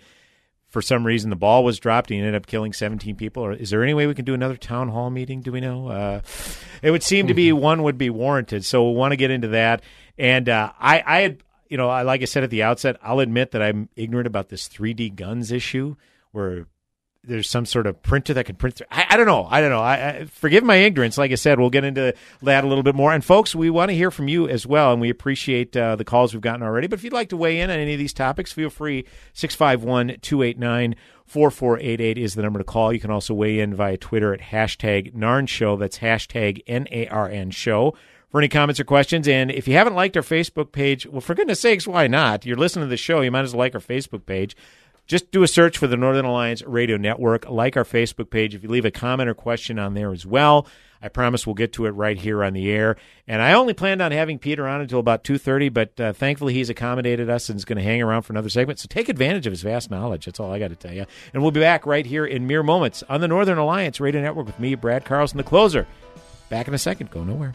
for 0.77 0.83
some 0.83 1.07
reason 1.07 1.31
the 1.31 1.37
ball 1.37 1.65
was 1.65 1.79
dropped. 1.79 2.11
And 2.11 2.17
he 2.17 2.21
ended 2.21 2.35
up 2.35 2.47
killing 2.47 2.75
17 2.75 3.17
people. 3.17 3.43
Or 3.43 3.55
is 3.55 3.71
there 3.71 3.83
any 3.83 3.95
way 3.95 4.07
we 4.07 4.15
can 4.15 4.27
do 4.27 4.35
another 4.35 4.59
town 4.59 4.91
hall 4.91 5.09
meeting? 5.09 5.41
Do 5.41 5.51
we 5.51 5.63
know? 5.63 5.89
Uh, 5.89 6.21
it 6.83 6.91
would 6.91 7.03
seem 7.03 7.29
to 7.29 7.33
be 7.33 7.51
one 7.51 7.83
would 7.83 7.97
be 7.97 8.11
warranted. 8.11 8.63
So 8.63 8.91
we 8.91 8.95
want 8.95 9.13
to 9.13 9.17
get 9.17 9.31
into 9.31 9.49
that. 9.49 9.83
And 10.19 10.51
uh, 10.51 10.73
I, 10.79 11.03
I 11.07 11.21
had, 11.23 11.43
you 11.71 11.79
know, 11.79 11.89
I, 11.89 12.03
like 12.03 12.21
I 12.21 12.27
said 12.27 12.45
at 12.45 12.51
the 12.51 12.63
outset, 12.63 12.99
I'll 13.03 13.21
admit 13.21 13.53
that 13.53 13.63
I'm 13.63 13.89
ignorant 13.97 14.27
about 14.27 14.51
this 14.51 14.69
3D 14.69 15.17
guns 15.17 15.51
issue 15.51 15.97
where 16.33 16.67
there's 17.27 17.51
some 17.51 17.67
sort 17.67 17.87
of 17.87 18.03
printer 18.03 18.35
that 18.35 18.47
can 18.47 18.57
print. 18.57 18.77
Through. 18.77 18.87
I, 18.91 19.07
I 19.11 19.17
don't 19.17 19.27
know. 19.27 19.47
I 19.51 19.61
don't 19.61 19.71
know. 19.71 19.81
I, 19.81 20.09
I 20.09 20.25
forgive 20.27 20.65
my 20.65 20.77
ignorance. 20.77 21.19
Like 21.19 21.33
I 21.33 21.35
said, 21.35 21.59
we'll 21.59 21.71
get 21.71 21.85
into 21.85 22.15
that 22.43 22.65
a 22.65 22.67
little 22.67 22.85
bit 22.85 22.95
more. 22.95 23.13
And 23.13 23.25
folks, 23.25 23.55
we 23.55 23.71
want 23.71 23.91
to 23.91 23.95
hear 23.95 24.11
from 24.11 24.29
you 24.29 24.49
as 24.49 24.67
well, 24.67 24.93
and 24.93 25.01
we 25.01 25.11
appreciate 25.11 25.77
uh, 25.77 25.97
the 25.97 26.05
calls 26.05 26.33
we've 26.33 26.41
gotten 26.41 26.63
already. 26.63 26.87
But 26.87 26.99
if 26.99 27.05
you'd 27.05 27.13
like 27.13 27.29
to 27.31 27.37
weigh 27.37 27.61
in 27.61 27.71
on 27.71 27.79
any 27.79 27.93
of 27.93 27.99
these 27.99 28.15
topics, 28.15 28.53
feel 28.53 28.71
free. 28.71 29.05
651-289-4488 29.35 32.17
is 32.17 32.35
the 32.35 32.43
number 32.43 32.59
to 32.59 32.65
call. 32.65 32.93
You 32.93 33.01
can 33.01 33.11
also 33.11 33.35
weigh 33.35 33.59
in 33.59 33.75
via 33.75 33.97
Twitter 33.97 34.33
at 34.33 34.41
hashtag 34.41 35.15
Narn 35.15 35.49
Show. 35.49 35.77
That's 35.77 35.99
hashtag 35.99 36.63
N 36.67 36.87
A 36.91 37.09
R 37.09 37.29
N 37.29 37.51
Show 37.51 37.95
for 38.31 38.41
any 38.41 38.49
comments 38.49 38.81
or 38.81 38.85
questions. 38.85 39.29
And 39.29 39.51
if 39.51 39.67
you 39.67 39.75
haven't 39.75 39.95
liked 39.95 40.17
our 40.17 40.23
Facebook 40.23 40.73
page, 40.73 41.07
well, 41.07 41.21
for 41.21 41.35
goodness 41.35 41.61
sakes, 41.61 41.87
why 41.87 42.07
not? 42.07 42.45
You're 42.45 42.57
listening 42.57 42.87
to 42.87 42.91
the 42.91 42.97
show. 42.97 43.21
You 43.21 43.31
might 43.31 43.45
as 43.45 43.53
well 43.53 43.61
like 43.61 43.75
our 43.75 43.81
Facebook 43.81 44.27
page 44.27 44.57
Just 45.07 45.31
do 45.31 45.43
a 45.43 45.49
search 45.49 45.79
for 45.79 45.87
the 45.87 45.97
Northern 45.97 46.25
Alliance 46.25 46.63
Radio 46.63 46.97
Network. 46.97 47.49
Like 47.49 47.77
our 47.77 47.85
Facebook 47.85 48.31
page. 48.31 48.55
If 48.55 48.63
you 48.63 48.69
leave 48.69 48.85
a 48.85 48.91
comment 48.91 49.29
or 49.29 49.35
question 49.35 49.79
on 49.79 49.95
there 49.95 50.13
as 50.13 50.27
well, 50.27 50.67
I 51.01 51.09
promise 51.09 51.47
we'll 51.47 51.55
get 51.55 51.73
to 51.75 51.87
it 51.87 51.91
right 51.91 52.19
here 52.19 52.43
on 52.43 52.53
the 52.53 52.71
air. 52.71 52.97
And 53.29 53.41
I 53.41 53.53
only 53.53 53.75
planned 53.75 54.03
on 54.03 54.11
having 54.11 54.39
Peter 54.39 54.67
on 54.67 54.81
until 54.81 54.99
about 54.99 55.23
2.30, 55.25 55.73
but 55.73 56.01
uh, 56.01 56.13
thankfully 56.13 56.55
he's 56.55 56.71
accommodated 56.71 57.31
us 57.31 57.49
and 57.49 57.57
is 57.57 57.65
going 57.65 57.77
to 57.77 57.85
hang 57.85 58.03
around 58.03 58.23
for 58.23 58.33
another 58.33 58.49
segment. 58.49 58.79
So 58.79 58.87
take 58.89 59.09
advantage 59.09 59.47
of 59.47 59.53
his 59.53 59.63
vast 59.63 59.91
knowledge. 59.91 60.25
That's 60.25 60.41
all 60.41 60.53
I 60.53 60.59
got 60.59 60.69
to 60.69 60.77
tell 60.77 60.93
you. 60.93 61.07
And 61.33 61.43
we'll 61.43 61.53
be 61.53 61.61
back 61.61 61.87
right 61.87 62.07
here 62.07 62.27
in 62.27 62.47
mere 62.47 62.63
moments 62.63 63.05
on 63.09 63.21
the 63.21 63.29
Northern 63.29 63.59
Alliance 63.59 64.01
Radio 64.01 64.21
Network 64.21 64.47
with 64.47 64.59
me, 64.59 64.75
Brad 64.75 65.05
Carlson, 65.05 65.37
the 65.37 65.45
closer. 65.45 65.87
Back 66.49 66.69
in 66.69 66.75
a 66.75 66.79
second. 66.79 67.11
Go 67.11 67.25
nowhere. 67.25 67.55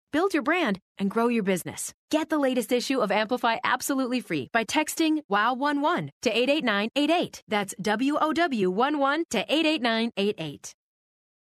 build 0.11 0.33
your 0.33 0.43
brand, 0.43 0.79
and 0.97 1.09
grow 1.09 1.27
your 1.27 1.43
business. 1.43 1.93
Get 2.09 2.29
the 2.29 2.37
latest 2.37 2.71
issue 2.71 2.99
of 2.99 3.11
Amplify 3.11 3.57
absolutely 3.63 4.19
free 4.21 4.49
by 4.51 4.63
texting 4.63 5.21
WOW11 5.31 6.09
to 6.23 6.29
88988. 6.37 7.43
That's 7.47 7.75
W 7.81 8.17
O 8.19 8.33
W 8.33 8.71
11 8.71 9.25
to 9.31 9.39
88988. 9.47 10.73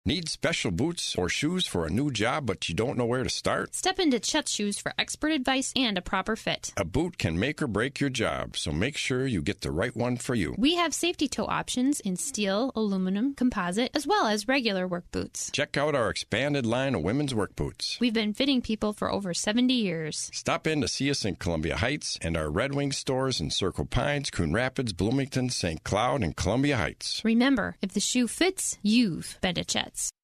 Need 0.07 0.29
special 0.29 0.71
boots 0.71 1.17
or 1.17 1.31
shoes 1.31 1.67
for 1.67 1.87
a 1.87 1.91
new 1.91 2.11
job, 2.11 2.45
but 2.45 2.69
you 2.69 2.75
don't 2.75 2.99
know 2.99 3.07
where 3.07 3.25
to 3.25 3.31
start? 3.31 3.75
Step 3.75 3.99
into 3.99 4.21
Chet 4.21 4.51
Shoes 4.51 4.79
for 4.79 4.93
expert 4.99 5.33
advice 5.33 5.73
and 5.75 5.97
a 5.97 6.03
proper 6.03 6.37
fit. 6.37 6.75
A 6.77 6.85
boot 6.85 7.17
can 7.17 7.39
make 7.39 7.63
or 7.63 7.67
break 7.67 8.01
your 8.01 8.11
job, 8.11 8.55
so 8.55 8.71
make 8.71 8.99
sure 8.99 9.27
you 9.27 9.41
get 9.41 9.63
the 9.63 9.71
right 9.71 9.97
one 9.97 10.19
for 10.19 10.35
you. 10.35 10.55
We 10.59 10.75
have 10.75 10.93
safety 10.93 11.27
toe 11.27 11.47
options 11.47 12.01
in 12.01 12.17
steel, 12.17 12.71
aluminum, 12.77 13.33
composite, 13.33 13.93
as 13.95 14.07
well 14.07 14.27
as 14.27 14.47
regular 14.47 14.87
work 14.87 15.11
boots. 15.11 15.51
Check 15.55 15.79
out 15.79 15.95
our 15.95 16.11
expanded 16.11 16.67
line 16.67 16.95
of 16.95 17.01
women's 17.01 17.35
work 17.35 17.57
boots. 17.57 17.97
We've 17.99 18.13
been 18.13 18.35
fitting 18.35 18.61
people 18.61 18.93
for 18.93 19.11
over 19.11 19.33
70 19.33 19.73
years. 19.73 20.31
Stop 20.35 20.67
in 20.67 20.83
to 20.83 20.87
see 20.89 21.09
us 21.09 21.25
in 21.25 21.37
Columbia 21.37 21.77
Heights 21.77 22.19
and 22.21 22.37
our 22.37 22.51
Red 22.51 22.75
Wing 22.75 22.93
stores 22.93 23.41
in 23.41 23.49
Circle 23.49 23.87
Pines, 23.87 24.29
Coon 24.29 24.53
Rapids, 24.53 24.93
Bloomington, 24.93 25.49
St. 25.49 25.83
Cloud, 25.83 26.23
and 26.23 26.37
Columbia 26.37 26.77
Heights. 26.77 27.23
Remember, 27.25 27.77
if 27.81 27.95
the 27.95 28.01
shoe 28.01 28.29
fits, 28.29 28.77
you've 28.83 29.39
been 29.41 29.55
to 29.55 29.65
Chet's. 29.65 29.94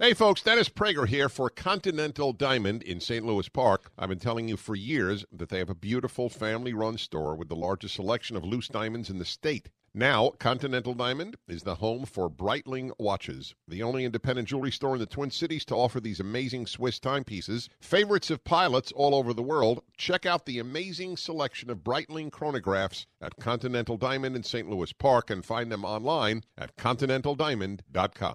Hey 0.00 0.12
folks, 0.12 0.42
Dennis 0.42 0.68
Prager 0.68 1.06
here 1.06 1.28
for 1.28 1.48
Continental 1.48 2.32
Diamond 2.32 2.82
in 2.82 2.98
St. 2.98 3.24
Louis 3.24 3.48
Park. 3.48 3.92
I've 3.96 4.08
been 4.08 4.18
telling 4.18 4.48
you 4.48 4.56
for 4.56 4.74
years 4.74 5.24
that 5.30 5.50
they 5.50 5.58
have 5.58 5.70
a 5.70 5.74
beautiful 5.76 6.28
family 6.28 6.74
run 6.74 6.98
store 6.98 7.36
with 7.36 7.48
the 7.48 7.54
largest 7.54 7.94
selection 7.94 8.36
of 8.36 8.42
loose 8.42 8.66
diamonds 8.66 9.08
in 9.08 9.20
the 9.20 9.24
state. 9.24 9.68
Now, 9.94 10.30
Continental 10.40 10.94
Diamond 10.94 11.36
is 11.46 11.62
the 11.62 11.76
home 11.76 12.06
for 12.06 12.28
Breitling 12.28 12.90
watches, 12.98 13.54
the 13.68 13.84
only 13.84 14.04
independent 14.04 14.48
jewelry 14.48 14.72
store 14.72 14.94
in 14.94 14.98
the 14.98 15.06
Twin 15.06 15.30
Cities 15.30 15.64
to 15.66 15.76
offer 15.76 16.00
these 16.00 16.18
amazing 16.18 16.66
Swiss 16.66 16.98
timepieces, 16.98 17.68
favorites 17.80 18.30
of 18.30 18.42
pilots 18.42 18.90
all 18.90 19.14
over 19.14 19.32
the 19.32 19.44
world. 19.44 19.84
Check 19.96 20.26
out 20.26 20.44
the 20.44 20.58
amazing 20.58 21.16
selection 21.16 21.70
of 21.70 21.84
Breitling 21.84 22.32
chronographs 22.32 23.06
at 23.20 23.36
Continental 23.36 23.96
Diamond 23.96 24.34
in 24.34 24.42
St. 24.42 24.68
Louis 24.68 24.92
Park 24.92 25.30
and 25.30 25.44
find 25.44 25.70
them 25.70 25.84
online 25.84 26.42
at 26.58 26.76
continentaldiamond.com. 26.76 28.34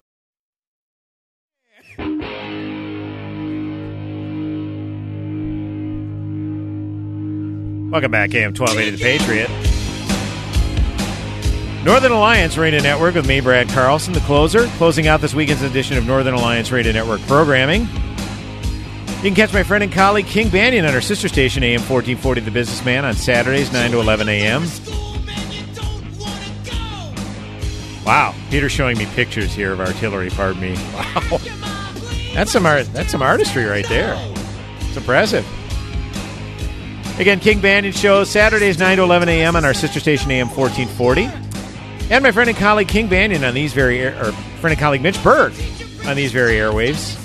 Welcome 7.91 8.11
back, 8.11 8.33
AM 8.35 8.53
1280 8.53 8.91
The 8.91 9.03
Patriot. 9.03 9.49
Northern 11.83 12.11
Alliance 12.11 12.57
Radio 12.57 12.81
Network 12.81 13.15
with 13.15 13.27
me, 13.27 13.41
Brad 13.41 13.67
Carlson, 13.69 14.13
the 14.13 14.19
closer, 14.21 14.67
closing 14.77 15.07
out 15.07 15.21
this 15.21 15.33
weekend's 15.33 15.63
edition 15.63 15.97
of 15.97 16.05
Northern 16.05 16.33
Alliance 16.33 16.71
Radio 16.71 16.91
Network 16.91 17.19
programming. 17.21 17.87
You 17.87 19.23
can 19.23 19.33
catch 19.33 19.51
my 19.53 19.63
friend 19.63 19.83
and 19.83 19.91
colleague 19.91 20.27
King 20.27 20.49
Banaian 20.49 20.87
on 20.87 20.93
our 20.93 21.01
sister 21.01 21.27
station, 21.27 21.63
AM 21.63 21.79
1440 21.81 22.41
The 22.41 22.51
Businessman, 22.51 23.05
on 23.05 23.15
Saturdays, 23.15 23.73
9 23.73 23.91
to 23.91 23.99
11 23.99 24.29
a.m. 24.29 24.63
Wow, 28.05 28.35
Peter's 28.49 28.71
showing 28.71 28.97
me 28.97 29.05
pictures 29.07 29.53
here 29.53 29.73
of 29.73 29.79
artillery, 29.79 30.29
pardon 30.29 30.61
me. 30.61 30.75
Wow. 30.93 31.78
That's 32.33 32.51
some 32.51 32.65
art, 32.65 32.91
that's 32.93 33.11
some 33.11 33.21
artistry 33.21 33.65
right 33.65 33.87
there. 33.87 34.15
It's 34.79 34.97
impressive. 34.97 35.45
Again, 37.19 37.39
King 37.39 37.59
Banaian 37.59 37.93
Show, 37.93 38.23
Saturdays 38.23 38.79
9 38.79 38.97
to 38.97 39.03
11 39.03 39.27
a.m. 39.27 39.55
on 39.55 39.65
our 39.65 39.73
sister 39.73 39.99
station, 39.99 40.31
AM 40.31 40.47
1440. 40.47 41.25
And 42.13 42.23
my 42.23 42.31
friend 42.31 42.49
and 42.49 42.57
colleague 42.57 42.87
King 42.87 43.09
Banaian 43.09 43.45
on 43.45 43.53
these 43.53 43.73
very, 43.73 43.99
air, 43.99 44.17
or 44.23 44.31
friend 44.31 44.71
and 44.71 44.79
colleague 44.79 45.01
Mitch 45.01 45.21
Berg 45.21 45.53
on 46.05 46.15
these 46.15 46.31
very 46.31 46.53
airwaves. 46.53 47.17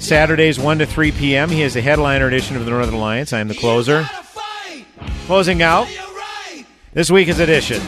Saturdays 0.00 0.58
1 0.58 0.78
to 0.78 0.86
3 0.86 1.12
p.m. 1.12 1.50
He 1.50 1.62
is 1.62 1.74
the 1.74 1.82
headliner 1.82 2.26
edition 2.26 2.56
of 2.56 2.64
the 2.64 2.70
Northern 2.70 2.94
Alliance. 2.94 3.32
I 3.32 3.40
am 3.40 3.48
the 3.48 3.54
closer. 3.54 4.08
Closing 5.26 5.62
out 5.62 5.88
this 6.92 7.10
week's 7.10 7.38
edition 7.38 7.80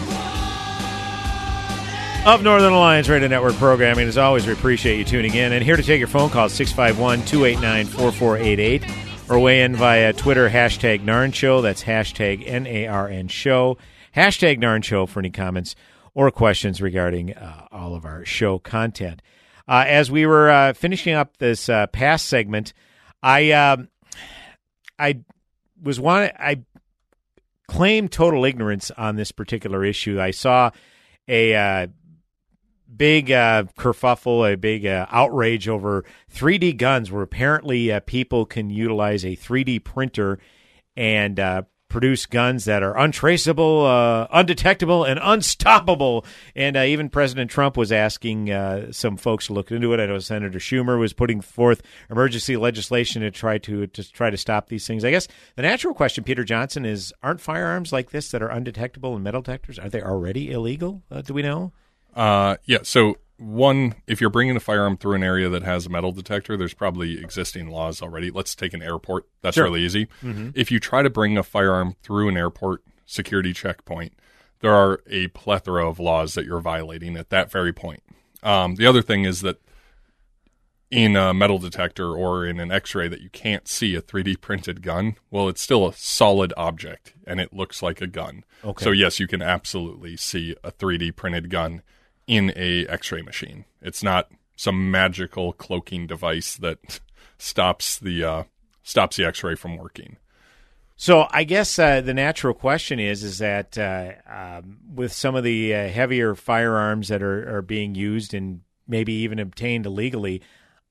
of 2.27 2.43
Northern 2.43 2.73
Alliance 2.73 3.09
Radio 3.09 3.29
Network 3.29 3.55
programming. 3.55 4.09
As 4.09 4.19
always, 4.19 4.49
we 4.49 4.53
appreciate 4.53 4.99
you 4.99 5.05
tuning 5.05 5.33
in. 5.37 5.53
And 5.53 5.63
here 5.63 5.77
to 5.77 5.83
take 5.83 6.01
your 6.01 6.09
phone 6.09 6.29
calls 6.29 6.53
651 6.55 7.25
289 7.25 7.87
4488 7.87 8.85
or 9.31 9.39
weigh 9.39 9.63
in 9.63 9.77
via 9.77 10.13
Twitter, 10.13 10.51
hashtag 10.51 11.05
Narn 11.05 11.33
Show. 11.33 11.61
That's 11.61 11.85
hashtag 11.85 12.43
N 12.45 12.67
A 12.67 12.89
R 12.89 13.09
N 13.09 13.29
Show. 13.29 13.79
Hashtag 14.17 14.59
Narn 14.59 14.83
Show 14.83 15.07
for 15.07 15.21
any 15.21 15.31
comments 15.31 15.77
or 16.15 16.33
questions 16.33 16.83
regarding 16.83 17.33
uh, 17.33 17.69
all 17.71 17.95
of 17.95 18.05
our 18.05 18.25
show 18.25 18.59
content. 18.59 19.23
Uh, 19.69 19.85
as 19.87 20.11
we 20.11 20.27
were 20.27 20.51
uh, 20.51 20.73
finishing 20.73 21.15
up 21.15 21.37
this 21.37 21.69
uh, 21.69 21.87
past 21.87 22.27
segment, 22.27 22.73
I 23.23 23.53
um, 23.53 23.89
I 24.99 25.21
was 25.81 26.01
one 26.01 26.31
I 26.37 26.63
claimed 27.69 28.11
total 28.11 28.45
ignorance 28.45 28.91
on 28.91 29.15
this 29.15 29.31
particular 29.31 29.85
issue. 29.85 30.21
I 30.21 30.33
saw 30.33 30.73
a 31.29 31.55
uh, 31.55 31.87
big 32.95 33.31
uh, 33.31 33.65
kerfuffle, 33.79 34.53
a 34.53 34.57
big 34.57 34.87
uh, 34.87 35.07
outrage 35.11 35.69
over 35.69 36.05
3D 36.33 36.77
guns, 36.77 37.11
where 37.11 37.23
apparently 37.23 37.93
uh, 37.93 38.01
people 38.01 38.47
can 38.47 38.71
utilize 38.71 39.25
a 39.25 39.37
3D 39.37 39.83
printer 39.85 40.39
and 40.97 41.39
uh, 41.39 41.63
produce 41.89 42.27
guns 42.27 42.65
that 42.65 42.83
are 42.83 42.97
untraceable, 42.97 43.85
uh, 43.85 44.27
undetectable, 44.31 45.05
and 45.05 45.21
unstoppable. 45.23 46.25
And 46.55 46.77
uh, 46.77 46.81
even 46.81 47.11
President 47.11 47.51
Trump 47.51 47.77
was 47.77 47.93
asking 47.93 48.49
some 48.93 49.17
folks 49.17 49.47
to 49.47 49.53
look 49.53 49.71
into 49.71 49.93
it. 49.93 50.01
I 50.01 50.07
know 50.07 50.19
Senator 50.19 50.59
Schumer 50.59 50.99
was 50.99 51.13
putting 51.13 51.41
forth 51.41 51.83
emergency 52.11 52.57
legislation 52.57 53.23
to 53.23 53.31
try 53.31 53.59
to 53.59 53.87
to 53.87 54.13
try 54.13 54.31
to 54.31 54.37
stop 54.37 54.69
these 54.69 54.87
things. 54.87 55.05
I 55.05 55.11
guess 55.11 55.29
the 55.55 55.63
natural 55.63 55.95
question, 55.95 56.25
Peter 56.25 56.45
Johnson, 56.45 56.85
is: 56.85 57.13
Aren't 57.23 57.41
firearms 57.41 57.93
like 57.93 58.11
this 58.11 58.31
that 58.31 58.43
are 58.43 58.49
undetectable 58.49 59.15
and 59.15 59.25
metal 59.25 59.43
detectors 59.43 59.79
are 59.79 59.89
they 59.89 60.03
already 60.03 60.51
illegal? 60.51 61.03
Do 61.25 61.35
we 61.35 61.43
know? 61.43 61.73
Uh, 62.17 62.57
yeah. 62.65 62.79
So 62.83 63.19
one, 63.39 63.95
if 64.07 64.21
you're 64.21 64.31
bringing 64.31 64.57
a 64.57 64.61
firearm 64.61 64.97
through 64.97 65.15
an 65.17 65.23
area 65.23 65.49
that 65.51 65.63
has 65.63 65.85
a 65.87 65.91
metal 65.91 66.11
detector, 66.13 66.57
there's 66.57 66.75
probably 66.75 67.21
existing 67.23 67.69
laws 67.69 68.01
already. 68.01 68.31
Let's 68.31 68.55
take 68.55 68.73
an 68.73 68.83
airport. 68.83 69.27
That's 69.43 69.55
Sure. 69.57 69.65
really 69.65 69.83
easy. 69.83 70.07
Mhm. 70.23 70.53
If 70.57 70.71
you 70.71 70.81
try 70.81 71.03
to 71.03 71.11
bring 71.11 71.37
a 71.37 71.43
firearm 71.43 71.95
through 72.03 72.29
an 72.31 72.37
airport 72.37 72.83
security 73.05 73.53
checkpoint, 73.53 74.15
there 74.61 74.73
are 74.73 75.01
a 75.07 75.29
plethora 75.29 75.87
of 75.87 76.01
laws 76.01 76.33
that 76.35 76.47
you're 76.47 76.61
violating 76.61 77.17
at 77.17 77.29
that 77.29 77.53
very 77.53 77.73
point. 77.75 78.03
Um, 78.43 78.77
the 78.77 78.87
other 78.87 79.03
thing 79.03 79.25
is 79.27 79.43
that 79.43 79.59
in 80.91 81.17
a 81.17 81.35
metal 81.35 81.59
detector 81.59 82.13
or 82.15 82.47
in 82.47 82.61
an 82.61 82.71
x-ray 82.71 83.09
that 83.09 83.21
you 83.21 83.29
can't 83.31 83.67
see 83.69 83.95
a 83.97 84.01
3D 84.01 84.37
printed 84.37 84.83
gun, 84.83 85.17
well, 85.31 85.49
it's 85.49 85.61
still 85.61 85.87
a 85.87 85.93
solid 85.93 86.55
object 86.57 87.13
and 87.27 87.41
it 87.41 87.53
looks 87.53 87.83
like 87.83 88.01
a 88.01 88.07
gun. 88.07 88.45
Okay. 88.65 88.85
So 88.85 88.93
yes, 88.93 89.19
you 89.21 89.27
can 89.27 89.43
absolutely 89.43 90.17
see 90.17 90.55
a 90.65 90.71
3D 90.71 91.11
printed 91.11 91.51
gun 91.51 91.83
in 92.27 92.53
a 92.57 92.87
x-ray 92.87 93.23
machine. 93.23 93.65
It's 93.81 94.03
not 94.03 94.31
some 94.57 94.91
magical 94.91 95.53
cloaking 95.53 96.07
device 96.07 96.57
that 96.57 97.01
stops 97.39 97.99
the 97.99 98.25
uh, 98.25 98.43
stops 98.83 99.17
the 99.17 99.25
x-ray 99.25 99.55
from 99.55 99.77
working. 99.77 100.17
So 100.97 101.29
I 101.31 101.45
guess 101.45 101.79
uh, 101.79 102.01
the 102.01 102.15
natural 102.15 102.55
question 102.55 102.99
is 102.99 103.23
is 103.23 103.39
that 103.39 103.77
uh, 103.77 104.13
um, 104.29 104.79
with 104.93 105.13
some 105.13 105.35
of 105.35 105.45
the 105.45 105.75
uh, 105.75 105.89
heavier 105.89 106.35
firearms 106.35 107.09
that 107.09 107.23
are, 107.23 107.59
are 107.59 107.63
being 107.63 107.95
used 107.95 108.33
and 108.33 108.63
maybe 108.89 109.13
even 109.13 109.39
obtained 109.39 109.85
illegally, 109.85 110.43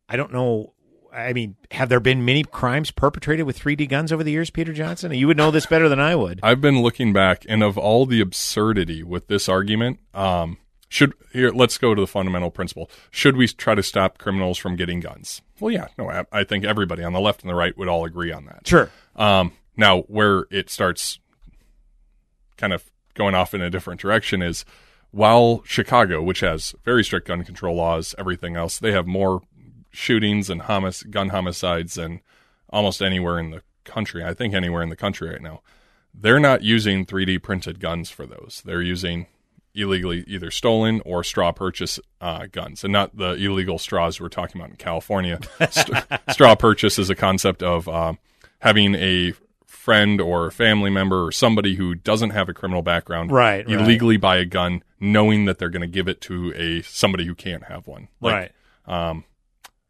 I 0.07 0.15
don't 0.15 0.31
know. 0.31 0.73
I 1.11 1.31
mean, 1.33 1.55
have 1.71 1.87
there 1.87 2.01
been 2.01 2.25
many 2.25 2.43
crimes 2.43 2.91
perpetrated 2.91 3.45
with 3.45 3.57
3D 3.57 3.87
guns 3.87 4.11
over 4.11 4.21
the 4.21 4.33
years, 4.33 4.49
Peter 4.49 4.73
Johnson? 4.73 5.13
You 5.13 5.27
would 5.27 5.37
know 5.37 5.49
this 5.49 5.65
better 5.65 5.87
than 5.87 5.99
I 5.99 6.13
would. 6.13 6.41
I've 6.43 6.59
been 6.59 6.81
looking 6.81 7.13
back, 7.13 7.45
and 7.47 7.63
of 7.63 7.77
all 7.77 8.05
the 8.05 8.19
absurdity 8.19 9.01
with 9.01 9.27
this 9.27 9.47
argument, 9.47 9.99
um, 10.13 10.57
should 10.87 11.13
here 11.33 11.51
let's 11.51 11.77
go 11.77 11.95
to 11.95 12.01
the 12.01 12.07
fundamental 12.07 12.51
principle. 12.51 12.89
Should 13.11 13.37
we 13.37 13.47
try 13.47 13.75
to 13.75 13.83
stop 13.83 14.17
criminals 14.17 14.57
from 14.57 14.75
getting 14.75 14.99
guns? 14.99 15.41
Well, 15.59 15.71
yeah, 15.71 15.87
no, 15.97 16.09
I, 16.09 16.25
I 16.31 16.43
think 16.43 16.65
everybody 16.65 17.03
on 17.03 17.13
the 17.13 17.19
left 17.19 17.41
and 17.41 17.49
the 17.49 17.55
right 17.55 17.77
would 17.77 17.87
all 17.87 18.05
agree 18.05 18.31
on 18.31 18.45
that. 18.45 18.67
Sure. 18.67 18.89
Um, 19.15 19.53
now, 19.77 20.01
where 20.01 20.45
it 20.51 20.69
starts 20.69 21.19
kind 22.57 22.73
of 22.73 22.89
going 23.13 23.35
off 23.35 23.53
in 23.53 23.61
a 23.61 23.69
different 23.69 23.99
direction 23.99 24.41
is 24.41 24.65
while 25.11 25.63
Chicago, 25.65 26.21
which 26.21 26.41
has 26.41 26.75
very 26.83 27.03
strict 27.03 27.27
gun 27.27 27.43
control 27.43 27.75
laws, 27.75 28.13
everything 28.17 28.55
else, 28.55 28.79
they 28.79 28.91
have 28.91 29.07
more 29.07 29.41
shootings 29.91 30.49
and 30.49 30.63
homic- 30.63 31.09
gun 31.09 31.29
homicides 31.29 31.95
than 31.95 32.21
almost 32.69 33.01
anywhere 33.01 33.39
in 33.39 33.51
the 33.51 33.61
country. 33.85 34.23
I 34.23 34.33
think 34.33 34.53
anywhere 34.53 34.83
in 34.83 34.89
the 34.89 34.95
country 34.95 35.29
right 35.29 35.41
now. 35.41 35.61
They're 36.13 36.39
not 36.39 36.63
using 36.63 37.05
3D 37.05 37.41
printed 37.43 37.79
guns 37.79 38.09
for 38.09 38.25
those. 38.25 38.61
They're 38.65 38.81
using 38.81 39.27
illegally 39.75 40.23
either 40.27 40.49
stolen 40.51 41.01
or 41.05 41.23
straw 41.23 41.51
purchase 41.51 41.99
uh, 42.21 42.47
guns, 42.51 42.83
and 42.83 42.93
not 42.93 43.15
the 43.17 43.33
illegal 43.33 43.77
straws 43.77 44.19
we're 44.19 44.29
talking 44.29 44.59
about 44.59 44.71
in 44.71 44.77
California. 44.77 45.39
St- 45.69 46.03
straw 46.31 46.55
purchase 46.55 46.97
is 46.97 47.09
a 47.09 47.15
concept 47.15 47.61
of 47.61 47.87
uh, 47.87 48.13
having 48.59 48.95
a 48.95 49.33
friend 49.65 50.19
or 50.19 50.47
a 50.47 50.51
family 50.51 50.89
member 50.89 51.25
or 51.25 51.31
somebody 51.31 51.75
who 51.75 51.93
doesn't 51.93 52.31
have 52.31 52.49
a 52.49 52.53
criminal 52.55 52.81
background 52.81 53.31
Right, 53.31 53.67
right. 53.67 53.79
illegally 53.79 54.17
buy 54.17 54.37
a 54.37 54.45
gun 54.45 54.83
knowing 54.99 55.45
that 55.45 55.59
they're 55.59 55.69
going 55.69 55.81
to 55.81 55.87
give 55.87 56.07
it 56.07 56.21
to 56.21 56.51
a 56.55 56.81
somebody 56.81 57.25
who 57.27 57.35
can't 57.35 57.65
have 57.65 57.85
one 57.85 58.07
Right. 58.19 58.51
um, 58.87 59.25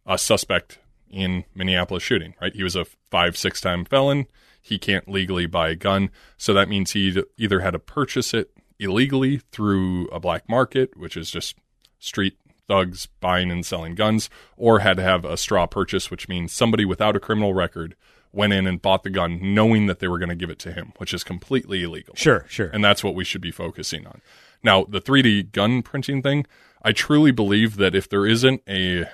a 0.06 0.18
suspect 0.18 0.80
in 1.10 1.46
Minneapolis 1.56 2.04
shooting 2.04 2.34
right 2.42 2.54
he 2.54 2.62
was 2.64 2.76
a 2.76 2.84
five 3.10 3.38
six 3.38 3.62
time 3.62 3.86
felon 3.86 4.26
he 4.62 4.78
can't 4.78 5.08
legally 5.08 5.46
buy 5.46 5.70
a 5.70 5.76
gun 5.76 6.10
so 6.36 6.54
that 6.54 6.68
means 6.68 6.92
he 6.92 7.24
either 7.38 7.62
had 7.62 7.72
to 7.72 7.80
purchase 7.80 8.34
it 8.34 8.52
illegally 8.80 9.38
through 9.52 10.08
a 10.10 10.20
black 10.20 10.48
market 10.50 10.96
which 10.98 11.16
is 11.16 11.32
just 11.32 11.56
street 12.00 12.38
thugs 12.68 13.08
buying 13.22 13.52
and 13.52 13.66
selling 13.66 13.96
guns 13.96 14.30
or 14.58 14.80
had 14.80 14.98
to 14.98 15.04
have 15.04 15.24
a 15.24 15.38
straw 15.38 15.66
purchase 15.66 16.10
which 16.12 16.28
means 16.28 16.52
somebody 16.52 16.84
without 16.84 17.16
a 17.16 17.20
criminal 17.20 17.54
record 17.54 17.96
went 18.34 18.52
in 18.52 18.68
and 18.68 18.82
bought 18.82 19.04
the 19.04 19.10
gun 19.10 19.40
knowing 19.54 19.86
that 19.86 20.00
they 20.00 20.08
were 20.08 20.18
going 20.20 20.30
to 20.30 20.36
give 20.36 20.50
it 20.50 20.60
to 20.60 20.72
him 20.74 20.92
which 20.98 21.14
is 21.14 21.24
completely 21.24 21.84
illegal 21.84 22.16
Sure, 22.16 22.46
sure. 22.50 22.68
and 22.74 22.84
that's 22.84 23.04
what 23.04 23.16
we 23.16 23.24
should 23.24 23.42
be 23.42 23.52
focusing 23.52 24.06
on 24.08 24.20
now 24.64 24.84
the 24.84 25.00
3d 25.00 25.52
gun 25.52 25.82
printing 25.82 26.22
thing 26.22 26.46
i 26.82 26.92
truly 26.92 27.32
believe 27.32 27.78
that 27.78 27.96
if 27.96 28.10
there 28.10 28.26
isn't 28.26 28.62
a 28.68 29.06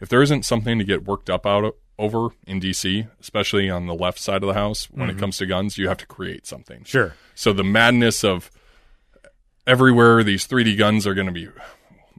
if 0.00 0.08
there 0.08 0.22
isn't 0.22 0.44
something 0.44 0.78
to 0.78 0.84
get 0.84 1.04
worked 1.04 1.28
up 1.28 1.44
out 1.46 1.64
of, 1.64 1.72
over 1.98 2.28
in 2.46 2.60
dc 2.60 3.08
especially 3.18 3.68
on 3.68 3.86
the 3.86 3.94
left 3.94 4.18
side 4.20 4.42
of 4.42 4.46
the 4.46 4.54
house 4.54 4.84
when 4.90 5.08
Mhm. 5.08 5.12
it 5.12 5.18
comes 5.18 5.38
to 5.38 5.46
guns 5.46 5.78
you 5.78 5.88
have 5.88 5.96
to 5.98 6.06
create 6.06 6.46
something 6.46 6.84
Sure. 6.84 7.14
so 7.34 7.52
the 7.52 7.64
madness 7.64 8.22
of 8.22 8.50
everywhere 9.68 10.24
these 10.24 10.48
3D 10.48 10.76
guns 10.76 11.06
are 11.06 11.14
going 11.14 11.26
to 11.26 11.32
be 11.32 11.48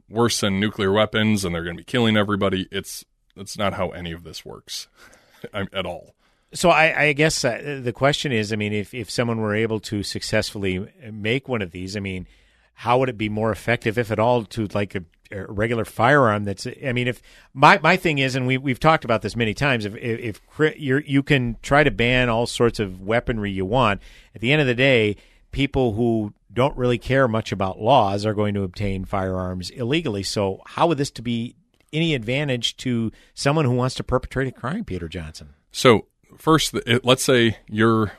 worse 0.08 0.40
than 0.40 0.60
nuclear 0.60 0.92
weapons 0.92 1.44
and 1.44 1.54
they're 1.54 1.64
going 1.64 1.76
to 1.76 1.80
be 1.80 1.84
killing 1.84 2.16
everybody. 2.16 2.68
It's 2.70 3.04
that's 3.36 3.58
not 3.58 3.74
how 3.74 3.90
any 3.90 4.12
of 4.12 4.22
this 4.22 4.44
works 4.44 4.88
at 5.52 5.84
all. 5.84 6.14
So 6.52 6.70
I, 6.70 7.02
I 7.02 7.12
guess 7.12 7.44
uh, 7.44 7.80
the 7.82 7.92
question 7.92 8.32
is, 8.32 8.52
I 8.52 8.56
mean, 8.56 8.72
if, 8.72 8.92
if 8.92 9.08
someone 9.10 9.40
were 9.40 9.54
able 9.54 9.78
to 9.80 10.02
successfully 10.02 10.88
make 11.10 11.48
one 11.48 11.62
of 11.62 11.70
these, 11.70 11.96
I 11.96 12.00
mean, 12.00 12.26
how 12.74 12.98
would 12.98 13.08
it 13.08 13.18
be 13.18 13.28
more 13.28 13.52
effective, 13.52 13.98
if 13.98 14.10
at 14.10 14.18
all, 14.18 14.44
to 14.46 14.66
like 14.74 14.96
a, 14.96 15.04
a 15.30 15.44
regular 15.46 15.84
firearm? 15.84 16.44
That's, 16.44 16.66
I 16.84 16.92
mean, 16.92 17.06
if 17.06 17.22
my, 17.54 17.78
my 17.80 17.96
thing 17.96 18.18
is, 18.18 18.34
and 18.34 18.48
we 18.48 18.58
we've 18.58 18.80
talked 18.80 19.04
about 19.04 19.22
this 19.22 19.36
many 19.36 19.54
times, 19.54 19.84
if 19.84 19.94
if, 19.94 20.40
if 20.58 20.76
you're, 20.76 21.00
you 21.02 21.22
can 21.22 21.56
try 21.62 21.84
to 21.84 21.90
ban 21.92 22.28
all 22.28 22.46
sorts 22.46 22.80
of 22.80 23.00
weaponry 23.00 23.52
you 23.52 23.64
want, 23.64 24.00
at 24.34 24.40
the 24.40 24.50
end 24.50 24.60
of 24.60 24.66
the 24.66 24.74
day, 24.74 25.16
people 25.50 25.94
who 25.94 26.32
don't 26.52 26.76
really 26.76 26.98
care 26.98 27.28
much 27.28 27.52
about 27.52 27.80
laws 27.80 28.26
are 28.26 28.34
going 28.34 28.54
to 28.54 28.62
obtain 28.62 29.04
firearms 29.04 29.70
illegally. 29.70 30.22
So 30.22 30.60
how 30.66 30.86
would 30.88 30.98
this 30.98 31.10
to 31.12 31.22
be 31.22 31.54
any 31.92 32.14
advantage 32.14 32.76
to 32.78 33.10
someone 33.34 33.64
who 33.64 33.72
wants 33.72 33.94
to 33.96 34.04
perpetrate 34.04 34.48
a 34.48 34.52
crime, 34.52 34.84
Peter 34.84 35.08
Johnson? 35.08 35.50
So 35.72 36.06
first, 36.36 36.74
let's 37.04 37.22
say 37.22 37.58
you're 37.68 38.12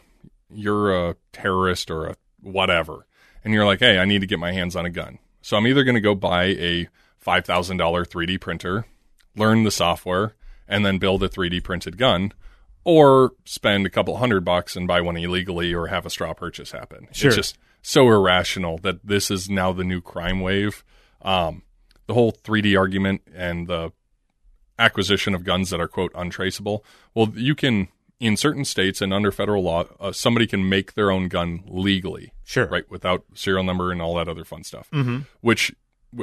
you're 0.53 1.09
a 1.09 1.15
terrorist 1.31 1.89
or 1.89 2.07
a 2.07 2.15
whatever, 2.41 3.05
and 3.43 3.53
you're 3.53 3.65
like, 3.65 3.79
hey, 3.79 3.97
I 3.97 4.05
need 4.05 4.21
to 4.21 4.27
get 4.27 4.39
my 4.39 4.51
hands 4.51 4.75
on 4.75 4.85
a 4.85 4.89
gun. 4.89 5.19
So 5.41 5.57
I'm 5.57 5.67
either 5.67 5.83
going 5.83 5.95
to 5.95 6.01
go 6.01 6.15
buy 6.15 6.45
a 6.45 6.87
five 7.17 7.45
thousand 7.45 7.77
dollar 7.77 8.05
3D 8.05 8.39
printer, 8.39 8.85
learn 9.35 9.63
the 9.63 9.71
software, 9.71 10.35
and 10.67 10.85
then 10.85 10.97
build 10.97 11.23
a 11.23 11.29
3D 11.29 11.63
printed 11.63 11.97
gun, 11.97 12.33
or 12.83 13.31
spend 13.45 13.85
a 13.85 13.89
couple 13.89 14.17
hundred 14.17 14.43
bucks 14.45 14.75
and 14.75 14.87
buy 14.87 15.01
one 15.01 15.17
illegally 15.17 15.73
or 15.73 15.87
have 15.87 16.05
a 16.05 16.09
straw 16.09 16.33
purchase 16.33 16.71
happen. 16.71 17.07
Sure. 17.11 17.27
It's 17.29 17.35
just 17.35 17.57
so 17.81 18.07
irrational 18.07 18.77
that 18.79 19.05
this 19.05 19.29
is 19.31 19.49
now 19.49 19.71
the 19.71 19.83
new 19.83 20.01
crime 20.01 20.39
wave. 20.39 20.83
Um, 21.21 21.63
the 22.07 22.13
whole 22.13 22.31
3D 22.31 22.77
argument 22.77 23.21
and 23.33 23.67
the 23.67 23.91
acquisition 24.79 25.35
of 25.35 25.43
guns 25.43 25.69
that 25.69 25.79
are 25.79 25.87
quote 25.87 26.11
untraceable. 26.15 26.83
Well, 27.13 27.31
you 27.35 27.55
can 27.55 27.89
in 28.19 28.37
certain 28.37 28.63
states 28.65 29.01
and 29.01 29.11
under 29.13 29.31
federal 29.31 29.63
law, 29.63 29.85
uh, 29.99 30.11
somebody 30.11 30.45
can 30.45 30.67
make 30.69 30.93
their 30.93 31.09
own 31.09 31.27
gun 31.27 31.63
legally, 31.65 32.31
Sure. 32.43 32.67
right, 32.67 32.87
without 32.89 33.23
serial 33.33 33.63
number 33.63 33.91
and 33.91 33.99
all 33.99 34.13
that 34.15 34.27
other 34.27 34.43
fun 34.45 34.63
stuff. 34.63 34.87
Mhm. 34.91 35.25
Which 35.41 35.73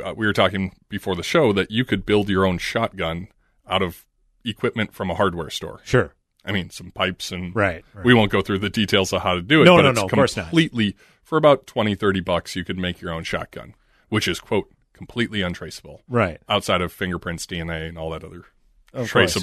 uh, 0.05 0.15
we 0.17 0.25
were 0.27 0.33
talking 0.33 0.77
before 0.89 1.17
the 1.17 1.25
show 1.25 1.53
that 1.55 1.71
you 1.73 1.85
could 1.85 2.07
build 2.07 2.29
your 2.29 2.47
own 2.47 2.59
shotgun 2.59 3.27
out 3.69 3.83
of 3.83 4.05
equipment 4.45 4.95
from 4.95 5.11
a 5.11 5.15
hardware 5.15 5.51
store. 5.51 5.81
Sure. 5.85 6.13
I 6.45 6.53
mean, 6.53 6.71
some 6.71 6.91
pipes 6.91 7.33
and 7.33 7.55
Right, 7.55 7.85
right. 7.95 8.05
we 8.05 8.15
won't 8.15 8.31
go 8.31 8.41
through 8.43 8.61
the 8.61 8.71
details 8.71 9.13
of 9.13 9.23
how 9.23 9.35
to 9.35 9.43
do 9.43 9.63
it. 9.63 9.65
No, 9.65 9.77
but 9.77 9.83
no, 9.83 9.91
it's 9.91 9.99
no, 9.99 10.05
of 10.07 10.11
course 10.11 10.37
not. 10.37 10.45
Completely 10.45 10.97
for 11.23 11.37
about 11.37 11.67
20, 11.67 11.95
30 11.95 12.21
bucks, 12.21 12.57
you 12.57 12.65
could 12.65 12.79
make 12.79 13.01
your 13.01 13.13
own 13.13 13.23
shotgun, 13.23 13.75
which 14.09 14.27
is 14.27 14.41
quote 14.41 14.71
completely 14.95 15.43
untraceable. 15.43 16.03
Right. 16.09 16.41
Outside 16.49 16.81
of 16.81 16.93
fingerprints, 16.93 17.47
DNA, 17.47 17.89
and 17.89 17.99
all 17.99 18.11
that 18.11 18.25
other 18.25 18.45
Of 18.93 19.11
course. 19.13 19.37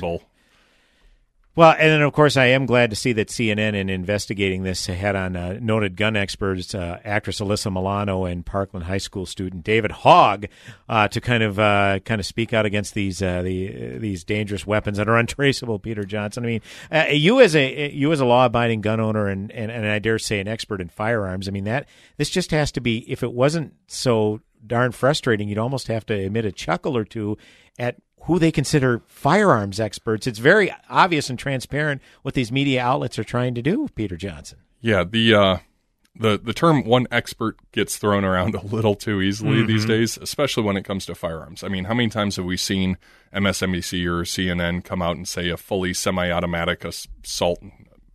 Well, 1.55 1.71
and 1.71 1.89
then 1.89 2.01
of 2.01 2.11
course 2.11 2.35
I 2.35 2.47
am 2.47 2.65
glad 2.65 2.89
to 2.89 2.97
see 2.97 3.13
that 3.13 3.29
CNN 3.29 3.75
in 3.75 3.89
investigating 3.89 4.63
this 4.63 4.87
had 4.87 5.15
on 5.15 5.37
uh, 5.37 5.57
noted 5.61 5.95
gun 5.95 6.17
experts, 6.17 6.75
uh, 6.75 6.99
actress 7.05 7.39
Alyssa 7.39 7.71
Milano 7.71 8.25
and 8.25 8.45
Parkland 8.45 8.85
High 8.85 8.97
School 8.97 9.25
student 9.25 9.63
David 9.63 9.91
Hogg, 9.91 10.47
uh, 10.89 11.07
to 11.07 11.21
kind 11.21 11.43
of 11.43 11.57
uh, 11.57 11.99
kind 12.03 12.19
of 12.19 12.25
speak 12.25 12.51
out 12.51 12.65
against 12.65 12.93
these 12.93 13.21
uh, 13.21 13.41
the 13.41 13.97
these 13.97 14.25
dangerous 14.25 14.67
weapons 14.67 14.97
that 14.97 15.07
are 15.07 15.17
untraceable. 15.17 15.79
Peter 15.79 16.03
Johnson, 16.03 16.43
I 16.43 16.47
mean, 16.47 16.61
uh, 16.91 17.05
you 17.11 17.39
as 17.39 17.55
a 17.55 17.89
you 17.89 18.11
as 18.11 18.19
a 18.19 18.25
law 18.25 18.45
abiding 18.45 18.81
gun 18.81 18.99
owner 18.99 19.27
and, 19.27 19.49
and 19.53 19.71
and 19.71 19.87
I 19.87 19.99
dare 19.99 20.19
say 20.19 20.41
an 20.41 20.49
expert 20.49 20.81
in 20.81 20.89
firearms. 20.89 21.47
I 21.47 21.51
mean 21.51 21.63
that 21.63 21.87
this 22.17 22.29
just 22.29 22.51
has 22.51 22.73
to 22.73 22.81
be. 22.81 23.09
If 23.09 23.23
it 23.23 23.31
wasn't 23.31 23.75
so 23.87 24.41
darn 24.67 24.91
frustrating, 24.91 25.47
you'd 25.47 25.57
almost 25.57 25.87
have 25.87 26.05
to 26.07 26.19
emit 26.19 26.43
a 26.43 26.51
chuckle 26.51 26.97
or 26.97 27.05
two 27.05 27.37
at 27.79 27.95
who 28.25 28.39
they 28.39 28.51
consider 28.51 29.01
firearms 29.07 29.79
experts. 29.79 30.27
It's 30.27 30.39
very 30.39 30.73
obvious 30.89 31.29
and 31.29 31.37
transparent 31.39 32.01
what 32.21 32.33
these 32.33 32.51
media 32.51 32.81
outlets 32.83 33.17
are 33.19 33.23
trying 33.23 33.55
to 33.55 33.61
do, 33.61 33.87
Peter 33.95 34.15
Johnson. 34.17 34.59
Yeah, 34.81 35.03
the 35.03 35.33
uh, 35.33 35.57
the 36.15 36.39
the 36.41 36.53
term 36.53 36.83
one 36.85 37.07
expert 37.11 37.57
gets 37.71 37.97
thrown 37.97 38.23
around 38.23 38.55
a 38.55 38.61
little 38.65 38.95
too 38.95 39.21
easily 39.21 39.57
Mm-hmm. 39.57 39.67
these 39.67 39.85
days, 39.85 40.17
especially 40.17 40.63
when 40.63 40.77
it 40.77 40.83
comes 40.83 41.05
to 41.07 41.15
firearms. 41.15 41.63
I 41.63 41.67
mean, 41.67 41.85
how 41.85 41.93
many 41.93 42.09
times 42.09 42.35
have 42.37 42.45
we 42.45 42.57
seen 42.57 42.97
MSNBC 43.33 44.05
or 44.05 44.21
CNN 44.23 44.83
come 44.83 45.01
out 45.01 45.17
and 45.17 45.27
say 45.27 45.49
a 45.49 45.57
fully 45.57 45.93
semi-automatic 45.93 46.85
assault 46.85 47.59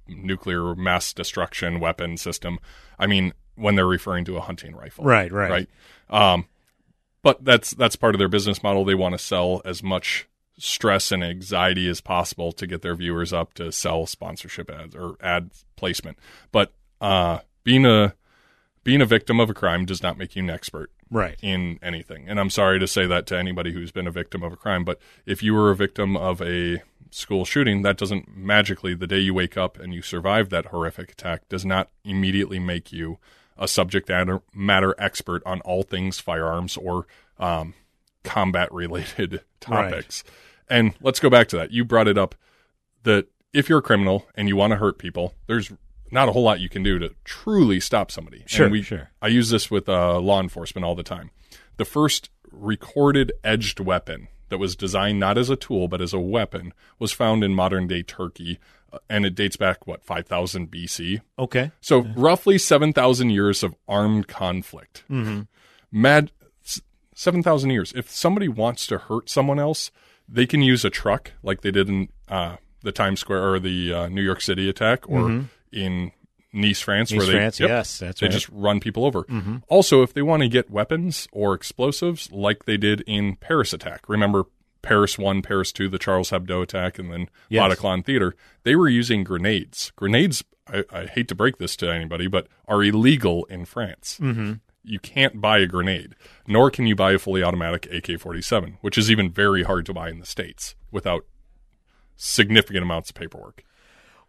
nuclear 0.09 0.75
mass 0.75 1.13
destruction 1.13 1.81
weapon 1.81 2.17
system? 2.17 2.59
I 2.99 3.07
mean, 3.07 3.33
when 3.55 3.75
they're 3.75 3.87
referring 3.87 4.25
to 4.27 4.37
a 4.37 4.41
hunting 4.41 4.75
rifle, 4.75 5.05
Right, 5.05 5.31
right. 5.31 5.51
right. 5.51 6.33
Um, 6.33 6.47
but 7.23 7.45
that's 7.45 7.73
that's 7.73 7.97
part 7.97 8.15
of 8.15 8.19
their 8.19 8.29
business 8.29 8.63
model. 8.63 8.85
They 8.85 8.95
want 8.95 9.13
to 9.15 9.19
sell 9.19 9.63
as 9.65 9.83
much 9.83 10.27
stress 10.59 11.11
and 11.11 11.25
anxiety 11.25 11.89
as 11.89 12.01
possible 12.01 12.53
to 12.53 12.67
get 12.67 12.83
their 12.83 12.95
viewers 12.95 13.33
up 13.33 13.55
to 13.55 13.73
sell 13.73 14.07
sponsorship 14.07 14.71
ads 14.71 14.95
or 14.95 15.17
ad 15.23 15.51
placement. 15.77 16.19
But 16.53 16.73
uh, 17.01 17.41
being 17.65 17.87
a 17.87 18.15
being 18.85 19.01
a 19.01 19.07
victim 19.07 19.41
of 19.41 19.51
a 19.51 19.55
crime 19.55 19.85
does 19.85 20.03
not 20.03 20.19
make 20.19 20.37
you 20.37 20.43
an 20.43 20.51
expert 20.51 20.91
Right. 21.11 21.37
in 21.43 21.79
anything. 21.83 22.29
And 22.29 22.39
I'm 22.39 22.51
sorry 22.51 22.79
to 22.79 22.87
say 22.87 23.07
that 23.07 23.27
to 23.27 23.39
anybody 23.39 23.73
who's 23.73 23.91
been 23.91 24.07
a 24.07 24.13
victim 24.13 24.43
of 24.43 24.53
a 24.53 24.57
crime, 24.57 24.85
but 24.85 24.99
if 25.27 25.43
you 25.43 25.55
were 25.55 25.71
a 25.71 25.77
victim 25.77 26.17
of 26.17 26.41
a 26.41 26.83
school 27.11 27.45
shooting, 27.45 27.83
that 27.83 27.97
doesn't 27.99 28.35
magically 28.37 28.95
the 28.95 29.07
day 29.07 29.19
you 29.19 29.35
wake 29.35 29.57
up 29.57 29.79
and 29.79 29.93
you 29.93 30.03
survive 30.03 30.49
that 30.51 30.67
horrific 30.67 31.11
attack 31.13 31.49
does 31.49 31.65
not 31.65 31.91
immediately 32.05 32.59
make 32.59 32.93
you 32.93 33.19
a 33.61 33.69
subject 33.69 34.11
matter, 34.55 34.95
expert 34.99 35.43
on 35.47 35.61
all 35.61 35.83
things 35.83 36.19
firearms 36.19 36.77
or 36.77 37.07
um, 37.39 37.75
combat 38.25 38.73
related 38.73 39.43
topics. 39.61 40.25
And 40.69 40.95
let's 41.01 41.21
go 41.21 41.31
back 41.31 41.49
to 41.49 41.57
that. 41.59 41.71
You 41.71 41.85
brought 41.85 42.09
it 42.09 42.19
up 42.19 42.35
that 43.03 43.27
if 43.53 43.69
you're 43.69 43.79
a 43.79 43.83
criminal 43.83 44.27
and 44.35 44.49
you 44.49 44.57
want 44.57 44.73
to 44.73 44.77
hurt 44.77 44.99
people, 44.99 45.35
there's 45.47 45.71
not 46.11 46.29
a 46.29 46.33
whole 46.33 46.43
lot 46.43 46.61
you 46.61 46.69
can 46.69 46.83
do 46.83 46.99
to 46.99 47.15
truly 47.25 47.81
stop 47.81 48.11
somebody. 48.11 48.45
Sure, 48.47 48.67
and 48.67 48.73
we, 48.73 48.83
sure. 48.83 49.11
I 49.21 49.29
use 49.29 49.51
this 49.51 49.71
with 49.71 49.89
uh, 49.89 50.19
law 50.19 50.41
enforcement 50.41 50.85
all 50.85 50.95
the 50.95 51.03
time. 51.03 51.31
The 51.77 51.85
first 51.85 52.31
recorded 52.51 53.33
edged 53.45 53.79
weapon 53.79 54.29
that 54.49 54.59
was 54.59 54.75
designed 54.75 55.21
not 55.21 55.39
as 55.39 55.49
a 55.49 55.57
tool 55.57 55.87
but 55.87 56.01
as 56.01 56.13
a 56.13 56.19
weapon 56.19 56.73
was 56.99 57.13
found 57.13 57.45
in 57.45 57.55
modern 57.55 57.87
day 57.87 58.03
Turkey, 58.03 58.59
and 59.09 59.25
it 59.25 59.35
dates 59.35 59.57
back 59.57 59.87
what 59.87 60.03
5000 60.05 60.71
BC. 60.71 61.21
Okay. 61.39 61.71
So 61.81 62.01
roughly 62.17 62.59
7,000 62.59 63.31
years 63.31 63.63
of 63.63 63.75
armed 63.89 64.29
conflict. 64.29 65.05
Mhm. 65.11 65.47
Mad 65.93 66.31
7,000 67.15 67.71
years. 67.71 67.93
If 67.95 68.11
somebody 68.11 68.49
wants 68.49 68.87
to 68.87 68.99
hurt 68.99 69.29
someone 69.29 69.59
else, 69.59 69.91
they 70.29 70.47
can 70.47 70.63
use 70.63 70.85
a 70.85 70.91
truck 70.91 71.33
like 71.43 71.61
they 71.61 71.71
did 71.71 71.89
in 71.89 72.09
uh, 72.29 72.57
the 72.83 72.93
Times 72.93 73.21
Square 73.21 73.53
or 73.53 73.59
the 73.59 73.93
uh, 73.93 74.09
New 74.09 74.23
York 74.23 74.41
City 74.41 74.69
attack 74.69 75.09
or 75.09 75.23
Mhm. 75.29 75.45
in 75.73 76.13
Nice, 76.53 76.81
France, 76.81 77.13
Nice, 77.13 77.19
where 77.19 77.27
they 77.27 77.33
France, 77.35 77.61
yes, 77.61 77.99
that's 77.99 78.21
they 78.21 78.27
right. 78.27 78.33
just 78.33 78.49
run 78.51 78.81
people 78.81 79.05
over. 79.05 79.23
Mhm. 79.25 79.63
Also, 79.69 80.03
if 80.03 80.15
they 80.15 80.23
want 80.23 80.43
to 80.43 80.49
get 80.49 80.69
weapons 80.71 81.29
or 81.31 81.55
explosives 81.55 82.31
like 82.33 82.65
they 82.65 82.77
did 82.77 83.03
in 83.07 83.37
Paris 83.37 83.73
attack, 83.73 84.09
remember 84.09 84.45
Paris 84.83 85.19
1, 85.19 85.43
Paris 85.43 85.73
2, 85.73 85.89
the 85.89 85.99
Charles 85.99 86.31
Hebdo 86.31 86.63
attack, 86.63 86.99
and 86.99 87.13
then 87.13 87.29
Yes. 87.49 87.63
Bataclan 87.77 88.05
Theater, 88.05 88.35
they 88.63 88.75
were 88.75 88.89
using 88.89 89.25
grenades. 89.25 89.93
Grenades, 89.97 90.43
I, 90.67 90.85
I 90.93 91.07
hate 91.07 91.29
to 91.29 91.35
break 91.35 91.59
this 91.59 91.77
to 91.77 91.91
anybody, 91.93 92.27
but 92.29 92.47
are 92.67 92.83
illegal 92.83 93.45
in 93.47 93.65
France. 93.65 94.19
Mhm. 94.21 94.61
You 94.83 94.99
can't 94.99 95.41
buy 95.41 95.59
a 95.59 95.67
grenade, 95.67 96.15
nor 96.47 96.71
can 96.71 96.87
you 96.87 96.97
buy 96.97 97.13
a 97.13 97.19
fully 97.19 97.43
automatic 97.43 97.87
AK 97.93 98.19
47, 98.19 98.79
which 98.81 98.97
is 98.97 99.11
even 99.11 99.31
very 99.31 99.63
hard 99.65 99.85
to 99.87 99.93
buy 99.93 100.09
in 100.09 100.19
the 100.21 100.27
States 100.27 100.75
without 100.91 101.27
significant 102.17 102.83
amounts 102.83 103.11
of 103.11 103.17
paperwork. 103.17 103.63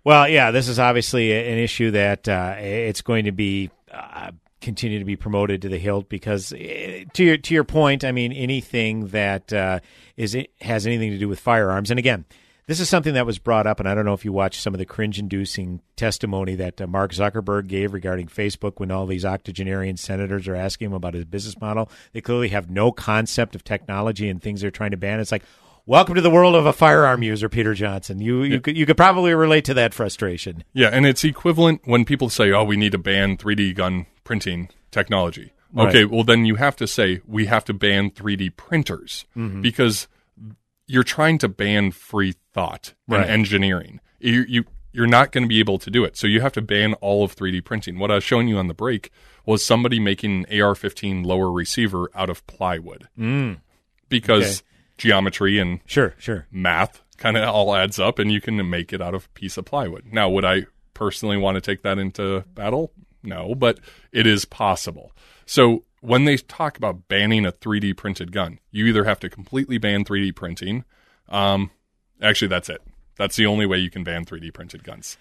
Well, 0.04 0.28
yeah, 0.28 0.52
this 0.52 0.68
is 0.68 0.80
obviously 0.80 1.32
an 1.32 1.60
issue 1.60 1.92
that 1.92 2.28
uh, 2.28 2.56
it's 2.58 3.02
going 3.02 3.26
to 3.26 3.32
be 3.32 3.70
uh, 3.92 4.32
continue 4.62 5.00
to 5.00 5.06
be 5.06 5.16
promoted 5.16 5.62
to 5.64 5.70
the 5.70 5.78
hilt 5.78 6.08
because, 6.08 6.54
eh, 6.58 7.06
to 7.14 7.24
your 7.24 7.38
to 7.38 7.54
your 7.54 7.64
point, 7.64 8.04
I 8.04 8.12
mean 8.12 8.32
anything 8.32 9.08
that 9.08 9.52
uh, 9.52 9.80
is 10.16 10.38
has 10.62 10.88
anything 10.88 11.12
to 11.12 11.18
do 11.18 11.28
with 11.28 11.40
firearms, 11.40 11.90
and 11.92 12.00
again. 12.00 12.26
This 12.68 12.80
is 12.80 12.88
something 12.88 13.16
that 13.16 13.26
was 13.26 13.40
brought 13.40 13.68
up, 13.68 13.82
and 13.82 13.90
I 13.90 13.96
don't 13.96 14.06
know 14.06 14.14
if 14.14 14.24
you 14.24 14.32
watched 14.32 14.62
some 14.62 14.74
of 14.74 14.78
the 14.78 14.86
cringe-inducing 14.86 15.82
testimony 15.98 16.56
that 16.56 16.80
uh, 16.80 16.88
Mark 16.88 17.12
Zuckerberg 17.12 17.68
gave 17.68 17.92
regarding 17.92 18.28
Facebook 18.28 18.74
when 18.78 18.92
all 18.92 19.08
these 19.08 19.26
octogenarian 19.26 19.98
senators 19.98 20.48
are 20.48 20.56
asking 20.56 20.86
him 20.86 20.94
about 20.94 21.16
his 21.16 21.26
business 21.26 21.60
model. 21.60 21.90
They 22.14 22.22
clearly 22.22 22.50
have 22.50 22.70
no 22.70 22.94
concept 22.94 23.56
of 23.56 23.66
technology 23.66 24.30
and 24.30 24.42
things 24.42 24.62
they're 24.62 24.72
trying 24.72 24.92
to 24.92 24.98
ban. 24.98 25.20
It's 25.20 25.34
like, 25.34 25.44
welcome 25.86 26.16
to 26.16 26.22
the 26.22 26.30
world 26.30 26.56
of 26.56 26.66
a 26.66 26.74
firearm 26.74 27.24
user, 27.24 27.50
Peter 27.50 27.74
Johnson. 27.74 28.20
You 28.22 28.44
you 28.44 28.60
could 28.62 28.78
you 28.78 28.86
could 28.86 28.98
probably 28.98 29.34
relate 29.34 29.66
to 29.66 29.74
that 29.76 29.94
frustration. 29.94 30.64
Yeah, 30.74 30.90
and 30.90 31.06
it's 31.06 31.24
equivalent 31.24 31.82
when 31.86 32.06
people 32.06 32.30
say, 32.30 32.52
"Oh, 32.52 32.64
we 32.64 32.78
need 32.78 32.92
to 32.94 32.98
ban 32.98 33.38
3D 33.38 33.74
gun 33.76 34.06
printing 34.24 34.70
technology." 34.92 35.52
Right. 35.74 35.88
Okay, 35.90 36.06
well 36.06 36.24
then 36.24 36.46
you 36.46 36.56
have 36.56 36.76
to 36.78 36.88
say 36.88 37.22
we 37.26 37.46
have 37.46 37.64
to 37.66 37.74
ban 37.74 38.12
3D 38.12 38.50
printers 38.50 39.26
Mhm. 39.38 39.62
because 39.62 40.08
you're 40.88 41.04
trying 41.04 41.38
to 41.40 41.48
ban 41.48 41.92
free 41.92 42.34
thought 42.54 42.94
Right. 43.08 43.22
and 43.22 43.30
engineering. 43.32 44.00
You 44.20 44.46
you 44.48 44.66
you're 44.94 45.08
not 45.08 45.32
going 45.32 45.44
to 45.46 45.48
be 45.48 45.60
able 45.62 45.80
to 45.80 45.90
do 45.90 46.04
it. 46.04 46.18
So 46.18 46.28
you 46.28 46.42
have 46.42 46.52
to 46.52 46.62
ban 46.62 46.96
all 46.96 47.24
of 47.24 47.32
3D 47.34 47.62
printing. 47.62 47.98
What 47.98 48.12
I 48.12 48.16
was 48.16 48.26
showing 48.26 48.50
you 48.50 48.58
on 48.58 48.68
the 48.68 48.74
break 48.74 49.10
was 49.46 49.64
somebody 49.64 50.02
making 50.02 50.44
an 50.44 50.46
AR-15 50.62 51.24
lower 51.26 51.50
receiver 51.50 52.12
out 52.14 52.30
of 52.30 52.46
plywood 52.46 53.08
Mm. 53.18 53.60
because 54.10 54.60
Okay. 54.60 54.68
Geometry 55.02 55.58
and 55.58 55.80
sure, 55.86 56.14
sure, 56.18 56.48
math 56.52 57.02
kind 57.18 57.38
of 57.38 57.48
all 57.50 57.76
adds 57.76 58.00
up, 58.00 58.20
and 58.20 58.32
you 58.32 58.40
can 58.40 58.70
make 58.70 58.94
it 58.94 59.02
out 59.02 59.14
of 59.14 59.26
a 59.26 59.40
piece 59.40 59.58
of 59.58 59.66
plywood. 59.66 60.06
Now, 60.12 60.30
would 60.30 60.46
I 60.46 60.66
personally 60.94 61.38
want 61.38 61.56
to 61.56 61.62
take 61.62 61.82
that 61.84 61.98
into 61.98 62.46
battle? 62.54 62.94
No, 63.24 63.56
but 63.56 63.80
it 64.12 64.26
is 64.26 64.46
possible. 64.46 65.12
So 65.46 65.84
when 66.02 66.26
they 66.26 66.38
talk 66.38 66.78
about 66.78 67.08
banning 67.08 67.46
a 67.46 67.52
3D 67.52 67.98
printed 67.98 68.32
gun, 68.32 68.60
you 68.72 68.86
either 68.86 69.04
have 69.04 69.20
to 69.20 69.30
completely 69.30 69.78
ban 69.78 70.04
3D 70.06 70.36
printing. 70.36 70.84
Um, 71.30 71.72
actually, 72.22 72.48
that's 72.48 72.70
it. 72.70 72.82
That's 73.18 73.36
the 73.36 73.46
only 73.46 73.66
way 73.66 73.78
you 73.78 73.90
can 73.90 74.04
ban 74.04 74.26
3D 74.26 74.54
printed 74.54 74.84
guns. 74.84 75.18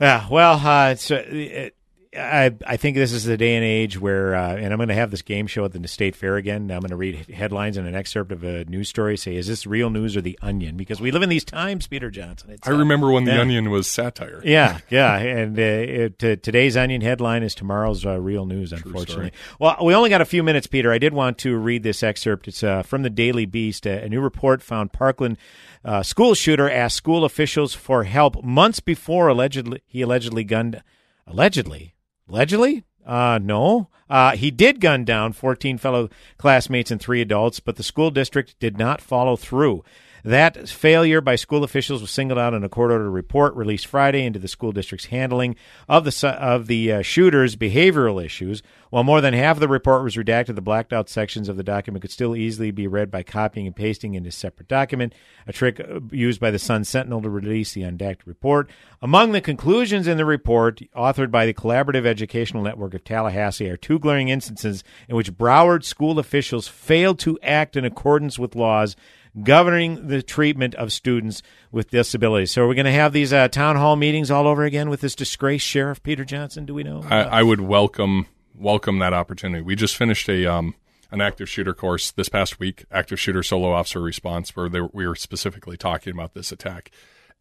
Yeah, 0.00 0.26
well, 0.30 0.54
uh, 0.54 0.90
it's, 0.90 1.10
uh, 1.10 1.24
it, 1.26 1.76
I 2.16 2.52
I 2.66 2.76
think 2.76 2.96
this 2.96 3.12
is 3.12 3.22
the 3.22 3.36
day 3.36 3.54
and 3.54 3.64
age 3.64 4.00
where, 4.00 4.34
uh, 4.34 4.56
and 4.56 4.72
I'm 4.72 4.78
going 4.78 4.88
to 4.88 4.96
have 4.96 5.12
this 5.12 5.22
game 5.22 5.46
show 5.46 5.64
at 5.64 5.72
the 5.72 5.86
State 5.86 6.16
Fair 6.16 6.36
again. 6.36 6.62
I'm 6.62 6.80
going 6.80 6.90
to 6.90 6.96
read 6.96 7.30
headlines 7.30 7.76
and 7.76 7.86
an 7.86 7.94
excerpt 7.94 8.32
of 8.32 8.42
a 8.42 8.64
news 8.64 8.88
story. 8.88 9.16
Say, 9.16 9.36
is 9.36 9.46
this 9.46 9.64
real 9.64 9.90
news 9.90 10.16
or 10.16 10.20
the 10.20 10.36
Onion? 10.42 10.76
Because 10.76 11.00
we 11.00 11.12
live 11.12 11.22
in 11.22 11.28
these 11.28 11.44
times, 11.44 11.86
Peter 11.86 12.10
Johnson. 12.10 12.50
It's, 12.50 12.66
I 12.66 12.72
remember 12.72 13.12
when 13.12 13.24
The 13.24 13.34
yeah. 13.34 13.40
Onion 13.40 13.70
was 13.70 13.86
satire. 13.86 14.42
Yeah, 14.44 14.78
yeah, 14.90 15.18
and 15.18 15.56
uh, 15.56 15.62
it, 15.62 16.24
uh, 16.24 16.36
today's 16.36 16.76
Onion 16.76 17.00
headline 17.00 17.44
is 17.44 17.54
tomorrow's 17.54 18.04
uh, 18.04 18.18
real 18.18 18.44
news. 18.44 18.72
Unfortunately, 18.72 19.32
well, 19.60 19.76
we 19.80 19.94
only 19.94 20.10
got 20.10 20.20
a 20.20 20.26
few 20.26 20.42
minutes, 20.42 20.66
Peter. 20.66 20.90
I 20.90 20.98
did 20.98 21.14
want 21.14 21.38
to 21.38 21.56
read 21.56 21.84
this 21.84 22.02
excerpt. 22.02 22.48
It's 22.48 22.64
uh, 22.64 22.82
from 22.82 23.02
the 23.02 23.10
Daily 23.10 23.46
Beast. 23.46 23.86
Uh, 23.86 23.90
a 23.90 24.08
new 24.08 24.20
report 24.20 24.62
found 24.62 24.92
Parkland 24.92 25.36
uh, 25.84 26.02
school 26.02 26.34
shooter 26.34 26.68
asked 26.68 26.96
school 26.96 27.24
officials 27.24 27.72
for 27.72 28.02
help 28.02 28.42
months 28.42 28.80
before 28.80 29.28
allegedly 29.28 29.80
he 29.86 30.02
allegedly 30.02 30.42
gunned 30.42 30.82
allegedly 31.26 31.94
allegedly? 32.30 32.84
Uh 33.04 33.38
no. 33.42 33.88
Uh 34.08 34.32
he 34.36 34.50
did 34.50 34.80
gun 34.80 35.04
down 35.04 35.32
14 35.32 35.78
fellow 35.78 36.08
classmates 36.38 36.90
and 36.90 37.00
three 37.00 37.20
adults 37.20 37.60
but 37.60 37.76
the 37.76 37.82
school 37.82 38.10
district 38.10 38.56
did 38.58 38.78
not 38.78 39.00
follow 39.00 39.36
through 39.36 39.84
that 40.24 40.68
failure 40.68 41.20
by 41.20 41.36
school 41.36 41.64
officials 41.64 42.00
was 42.00 42.10
singled 42.10 42.38
out 42.38 42.54
in 42.54 42.64
a 42.64 42.68
court 42.68 42.90
order 42.90 43.10
report 43.10 43.54
released 43.54 43.86
Friday 43.86 44.24
into 44.24 44.38
the 44.38 44.48
school 44.48 44.72
district's 44.72 45.06
handling 45.06 45.56
of 45.88 46.04
the 46.04 46.28
of 46.40 46.66
the 46.66 46.92
uh, 46.92 47.02
shooter's 47.02 47.56
behavioral 47.56 48.22
issues. 48.24 48.62
While 48.90 49.04
more 49.04 49.20
than 49.20 49.34
half 49.34 49.56
of 49.56 49.60
the 49.60 49.68
report 49.68 50.02
was 50.02 50.16
redacted, 50.16 50.56
the 50.56 50.60
blacked 50.60 50.92
out 50.92 51.08
sections 51.08 51.48
of 51.48 51.56
the 51.56 51.62
document 51.62 52.02
could 52.02 52.10
still 52.10 52.34
easily 52.34 52.72
be 52.72 52.88
read 52.88 53.08
by 53.08 53.22
copying 53.22 53.68
and 53.68 53.76
pasting 53.76 54.14
into 54.14 54.30
a 54.30 54.32
separate 54.32 54.66
document, 54.66 55.14
a 55.46 55.52
trick 55.52 55.78
uh, 55.78 56.00
used 56.10 56.40
by 56.40 56.50
the 56.50 56.58
Sun 56.58 56.84
Sentinel 56.84 57.22
to 57.22 57.30
release 57.30 57.72
the 57.72 57.82
undacted 57.82 58.26
report. 58.26 58.68
Among 59.00 59.30
the 59.30 59.40
conclusions 59.40 60.08
in 60.08 60.16
the 60.16 60.24
report, 60.24 60.80
authored 60.96 61.30
by 61.30 61.46
the 61.46 61.54
Collaborative 61.54 62.04
Educational 62.04 62.64
Network 62.64 62.94
of 62.94 63.04
Tallahassee, 63.04 63.70
are 63.70 63.76
two 63.76 64.00
glaring 64.00 64.28
instances 64.28 64.82
in 65.08 65.14
which 65.14 65.36
Broward 65.38 65.84
school 65.84 66.18
officials 66.18 66.66
failed 66.66 67.20
to 67.20 67.38
act 67.42 67.76
in 67.76 67.84
accordance 67.84 68.40
with 68.40 68.56
laws 68.56 68.96
governing 69.42 70.08
the 70.08 70.22
treatment 70.22 70.74
of 70.74 70.92
students 70.92 71.42
with 71.70 71.90
disabilities. 71.90 72.50
So, 72.50 72.62
are 72.62 72.68
we 72.68 72.74
going 72.74 72.86
to 72.86 72.92
have 72.92 73.12
these 73.12 73.32
uh, 73.32 73.48
town 73.48 73.76
hall 73.76 73.96
meetings 73.96 74.30
all 74.30 74.46
over 74.46 74.64
again 74.64 74.90
with 74.90 75.00
this 75.00 75.14
disgraced 75.14 75.66
sheriff, 75.66 76.02
Peter 76.02 76.24
Johnson? 76.24 76.66
Do 76.66 76.74
we 76.74 76.82
know? 76.82 77.02
I, 77.08 77.20
I 77.22 77.42
would 77.42 77.60
welcome 77.60 78.26
welcome 78.54 78.98
that 78.98 79.12
opportunity. 79.14 79.62
We 79.62 79.74
just 79.76 79.96
finished 79.96 80.28
a 80.28 80.46
um, 80.46 80.74
an 81.10 81.20
active 81.20 81.48
shooter 81.48 81.74
course 81.74 82.10
this 82.10 82.28
past 82.28 82.60
week, 82.60 82.84
active 82.90 83.18
shooter 83.18 83.42
solo 83.42 83.72
officer 83.72 84.00
response, 84.00 84.54
where 84.54 84.68
they, 84.68 84.80
we 84.80 85.06
were 85.06 85.16
specifically 85.16 85.76
talking 85.76 86.12
about 86.12 86.34
this 86.34 86.52
attack. 86.52 86.90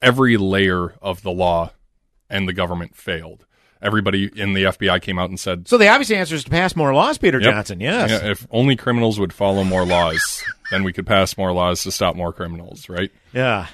Every 0.02 0.38
layer 0.38 0.96
of 1.02 1.24
the 1.24 1.32
law 1.32 1.72
and 2.30 2.48
the 2.48 2.54
government 2.54 2.96
failed. 2.96 3.46
Everybody 3.82 4.30
in 4.36 4.54
the 4.54 4.64
FBI 4.64 5.02
came 5.02 5.18
out 5.18 5.30
and 5.30 5.40
said, 5.40 5.68
So, 5.68 5.78
the 5.78 5.88
obvious 5.88 6.12
answer 6.12 6.36
is 6.36 6.44
to 6.44 6.50
pass 6.50 6.76
more 6.76 6.94
laws, 6.94 7.18
Peter 7.18 7.40
Yep. 7.40 7.50
Johnson. 7.54 7.80
Yes. 7.80 8.10
Yeah, 8.12 8.32
if 8.32 8.46
only 8.52 8.76
criminals 8.76 9.20
would 9.20 9.32
follow 9.32 9.64
more 9.64 9.86
laws, 9.86 10.44
then 10.70 10.84
we 10.84 10.94
could 10.94 11.08
pass 11.08 11.38
more 11.38 11.52
laws 11.52 11.84
to 11.84 11.92
stop 11.92 12.16
more 12.16 12.34
criminals, 12.34 12.90
right? 12.90 13.12
Yeah. 13.34 13.68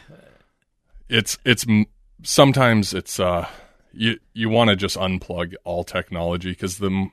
It's 1.10 1.38
it's 1.46 1.66
sometimes 2.24 2.93
it's 2.93 3.20
uh 3.20 3.48
you 3.93 4.20
you 4.34 4.50
want 4.50 4.70
to 4.70 4.76
just 4.76 4.98
unplug 4.98 5.54
all 5.64 5.84
technology 5.84 6.52
because 6.52 6.80
the 6.80 7.10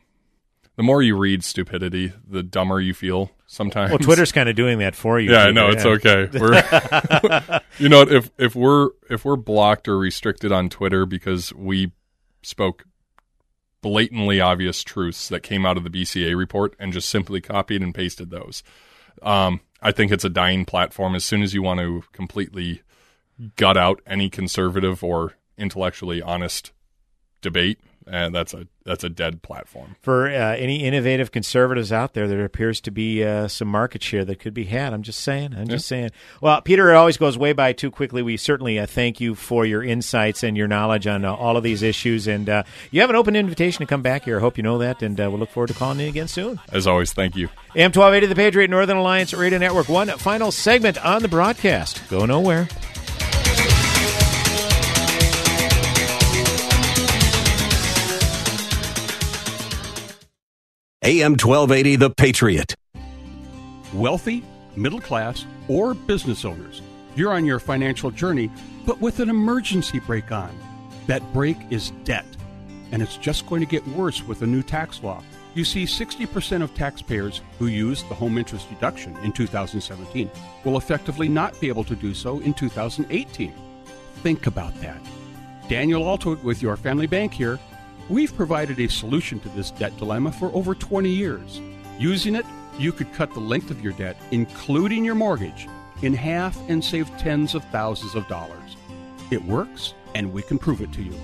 the 0.76 0.82
more 0.82 1.02
you 1.02 1.16
read 1.16 1.44
stupidity, 1.44 2.12
the 2.26 2.42
dumber 2.42 2.80
you 2.80 2.94
feel. 2.94 3.30
Sometimes. 3.46 3.90
Well, 3.90 3.98
Twitter's 3.98 4.32
kind 4.32 4.48
of 4.48 4.56
doing 4.56 4.78
that 4.78 4.94
for 4.94 5.20
you. 5.20 5.30
Yeah, 5.30 5.48
Peter, 5.48 5.52
no, 5.52 5.68
it's 5.68 5.84
okay. 5.84 6.30
We're, 6.32 7.60
you 7.78 7.90
know, 7.90 8.00
if 8.00 8.30
if 8.38 8.56
we're 8.56 8.88
if 9.10 9.26
we're 9.26 9.36
blocked 9.36 9.88
or 9.88 9.98
restricted 9.98 10.50
on 10.50 10.70
Twitter 10.70 11.04
because 11.04 11.52
we 11.52 11.92
spoke 12.42 12.84
blatantly 13.82 14.40
obvious 14.40 14.82
truths 14.82 15.28
that 15.28 15.42
came 15.42 15.66
out 15.66 15.76
of 15.76 15.84
the 15.84 15.90
BCA 15.90 16.34
report 16.34 16.74
and 16.78 16.94
just 16.94 17.10
simply 17.10 17.42
copied 17.42 17.82
and 17.82 17.94
pasted 17.94 18.30
those, 18.30 18.62
um, 19.20 19.60
I 19.82 19.92
think 19.92 20.12
it's 20.12 20.24
a 20.24 20.30
dying 20.30 20.64
platform. 20.64 21.14
As 21.14 21.24
soon 21.24 21.42
as 21.42 21.52
you 21.52 21.62
want 21.62 21.80
to 21.80 22.04
completely 22.12 22.82
gut 23.56 23.76
out 23.76 24.00
any 24.06 24.30
conservative 24.30 25.02
or 25.02 25.34
intellectually 25.58 26.22
honest 26.22 26.72
debate, 27.40 27.80
and 28.06 28.34
that's 28.34 28.54
a 28.54 28.66
that's 28.84 29.04
a 29.04 29.08
dead 29.08 29.42
platform. 29.42 29.96
For 30.00 30.26
uh, 30.26 30.56
any 30.56 30.84
innovative 30.84 31.30
conservatives 31.30 31.92
out 31.92 32.14
there, 32.14 32.26
there 32.26 32.44
appears 32.44 32.80
to 32.82 32.90
be 32.90 33.22
uh, 33.22 33.48
some 33.48 33.68
market 33.68 34.02
share 34.02 34.24
that 34.24 34.40
could 34.40 34.54
be 34.54 34.64
had. 34.64 34.92
I'm 34.92 35.02
just 35.02 35.20
saying. 35.20 35.54
I'm 35.56 35.68
just 35.68 35.86
saying. 35.86 36.10
Well, 36.40 36.60
Peter, 36.62 36.90
it 36.90 36.96
always 36.96 37.16
goes 37.16 37.38
way 37.38 37.52
by 37.52 37.72
too 37.72 37.90
quickly. 37.90 38.22
We 38.22 38.36
certainly 38.36 38.78
uh, 38.78 38.86
thank 38.86 39.20
you 39.20 39.34
for 39.34 39.64
your 39.64 39.84
insights 39.84 40.42
and 40.42 40.56
your 40.56 40.68
knowledge 40.68 41.06
on 41.06 41.24
uh, 41.24 41.32
all 41.32 41.56
of 41.56 41.62
these 41.62 41.82
issues. 41.82 42.26
And 42.26 42.48
uh, 42.48 42.64
you 42.90 43.00
have 43.00 43.10
an 43.10 43.16
open 43.16 43.36
invitation 43.36 43.78
to 43.80 43.86
come 43.86 44.02
back 44.02 44.24
here. 44.24 44.38
I 44.38 44.40
hope 44.40 44.56
you 44.56 44.62
know 44.62 44.78
that. 44.78 45.02
And 45.02 45.20
uh, 45.20 45.30
we'll 45.30 45.38
look 45.40 45.50
forward 45.50 45.68
to 45.68 45.74
calling 45.74 46.00
in 46.00 46.08
again 46.08 46.28
soon. 46.28 46.60
As 46.72 46.86
always, 46.86 47.12
thank 47.12 47.36
you. 47.36 47.46
AM 47.76 47.92
1280, 47.92 48.26
the 48.26 48.34
Patriot 48.34 48.68
Northern 48.68 48.96
Alliance 48.96 49.32
Radio 49.32 49.58
Network. 49.58 49.88
One 49.88 50.08
final 50.08 50.50
segment 50.50 51.02
on 51.04 51.22
the 51.22 51.28
broadcast. 51.28 52.02
Go 52.08 52.26
nowhere. 52.26 52.68
AM 61.04 61.32
1280, 61.32 61.96
The 61.96 62.10
Patriot. 62.10 62.76
Wealthy, 63.92 64.44
middle 64.76 65.00
class, 65.00 65.44
or 65.66 65.94
business 65.94 66.44
owners, 66.44 66.80
you're 67.16 67.32
on 67.32 67.44
your 67.44 67.58
financial 67.58 68.12
journey, 68.12 68.52
but 68.86 69.00
with 69.00 69.18
an 69.18 69.28
emergency 69.28 69.98
brake 69.98 70.30
on. 70.30 70.56
That 71.08 71.20
brake 71.32 71.58
is 71.70 71.90
debt, 72.04 72.24
and 72.92 73.02
it's 73.02 73.16
just 73.16 73.48
going 73.48 73.60
to 73.62 73.66
get 73.66 73.84
worse 73.88 74.22
with 74.22 74.38
the 74.38 74.46
new 74.46 74.62
tax 74.62 75.02
law. 75.02 75.24
You 75.56 75.64
see, 75.64 75.86
60% 75.86 76.62
of 76.62 76.72
taxpayers 76.72 77.40
who 77.58 77.66
used 77.66 78.08
the 78.08 78.14
home 78.14 78.38
interest 78.38 78.68
deduction 78.68 79.16
in 79.24 79.32
2017 79.32 80.30
will 80.64 80.76
effectively 80.76 81.28
not 81.28 81.60
be 81.60 81.66
able 81.66 81.82
to 81.82 81.96
do 81.96 82.14
so 82.14 82.38
in 82.38 82.54
2018. 82.54 83.52
Think 84.22 84.46
about 84.46 84.80
that. 84.80 85.02
Daniel 85.68 86.04
Altwood 86.04 86.44
with 86.44 86.62
your 86.62 86.76
family 86.76 87.08
bank 87.08 87.34
here. 87.34 87.58
We've 88.08 88.34
provided 88.34 88.80
a 88.80 88.88
solution 88.88 89.38
to 89.40 89.48
this 89.50 89.70
debt 89.70 89.96
dilemma 89.96 90.32
for 90.32 90.50
over 90.54 90.74
20 90.74 91.08
years. 91.08 91.60
Using 91.98 92.34
it, 92.34 92.44
you 92.78 92.92
could 92.92 93.12
cut 93.12 93.32
the 93.32 93.40
length 93.40 93.70
of 93.70 93.82
your 93.82 93.92
debt, 93.92 94.16
including 94.30 95.04
your 95.04 95.14
mortgage, 95.14 95.68
in 96.02 96.14
half 96.14 96.58
and 96.68 96.84
save 96.84 97.08
tens 97.18 97.54
of 97.54 97.64
thousands 97.66 98.14
of 98.14 98.26
dollars. 98.28 98.76
It 99.30 99.44
works, 99.44 99.94
and 100.14 100.32
we 100.32 100.42
can 100.42 100.58
prove 100.58 100.80
it 100.80 100.92
to 100.94 101.02
you. 101.02 101.14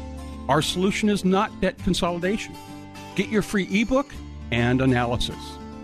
Our 0.49 0.63
solution 0.63 1.09
is 1.09 1.25
not 1.25 1.61
debt 1.61 1.77
consolidation. 1.79 2.55
Get 3.17 3.29
your 3.29 3.43
free 3.43 3.67
ebook 3.71 4.13
and 4.51 4.81
analysis. 4.81 5.37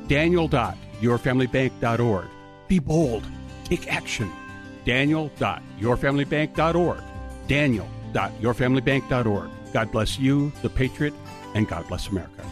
Daniel.yourfamilybank.org. 0.07 2.27
Be 2.69 2.79
bold. 2.79 3.27
Take 3.65 3.93
action. 3.93 4.31
Daniel.yourfamilybank.org. 4.85 7.03
Daniel.yourfamilybank.org. 7.49 9.51
God 9.75 9.91
bless 9.91 10.21
you, 10.21 10.53
the 10.63 10.71
Patriot, 10.71 11.13
and 11.55 11.69
God 11.69 11.89
bless 11.89 12.07
America. 12.07 12.47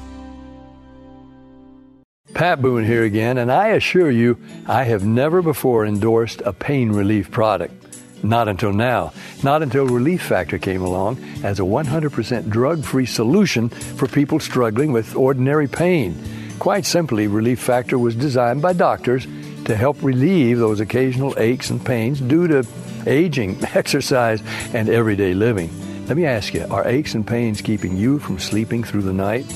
Pat 2.35 2.61
Boone 2.61 2.85
here 2.85 3.05
again, 3.05 3.39
and 3.39 3.53
I 3.53 3.68
assure 3.68 4.11
you, 4.11 4.39
I 4.66 4.83
have 4.85 5.05
never 5.05 5.41
before 5.41 5.87
endorsed 5.87 6.43
a 6.45 6.53
pain 6.53 6.91
relief 6.91 7.31
product. 7.31 7.75
Not 8.25 8.49
until 8.49 8.73
now. 8.73 9.12
Not 9.45 9.62
until 9.62 9.87
Relief 9.87 10.23
Factor 10.23 10.59
came 10.59 10.83
along 10.83 11.23
as 11.45 11.61
a 11.61 11.62
100% 11.62 12.49
drug 12.51 12.85
free 12.85 13.07
solution 13.07 13.68
for 13.68 14.09
people 14.09 14.41
struggling 14.41 14.93
with 14.93 15.14
ordinary 15.14 15.68
pain. 15.68 16.16
Quite 16.59 16.87
simply, 16.87 17.29
Relief 17.29 17.61
Factor 17.61 17.99
was 17.99 18.16
designed 18.16 18.62
by 18.62 18.73
doctors 18.73 19.27
to 19.64 19.77
help 19.77 20.03
relieve 20.03 20.59
those 20.59 20.81
occasional 20.81 21.35
aches 21.37 21.70
and 21.70 21.85
pains 21.85 22.20
due 22.20 22.49
to 22.49 22.66
aging, 23.07 23.62
exercise, 23.75 24.43
and 24.73 24.89
everyday 24.89 25.35
living. 25.35 25.70
Let 26.09 26.16
me 26.16 26.26
ask 26.26 26.53
you 26.53 26.66
are 26.68 26.86
aches 26.86 27.14
and 27.14 27.26
pains 27.26 27.61
keeping 27.61 27.96
you 27.96 28.18
from 28.18 28.38
sleeping 28.38 28.82
through 28.82 29.03
the 29.03 29.12
night? 29.12 29.46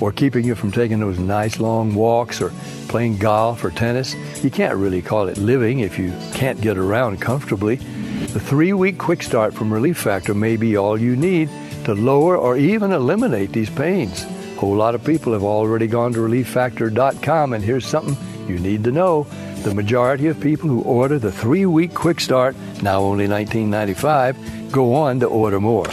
Or 0.00 0.12
keeping 0.12 0.44
you 0.44 0.54
from 0.54 0.70
taking 0.70 1.00
those 1.00 1.18
nice 1.18 1.58
long 1.58 1.92
walks 1.92 2.40
or 2.40 2.52
playing 2.86 3.18
golf 3.18 3.64
or 3.64 3.70
tennis? 3.70 4.14
You 4.44 4.50
can't 4.50 4.76
really 4.76 5.02
call 5.02 5.26
it 5.26 5.38
living 5.38 5.80
if 5.80 5.98
you 5.98 6.12
can't 6.34 6.60
get 6.60 6.78
around 6.78 7.20
comfortably. 7.20 7.76
The 7.76 8.38
three 8.38 8.72
week 8.72 8.96
quick 8.96 9.24
start 9.24 9.54
from 9.54 9.72
Relief 9.72 9.98
Factor 9.98 10.34
may 10.34 10.56
be 10.56 10.76
all 10.76 11.00
you 11.00 11.16
need 11.16 11.50
to 11.84 11.94
lower 11.94 12.36
or 12.36 12.56
even 12.56 12.92
eliminate 12.92 13.52
these 13.52 13.70
pains. 13.70 14.22
A 14.22 14.60
whole 14.60 14.76
lot 14.76 14.94
of 14.94 15.04
people 15.04 15.32
have 15.32 15.42
already 15.42 15.88
gone 15.88 16.12
to 16.12 16.20
relieffactor.com, 16.20 17.52
and 17.52 17.64
here's 17.64 17.86
something 17.86 18.16
you 18.48 18.58
need 18.58 18.84
to 18.84 18.92
know. 18.92 19.24
The 19.62 19.74
majority 19.74 20.26
of 20.28 20.40
people 20.40 20.68
who 20.68 20.82
order 20.82 21.18
the 21.18 21.32
three 21.32 21.66
week 21.66 21.94
quick 21.94 22.20
start, 22.20 22.56
now 22.82 23.00
only 23.00 23.26
$19.95, 23.26 24.70
go 24.72 24.94
on 24.94 25.20
to 25.20 25.26
order 25.26 25.60
more. 25.60 25.86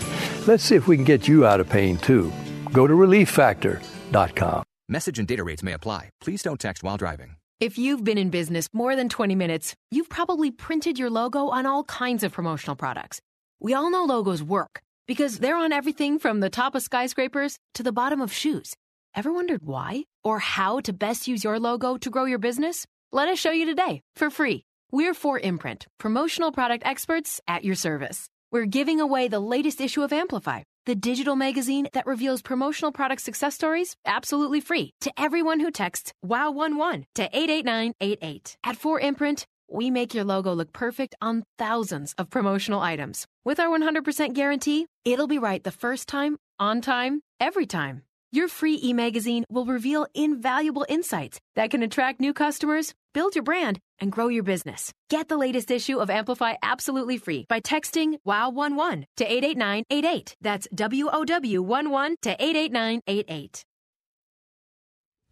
Let's 0.48 0.64
see 0.64 0.76
if 0.76 0.88
we 0.88 0.96
can 0.96 1.06
get 1.06 1.28
you 1.28 1.46
out 1.46 1.60
of 1.60 1.70
pain 1.70 1.98
too. 1.98 2.32
Go 2.72 2.88
to 2.88 2.94
relieffactor.com. 2.94 4.64
Message 4.88 5.18
and 5.18 5.28
data 5.28 5.44
rates 5.44 5.64
may 5.64 5.74
apply. 5.74 6.10
Please 6.22 6.44
don't 6.44 6.60
text 6.60 6.84
while 6.84 6.98
driving. 6.98 7.38
If 7.60 7.78
you've 7.78 8.04
been 8.04 8.18
in 8.18 8.30
business 8.30 8.68
more 8.74 8.96
than 8.96 9.10
20 9.10 9.34
minutes, 9.34 9.74
you've 9.90 10.10
probably 10.10 10.52
printed 10.52 11.00
your 11.00 11.10
logo 11.10 11.48
on 11.48 11.66
all 11.66 11.86
kinds 11.86 12.24
of 12.24 12.34
promotional 12.34 12.76
products. 12.76 13.22
We 13.62 13.74
all 13.74 13.90
know 13.90 14.04
logos 14.04 14.44
work 14.44 14.82
because 15.08 15.40
they're 15.40 15.56
on 15.56 15.72
everything 15.72 16.20
from 16.20 16.42
the 16.42 16.50
top 16.50 16.76
of 16.76 16.84
skyscrapers 16.84 17.58
to 17.76 17.84
the 17.84 17.92
bottom 17.92 18.22
of 18.22 18.32
shoes. 18.34 18.74
Ever 19.16 19.32
wondered 19.32 19.66
why 19.66 20.04
or 20.26 20.40
how 20.40 20.82
to 20.82 20.92
best 20.92 21.26
use 21.26 21.42
your 21.42 21.58
logo 21.58 21.96
to 21.96 22.10
grow 22.10 22.26
your 22.26 22.38
business? 22.38 22.86
Let 23.14 23.30
us 23.30 23.40
show 23.40 23.52
you 23.52 23.66
today 23.66 24.02
for 24.18 24.30
free. 24.30 24.66
We're 24.92 25.14
4imprint, 25.14 25.86
promotional 26.00 26.52
product 26.52 26.86
experts 26.86 27.40
at 27.48 27.64
your 27.64 27.76
service. 27.76 28.28
We're 28.52 28.66
giving 28.66 29.00
away 29.00 29.30
the 29.30 29.40
latest 29.40 29.80
issue 29.80 30.04
of 30.04 30.12
Amplify, 30.12 30.64
the 30.86 30.96
digital 30.96 31.38
magazine 31.38 31.88
that 31.94 32.06
reveals 32.06 32.42
promotional 32.42 32.92
product 32.92 33.22
success 33.22 33.56
stories 33.56 33.96
absolutely 34.06 34.60
free 34.60 34.92
to 35.02 35.14
everyone 35.18 35.62
who 35.62 35.72
texts 35.72 36.12
WOW11 36.26 37.06
to 37.16 37.24
88988. 37.24 38.58
At 38.66 38.78
4Imprint, 38.78 39.46
we 39.72 39.92
make 39.92 40.14
your 40.14 40.26
logo 40.26 40.54
look 40.54 40.74
perfect 40.74 41.16
on 41.22 41.46
thousands 41.58 42.14
of 42.18 42.30
promotional 42.30 42.82
items. 42.82 43.28
With 43.46 43.62
our 43.62 43.70
100% 43.70 44.34
guarantee, 44.34 44.88
it'll 45.06 45.28
be 45.28 45.40
right 45.40 45.64
the 45.64 45.72
first 45.72 46.10
time, 46.10 46.36
on 46.60 46.82
time, 46.82 47.22
every 47.40 47.66
time. 47.66 48.02
Your 48.36 48.50
free 48.50 48.78
e 48.84 48.92
magazine 48.92 49.46
will 49.50 49.66
reveal 49.66 50.08
invaluable 50.14 50.86
insights 50.90 51.40
that 51.56 51.70
can 51.70 51.82
attract 51.82 52.20
new 52.20 52.34
customers, 52.34 52.94
build 53.14 53.34
your 53.34 53.46
brand, 53.46 53.80
and 54.02 54.12
grow 54.12 54.28
your 54.28 54.44
business. 54.44 54.92
Get 55.10 55.30
the 55.30 55.38
latest 55.38 55.72
issue 55.72 56.00
of 56.00 56.10
Amplify 56.10 56.56
absolutely 56.62 57.18
free 57.18 57.46
by 57.48 57.62
texting 57.62 58.16
WOW11 58.28 59.06
to 59.16 59.24
88988. 59.24 60.36
That's 60.42 60.68
W 60.76 61.08
O 61.14 61.24
W 61.24 61.64
11 61.64 62.18
to 62.24 62.32
88988. 62.32 63.64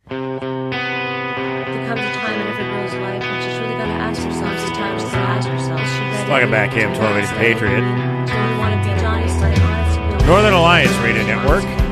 There 0.07 0.17
comes 1.89 1.99
a 1.99 2.13
time 2.13 2.39
in 2.39 2.47
every 2.47 2.63
girl's 2.63 2.93
life 2.93 3.21
when 3.21 3.41
she's 3.43 3.59
really 3.59 3.75
got 3.83 3.85
to 3.85 3.99
ask 3.99 4.21
herself, 4.21 4.59
sometimes 4.59 5.03
to 5.03 5.09
ask 5.09 5.49
herself, 5.49 5.81
is 5.81 5.89
she 5.91 5.99
ready? 5.99 6.31
Welcome 6.31 6.51
back, 6.51 6.71
AM 6.77 6.93
1280 6.97 7.35
Patriot. 7.35 7.81
Do 7.81 8.31
you 8.31 8.59
want 8.59 8.81
to 8.81 8.89
be 8.89 8.95
Johnny's 9.01 9.35
like 9.41 9.59
honest? 9.59 10.25
Northern 10.25 10.53
Alliance 10.53 10.95
Radio 10.99 11.25
Network. 11.25 11.82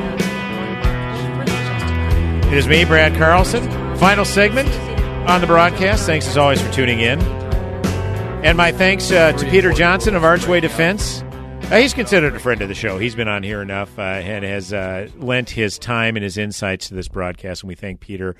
It 2.52 2.58
is 2.58 2.68
me, 2.68 2.84
Brad 2.84 3.16
Carlson. 3.16 3.66
Final 3.96 4.26
segment 4.26 4.68
on 5.26 5.40
the 5.40 5.46
broadcast. 5.46 6.04
Thanks 6.04 6.28
as 6.28 6.36
always 6.36 6.60
for 6.60 6.70
tuning 6.70 7.00
in. 7.00 7.18
And 8.44 8.58
my 8.58 8.72
thanks 8.72 9.10
uh, 9.10 9.32
to 9.32 9.50
Peter 9.50 9.72
Johnson 9.72 10.14
of 10.14 10.22
Archway 10.22 10.60
Defense. 10.60 11.22
Uh, 11.22 11.78
he's 11.78 11.94
considered 11.94 12.36
a 12.36 12.38
friend 12.38 12.60
of 12.60 12.68
the 12.68 12.74
show. 12.74 12.98
He's 12.98 13.14
been 13.14 13.26
on 13.26 13.42
here 13.42 13.62
enough 13.62 13.98
uh, 13.98 14.02
and 14.02 14.44
has 14.44 14.70
uh, 14.70 15.08
lent 15.16 15.48
his 15.48 15.78
time 15.78 16.14
and 16.14 16.22
his 16.22 16.36
insights 16.36 16.88
to 16.88 16.94
this 16.94 17.08
broadcast. 17.08 17.62
And 17.62 17.68
we 17.68 17.74
thank 17.74 18.00
Peter 18.00 18.36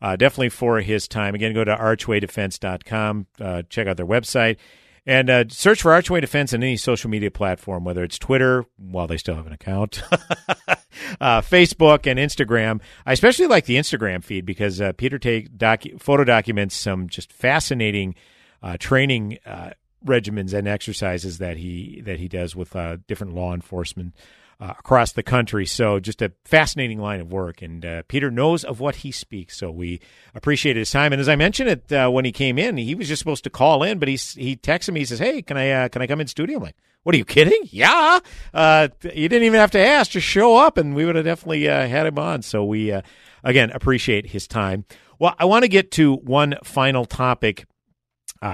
uh, 0.00 0.14
definitely 0.14 0.50
for 0.50 0.80
his 0.80 1.08
time. 1.08 1.34
Again, 1.34 1.52
go 1.52 1.64
to 1.64 1.74
archwaydefense.com, 1.74 3.26
uh, 3.40 3.62
check 3.68 3.88
out 3.88 3.96
their 3.96 4.06
website, 4.06 4.58
and 5.06 5.28
uh, 5.28 5.44
search 5.48 5.82
for 5.82 5.92
Archway 5.92 6.20
Defense 6.20 6.54
on 6.54 6.62
any 6.62 6.76
social 6.76 7.10
media 7.10 7.32
platform, 7.32 7.82
whether 7.82 8.04
it's 8.04 8.16
Twitter, 8.16 8.64
while 8.76 9.08
they 9.08 9.16
still 9.16 9.34
have 9.34 9.48
an 9.48 9.52
account, 9.52 10.04
uh, 11.20 11.40
Facebook, 11.40 12.06
and 12.06 12.18
Instagram. 12.18 12.80
I 13.04 13.12
especially 13.12 13.46
like 13.46 13.66
the 13.66 13.76
Instagram 13.76 14.22
feed 14.22 14.46
because 14.46 14.80
uh, 14.80 14.92
Peter 14.92 15.18
take 15.18 15.56
docu- 15.56 16.00
photo 16.00 16.24
documents 16.24 16.76
some 16.76 17.08
just 17.08 17.32
fascinating 17.32 18.14
uh, 18.62 18.76
training 18.78 19.38
uh, 19.46 19.70
regimens 20.04 20.54
and 20.54 20.68
exercises 20.68 21.38
that 21.38 21.56
he 21.56 22.02
that 22.04 22.18
he 22.18 22.28
does 22.28 22.54
with 22.54 22.74
uh, 22.76 22.98
different 23.06 23.34
law 23.34 23.52
enforcement 23.54 24.14
uh, 24.58 24.72
across 24.78 25.12
the 25.12 25.22
country. 25.22 25.66
So 25.66 26.00
just 26.00 26.22
a 26.22 26.32
fascinating 26.44 26.98
line 26.98 27.20
of 27.20 27.30
work, 27.30 27.60
and 27.60 27.84
uh, 27.84 28.02
Peter 28.08 28.30
knows 28.30 28.64
of 28.64 28.80
what 28.80 28.96
he 28.96 29.12
speaks. 29.12 29.56
So 29.58 29.70
we 29.70 30.00
appreciate 30.34 30.76
his 30.76 30.90
time. 30.90 31.12
And 31.12 31.20
as 31.20 31.28
I 31.28 31.36
mentioned 31.36 31.68
it 31.68 31.92
uh, 31.92 32.08
when 32.08 32.24
he 32.24 32.32
came 32.32 32.58
in, 32.58 32.76
he 32.78 32.94
was 32.94 33.08
just 33.08 33.18
supposed 33.18 33.44
to 33.44 33.50
call 33.50 33.82
in, 33.82 33.98
but 33.98 34.08
he 34.08 34.16
he 34.16 34.56
texted 34.56 34.94
me. 34.94 35.00
He 35.00 35.06
says, 35.06 35.18
"Hey, 35.18 35.42
can 35.42 35.56
I 35.56 35.70
uh, 35.70 35.88
can 35.88 36.00
I 36.00 36.06
come 36.06 36.20
in 36.20 36.26
studio?" 36.26 36.56
I'm 36.56 36.62
like, 36.62 36.76
"What 37.02 37.14
are 37.14 37.18
you 37.18 37.24
kidding? 37.26 37.60
Yeah, 37.64 38.20
uh, 38.54 38.88
you 39.02 39.28
didn't 39.28 39.42
even 39.42 39.60
have 39.60 39.72
to 39.72 39.78
ask; 39.78 40.12
just 40.12 40.26
show 40.26 40.56
up, 40.56 40.78
and 40.78 40.94
we 40.94 41.04
would 41.04 41.16
have 41.16 41.26
definitely 41.26 41.68
uh, 41.68 41.86
had 41.86 42.06
him 42.06 42.18
on." 42.18 42.40
So 42.40 42.64
we 42.64 42.98
again 43.44 43.70
appreciate 43.72 44.26
his 44.26 44.46
time. 44.46 44.86
Well, 45.18 45.34
I 45.38 45.44
want 45.44 45.64
to 45.64 45.68
get 45.68 45.90
to 45.92 46.14
one 46.14 46.56
final 46.64 47.04
topic 47.04 47.66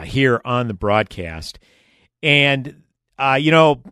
here 0.05 0.41
on 0.45 0.69
the 0.69 0.75
broadcast. 0.75 1.59
And, 2.25 2.83
you 3.39 3.51
know, 3.51 3.83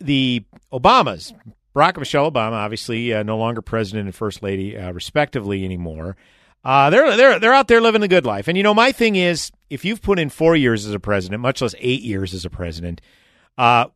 the 0.00 0.44
Obamas, 0.72 1.32
Barack 1.74 1.90
and 1.90 1.98
Michelle 1.98 2.30
Obama, 2.30 2.52
obviously 2.52 3.14
uh, 3.14 3.22
no 3.22 3.38
longer 3.38 3.62
president 3.62 4.06
and 4.06 4.14
first 4.14 4.42
lady, 4.42 4.76
uh, 4.76 4.92
respectively, 4.92 5.64
anymore. 5.64 6.16
Uh, 6.64 6.90
they're 6.90 7.16
they're 7.16 7.38
they're 7.38 7.54
out 7.54 7.68
there 7.68 7.80
living 7.80 8.00
the 8.00 8.08
good 8.08 8.26
life, 8.26 8.48
and 8.48 8.56
you 8.56 8.62
know 8.62 8.74
my 8.74 8.92
thing 8.92 9.16
is 9.16 9.50
if 9.70 9.84
you've 9.84 10.02
put 10.02 10.18
in 10.18 10.28
four 10.28 10.56
years 10.56 10.84
as 10.84 10.92
a 10.92 11.00
president, 11.00 11.40
much 11.40 11.62
less 11.62 11.74
eight 11.78 12.02
years 12.02 12.34
as 12.34 12.44
a 12.44 12.50
president, 12.50 13.00
uh, 13.56 13.86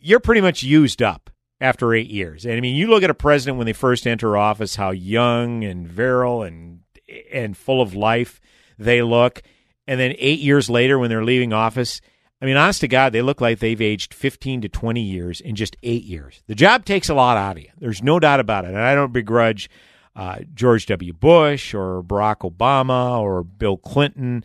you're 0.00 0.20
pretty 0.20 0.40
much 0.40 0.64
used 0.64 1.00
up 1.00 1.30
after 1.60 1.94
eight 1.94 2.10
years. 2.10 2.44
And 2.44 2.54
I 2.54 2.60
mean, 2.60 2.74
you 2.74 2.88
look 2.88 3.04
at 3.04 3.10
a 3.10 3.14
president 3.14 3.56
when 3.56 3.66
they 3.66 3.72
first 3.72 4.06
enter 4.06 4.36
office, 4.36 4.74
how 4.74 4.90
young 4.90 5.62
and 5.62 5.86
virile 5.86 6.42
and 6.42 6.80
and 7.32 7.56
full 7.56 7.80
of 7.80 7.94
life 7.94 8.40
they 8.78 9.00
look, 9.02 9.42
and 9.86 10.00
then 10.00 10.14
eight 10.18 10.40
years 10.40 10.68
later 10.68 10.98
when 10.98 11.08
they're 11.08 11.24
leaving 11.24 11.52
office, 11.52 12.00
I 12.42 12.44
mean, 12.44 12.56
honest 12.56 12.80
to 12.80 12.88
God, 12.88 13.12
they 13.12 13.22
look 13.22 13.40
like 13.40 13.60
they've 13.60 13.80
aged 13.80 14.12
15 14.12 14.62
to 14.62 14.68
20 14.68 15.00
years 15.00 15.40
in 15.40 15.54
just 15.54 15.76
eight 15.84 16.02
years. 16.02 16.42
The 16.48 16.56
job 16.56 16.84
takes 16.84 17.08
a 17.08 17.14
lot 17.14 17.36
out 17.36 17.56
of 17.56 17.62
you. 17.62 17.68
There's 17.78 18.02
no 18.02 18.18
doubt 18.18 18.40
about 18.40 18.64
it. 18.64 18.70
And 18.70 18.78
I 18.78 18.96
don't 18.96 19.12
begrudge 19.12 19.70
uh, 20.16 20.38
George 20.52 20.86
W. 20.86 21.12
Bush 21.12 21.72
or 21.72 22.02
Barack 22.02 22.38
Obama 22.38 23.20
or 23.20 23.44
Bill 23.44 23.76
Clinton, 23.76 24.42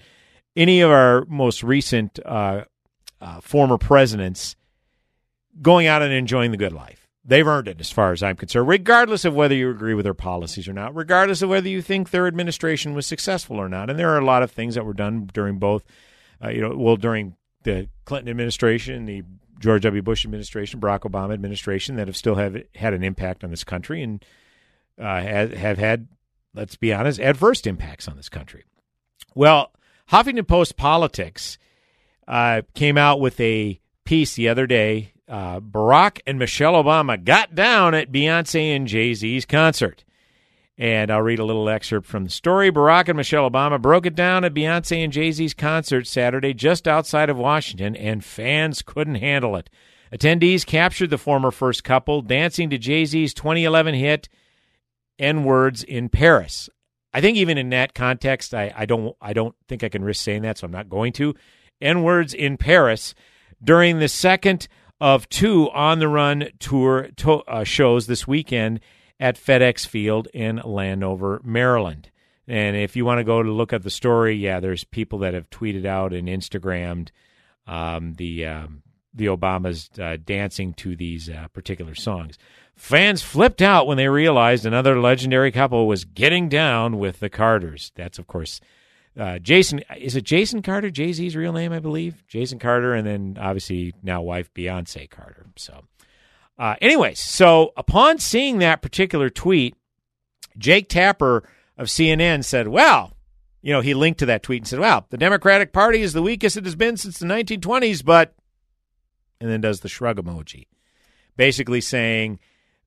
any 0.55 0.81
of 0.81 0.91
our 0.91 1.25
most 1.25 1.63
recent 1.63 2.19
uh, 2.23 2.65
uh, 3.19 3.41
former 3.41 3.79
presidents 3.79 4.55
going 5.59 5.87
out 5.87 6.03
and 6.03 6.13
enjoying 6.13 6.51
the 6.51 6.57
good 6.57 6.73
life. 6.73 7.07
They've 7.25 7.47
earned 7.47 7.67
it, 7.67 7.81
as 7.81 7.91
far 7.91 8.11
as 8.11 8.21
I'm 8.21 8.35
concerned, 8.35 8.69
regardless 8.69 9.25
of 9.25 9.33
whether 9.33 9.55
you 9.55 9.71
agree 9.71 9.95
with 9.95 10.03
their 10.03 10.13
policies 10.13 10.67
or 10.67 10.73
not, 10.73 10.95
regardless 10.95 11.41
of 11.41 11.49
whether 11.49 11.67
you 11.67 11.81
think 11.81 12.11
their 12.11 12.27
administration 12.27 12.93
was 12.93 13.07
successful 13.07 13.57
or 13.57 13.67
not. 13.67 13.89
And 13.89 13.97
there 13.97 14.11
are 14.11 14.19
a 14.19 14.25
lot 14.25 14.43
of 14.43 14.51
things 14.51 14.75
that 14.75 14.85
were 14.85 14.93
done 14.93 15.29
during 15.33 15.57
both, 15.57 15.83
uh, 16.43 16.49
you 16.49 16.61
know, 16.61 16.77
well, 16.77 16.95
during 16.95 17.35
the 17.67 17.89
Clinton 18.05 18.29
administration, 18.29 19.05
the 19.05 19.23
George 19.59 19.83
W. 19.83 20.01
Bush 20.01 20.23
administration, 20.23 20.79
Barack 20.79 21.01
Obama 21.01 21.33
administration, 21.33 21.97
that 21.97 22.07
have 22.07 22.15
still 22.15 22.35
have 22.35 22.57
had 22.75 22.93
an 22.93 23.03
impact 23.03 23.43
on 23.43 23.49
this 23.49 23.63
country 23.63 24.01
and 24.01 24.23
uh, 24.99 25.21
have, 25.21 25.51
have 25.53 25.77
had, 25.77 26.07
let's 26.53 26.77
be 26.77 26.93
honest, 26.93 27.19
adverse 27.19 27.61
impacts 27.61 28.07
on 28.07 28.15
this 28.15 28.29
country. 28.29 28.63
Well, 29.35 29.71
Huffington 30.11 30.47
Post 30.47 30.77
Politics 30.77 31.57
uh, 32.27 32.61
came 32.73 32.97
out 32.97 33.19
with 33.19 33.39
a 33.41 33.81
piece 34.05 34.35
the 34.35 34.47
other 34.47 34.65
day. 34.65 35.11
Uh, 35.27 35.59
Barack 35.59 36.21
and 36.25 36.39
Michelle 36.39 36.81
Obama 36.81 37.21
got 37.21 37.53
down 37.53 37.93
at 37.93 38.11
Beyonce 38.11 38.75
and 38.75 38.87
Jay 38.87 39.13
Z's 39.13 39.45
concert. 39.45 40.05
And 40.77 41.09
I'll 41.09 41.23
read 41.23 41.39
a 41.39 41.45
little 41.45 41.67
excerpt 41.69 42.05
from 42.05 42.23
the 42.23 42.29
story. 42.29 42.71
Barack 42.71 43.07
and 43.07 43.17
Michelle 43.17 43.49
Obama 43.49 43.81
broke 43.81 44.05
it 44.05 44.13
down 44.13 44.43
at 44.43 44.53
Beyonce 44.53 45.03
and 45.03 45.11
Jay 45.11 45.31
Z's 45.31 45.55
concert 45.55 46.05
Saturday 46.05 46.53
just 46.53 46.87
outside 46.87 47.31
of 47.31 47.37
Washington, 47.37 47.95
and 47.95 48.23
fans 48.23 48.83
couldn't 48.83 49.15
handle 49.15 49.55
it. 49.55 49.71
Attendees 50.13 50.65
captured 50.65 51.09
the 51.09 51.17
former 51.17 51.51
first 51.51 51.83
couple 51.83 52.21
dancing 52.21 52.69
to 52.69 52.77
Jay 52.77 53.05
Z's 53.05 53.33
2011 53.33 53.95
hit 53.95 54.29
N 55.19 55.43
words 55.43 55.83
in 55.83 56.09
Paris. 56.09 56.69
I 57.13 57.21
think 57.21 57.37
even 57.37 57.57
in 57.57 57.69
that 57.69 57.95
context, 57.95 58.53
I, 58.53 58.71
I 58.75 58.85
don't 58.85 59.15
I 59.19 59.33
don't 59.33 59.55
think 59.67 59.83
I 59.83 59.89
can 59.89 60.03
risk 60.03 60.23
saying 60.23 60.43
that, 60.43 60.59
so 60.59 60.65
I'm 60.65 60.71
not 60.71 60.89
going 60.89 61.13
to. 61.13 61.33
N 61.81 62.03
words 62.03 62.33
in 62.33 62.57
Paris 62.57 63.15
during 63.63 63.99
the 63.99 64.07
second 64.07 64.67
of 64.99 65.27
two 65.29 65.69
on 65.71 65.99
the 65.99 66.07
run 66.07 66.49
tour 66.59 67.09
to, 67.17 67.41
uh, 67.43 67.63
shows 67.63 68.07
this 68.07 68.27
weekend 68.27 68.79
at 69.19 69.35
FedEx 69.35 69.87
Field 69.87 70.27
in 70.33 70.61
Landover, 70.63 71.41
Maryland. 71.43 72.09
And 72.47 72.77
if 72.77 72.95
you 72.95 73.03
want 73.03 73.19
to 73.19 73.23
go 73.23 73.43
to 73.43 73.51
look 73.51 73.73
at 73.73 73.83
the 73.83 73.89
story, 73.89 74.35
yeah, 74.35 74.59
there's 74.59 74.83
people 74.83 75.19
that 75.19 75.33
have 75.33 75.49
tweeted 75.49 75.85
out 75.85 76.13
and 76.13 76.27
Instagrammed 76.27 77.09
um, 77.67 78.13
the 78.13 78.45
um, 78.45 78.83
the 79.13 79.25
Obamas 79.25 79.99
uh, 79.99 80.17
dancing 80.23 80.73
to 80.75 80.95
these 80.95 81.29
uh, 81.29 81.47
particular 81.49 81.95
songs. 81.95 82.37
Fans 82.75 83.21
flipped 83.21 83.61
out 83.61 83.87
when 83.87 83.97
they 83.97 84.07
realized 84.07 84.65
another 84.65 84.99
legendary 85.01 85.51
couple 85.51 85.87
was 85.87 86.05
getting 86.05 86.47
down 86.47 86.99
with 86.99 87.19
the 87.19 87.29
Carters. 87.29 87.91
That's 87.95 88.19
of 88.19 88.27
course 88.27 88.61
uh, 89.19 89.39
Jason. 89.39 89.81
Is 89.97 90.15
it 90.15 90.23
Jason 90.23 90.61
Carter? 90.61 90.89
Jay 90.89 91.11
Z's 91.11 91.35
real 91.35 91.51
name, 91.51 91.73
I 91.73 91.79
believe. 91.79 92.23
Jason 92.27 92.59
Carter, 92.59 92.93
and 92.93 93.05
then 93.05 93.37
obviously 93.39 93.93
now 94.01 94.21
wife 94.21 94.53
Beyonce 94.53 95.09
Carter. 95.09 95.47
So. 95.57 95.83
Uh, 96.57 96.75
anyways, 96.81 97.19
so 97.19 97.71
upon 97.77 98.17
seeing 98.17 98.59
that 98.59 98.81
particular 98.81 99.29
tweet, 99.29 99.75
Jake 100.57 100.89
Tapper 100.89 101.47
of 101.77 101.87
CNN 101.87 102.43
said, 102.43 102.67
well, 102.67 103.13
you 103.61 103.71
know, 103.71 103.81
he 103.81 103.93
linked 103.93 104.19
to 104.19 104.25
that 104.27 104.43
tweet 104.43 104.61
and 104.61 104.67
said, 104.67 104.79
well, 104.79 105.05
the 105.09 105.17
Democratic 105.17 105.71
Party 105.71 106.01
is 106.01 106.13
the 106.13 106.21
weakest 106.21 106.57
it 106.57 106.65
has 106.65 106.75
been 106.75 106.97
since 106.97 107.19
the 107.19 107.25
1920s, 107.25 108.03
but, 108.03 108.33
and 109.39 109.49
then 109.49 109.61
does 109.61 109.81
the 109.81 109.89
shrug 109.89 110.17
emoji, 110.17 110.65
basically 111.35 111.81
saying, 111.81 112.39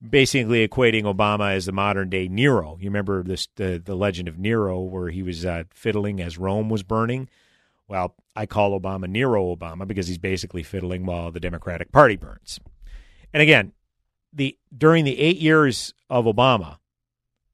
basically 0.08 0.66
equating 0.66 1.02
Obama 1.02 1.52
as 1.52 1.66
the 1.66 1.72
modern 1.72 2.08
day 2.08 2.26
Nero. 2.26 2.76
You 2.80 2.88
remember 2.88 3.22
this, 3.22 3.46
the, 3.56 3.80
the 3.84 3.94
legend 3.94 4.26
of 4.28 4.38
Nero 4.38 4.80
where 4.80 5.10
he 5.10 5.22
was 5.22 5.44
uh, 5.44 5.64
fiddling 5.70 6.20
as 6.20 6.38
Rome 6.38 6.70
was 6.70 6.82
burning? 6.82 7.28
Well, 7.86 8.14
I 8.34 8.46
call 8.46 8.78
Obama 8.78 9.08
Nero 9.08 9.54
Obama 9.54 9.86
because 9.86 10.08
he's 10.08 10.18
basically 10.18 10.62
fiddling 10.62 11.06
while 11.06 11.30
the 11.30 11.40
Democratic 11.40 11.92
Party 11.92 12.16
burns. 12.16 12.58
And 13.32 13.42
again, 13.42 13.72
the 14.32 14.56
during 14.76 15.04
the 15.04 15.18
eight 15.18 15.38
years 15.38 15.94
of 16.08 16.24
Obama, 16.24 16.78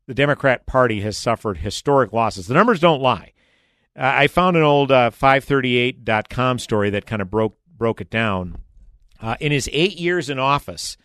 the 0.07 0.15
Democrat 0.15 0.67
Party 0.67 1.01
has 1.01 1.17
suffered 1.17 1.59
historic 1.59 2.13
losses. 2.13 2.47
The 2.47 2.55
numbers 2.55 2.81
don't 2.81 3.03
lie. 3.03 3.33
Uh, 3.97 4.13
I 4.15 4.27
found 4.27 4.57
an 4.57 4.63
old 4.63 4.93
uh, 4.93 5.11
538.com 5.11 6.59
story 6.59 6.91
that 6.91 7.07
kind 7.07 7.23
of 7.23 7.31
broke 7.31 7.57
broke 7.77 8.01
it 8.01 8.11
down. 8.11 8.59
Uh, 9.21 9.37
in 9.41 9.51
his 9.53 9.69
eight 9.73 9.99
years 9.99 10.29
in 10.29 10.39
office, 10.39 10.97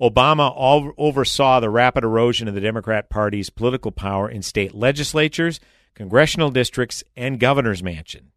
Obama 0.00 0.52
all, 0.52 0.92
oversaw 0.98 1.60
the 1.60 1.70
rapid 1.70 2.02
erosion 2.02 2.48
of 2.48 2.54
the 2.54 2.60
Democrat 2.60 3.08
Party's 3.08 3.50
political 3.50 3.92
power 3.92 4.28
in 4.28 4.42
state 4.42 4.74
legislatures, 4.74 5.60
congressional 5.94 6.50
districts, 6.50 7.04
and 7.16 7.38
governor's 7.38 7.82
mansion. 7.82 8.32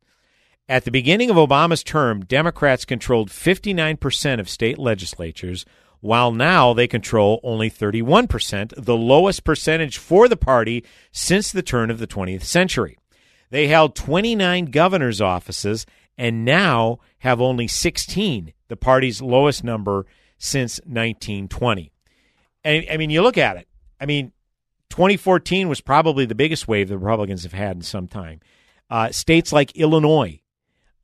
At 0.68 0.84
the 0.84 0.92
beginning 0.92 1.30
of 1.30 1.36
Obama's 1.36 1.84
term, 1.84 2.26
Democrats 2.26 2.86
controlled 2.86 3.30
59% 3.30 4.40
of 4.40 4.50
state 4.50 4.80
legislatures, 4.80 5.64
while 6.00 6.32
now 6.32 6.74
they 6.74 6.88
control 6.88 7.40
only 7.44 7.70
31%, 7.70 8.74
the 8.76 8.98
lowest 8.98 9.44
percentage 9.44 10.00
for 10.00 10.28
the 10.28 10.36
party 10.36 10.84
since 11.12 11.52
the 11.52 11.62
turn 11.62 11.92
of 11.92 12.00
the 12.00 12.08
20th 12.08 12.44
century. 12.44 12.98
They 13.52 13.68
held 13.68 13.96
29 13.96 14.66
governor's 14.66 15.22
offices 15.22 15.86
and 16.18 16.44
now 16.44 16.98
have 17.20 17.40
only 17.40 17.68
16, 17.68 18.52
the 18.68 18.76
party's 18.76 19.22
lowest 19.22 19.64
number 19.64 20.08
since 20.40 20.80
1920. 20.86 21.92
And 22.64 22.86
I 22.90 22.98
mean, 22.98 23.12
you 23.12 23.22
look 23.22 23.38
at 23.38 23.58
it. 23.58 23.68
I 24.02 24.08
mean, 24.08 24.32
2014 24.90 25.70
was 25.70 25.82
probably 25.82 26.26
the 26.26 26.34
biggest 26.34 26.68
wave 26.68 26.90
the 26.90 26.98
Republicans 26.98 27.44
have 27.44 27.54
had 27.54 27.76
in 27.76 27.82
some 27.84 28.08
time. 28.08 28.40
Uh, 28.90 29.12
states 29.12 29.54
like 29.54 29.76
Illinois, 29.76 30.42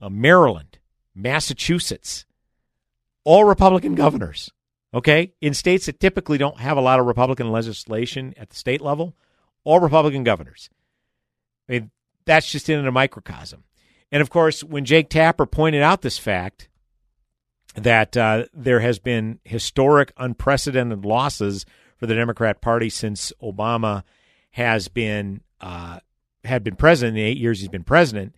uh, 0.02 0.10
Maryland, 0.10 0.80
Massachusetts, 1.16 2.26
all 3.24 3.46
Republican 3.46 3.96
governors. 3.96 4.52
Okay, 4.94 5.32
in 5.40 5.54
states 5.54 5.86
that 5.86 6.02
typically 6.02 6.38
don't 6.38 6.60
have 6.60 6.76
a 6.76 6.82
lot 6.82 7.00
of 7.00 7.06
Republican 7.06 7.50
legislation 7.50 8.34
at 8.36 8.50
the 8.50 8.58
state 8.58 8.82
level, 8.82 9.16
all 9.64 9.80
Republican 9.80 10.26
governors. 10.26 10.70
I 11.70 11.74
mean, 11.74 11.92
that's 12.26 12.52
just 12.52 12.68
in 12.68 12.86
a 12.86 12.92
microcosm. 12.92 13.64
And 14.12 14.22
of 14.22 14.30
course, 14.30 14.66
when 14.66 14.84
Jake 14.84 15.10
Tapper 15.10 15.46
pointed 15.46 15.82
out 15.82 16.02
this 16.02 16.18
fact 16.18 16.68
that 17.76 18.18
uh, 18.18 18.46
there 18.54 18.82
has 18.82 19.00
been 19.00 19.40
historic, 19.46 20.12
unprecedented 20.18 21.06
losses 21.06 21.66
for 21.96 22.06
the 22.06 22.16
Democrat 22.16 22.60
Party 22.60 22.90
since 22.90 23.32
Obama 23.42 24.04
has 24.52 24.90
been 24.90 25.42
uh, 25.62 26.00
had 26.44 26.64
been 26.64 26.76
president 26.76 27.18
in 27.18 27.24
the 27.24 27.30
eight 27.30 27.38
years 27.38 27.60
he's 27.60 27.70
been 27.70 27.84
president, 27.84 28.36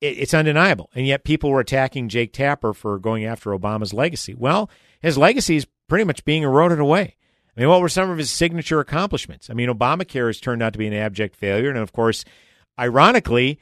it, 0.00 0.18
it's 0.18 0.34
undeniable. 0.34 0.90
And 0.94 1.06
yet, 1.06 1.24
people 1.24 1.50
were 1.50 1.60
attacking 1.60 2.08
Jake 2.08 2.32
Tapper 2.32 2.72
for 2.72 2.98
going 2.98 3.24
after 3.24 3.50
Obama's 3.50 3.92
legacy. 3.92 4.34
Well, 4.34 4.70
his 5.00 5.18
legacy 5.18 5.56
is 5.56 5.66
pretty 5.88 6.04
much 6.04 6.24
being 6.24 6.42
eroded 6.42 6.78
away. 6.78 7.16
I 7.56 7.60
mean, 7.60 7.68
what 7.68 7.80
were 7.80 7.88
some 7.88 8.10
of 8.10 8.18
his 8.18 8.30
signature 8.30 8.80
accomplishments? 8.80 9.50
I 9.50 9.54
mean, 9.54 9.68
Obamacare 9.68 10.28
has 10.28 10.40
turned 10.40 10.62
out 10.62 10.72
to 10.72 10.78
be 10.78 10.86
an 10.86 10.94
abject 10.94 11.36
failure, 11.36 11.70
and 11.70 11.78
of 11.78 11.92
course, 11.92 12.24
ironically, 12.78 13.58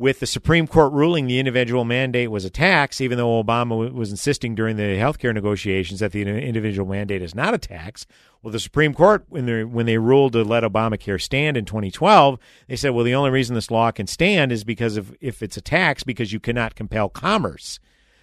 with 0.00 0.18
the 0.18 0.26
Supreme 0.26 0.66
Court 0.66 0.94
ruling 0.94 1.26
the 1.26 1.38
individual 1.38 1.84
mandate 1.84 2.30
was 2.30 2.46
a 2.46 2.50
tax, 2.50 3.02
even 3.02 3.18
though 3.18 3.42
Obama 3.42 3.92
was 3.92 4.10
insisting 4.10 4.54
during 4.54 4.76
the 4.76 4.96
health 4.96 5.18
care 5.18 5.34
negotiations 5.34 6.00
that 6.00 6.12
the 6.12 6.22
individual 6.22 6.88
mandate 6.88 7.20
is 7.20 7.34
not 7.34 7.52
a 7.52 7.58
tax. 7.58 8.06
Well, 8.42 8.50
the 8.50 8.58
Supreme 8.58 8.94
Court, 8.94 9.26
when 9.28 9.44
they 9.44 9.62
when 9.62 9.84
they 9.84 9.98
ruled 9.98 10.32
to 10.32 10.42
let 10.42 10.62
Obamacare 10.62 11.20
stand 11.20 11.58
in 11.58 11.66
2012, 11.66 12.38
they 12.66 12.76
said, 12.76 12.92
well, 12.92 13.04
the 13.04 13.14
only 13.14 13.28
reason 13.28 13.54
this 13.54 13.70
law 13.70 13.90
can 13.90 14.06
stand 14.06 14.52
is 14.52 14.64
because 14.64 14.96
of 14.96 15.14
if 15.20 15.42
it's 15.42 15.58
a 15.58 15.60
tax, 15.60 16.02
because 16.02 16.32
you 16.32 16.40
cannot 16.40 16.74
compel 16.74 17.10
commerce. 17.10 17.78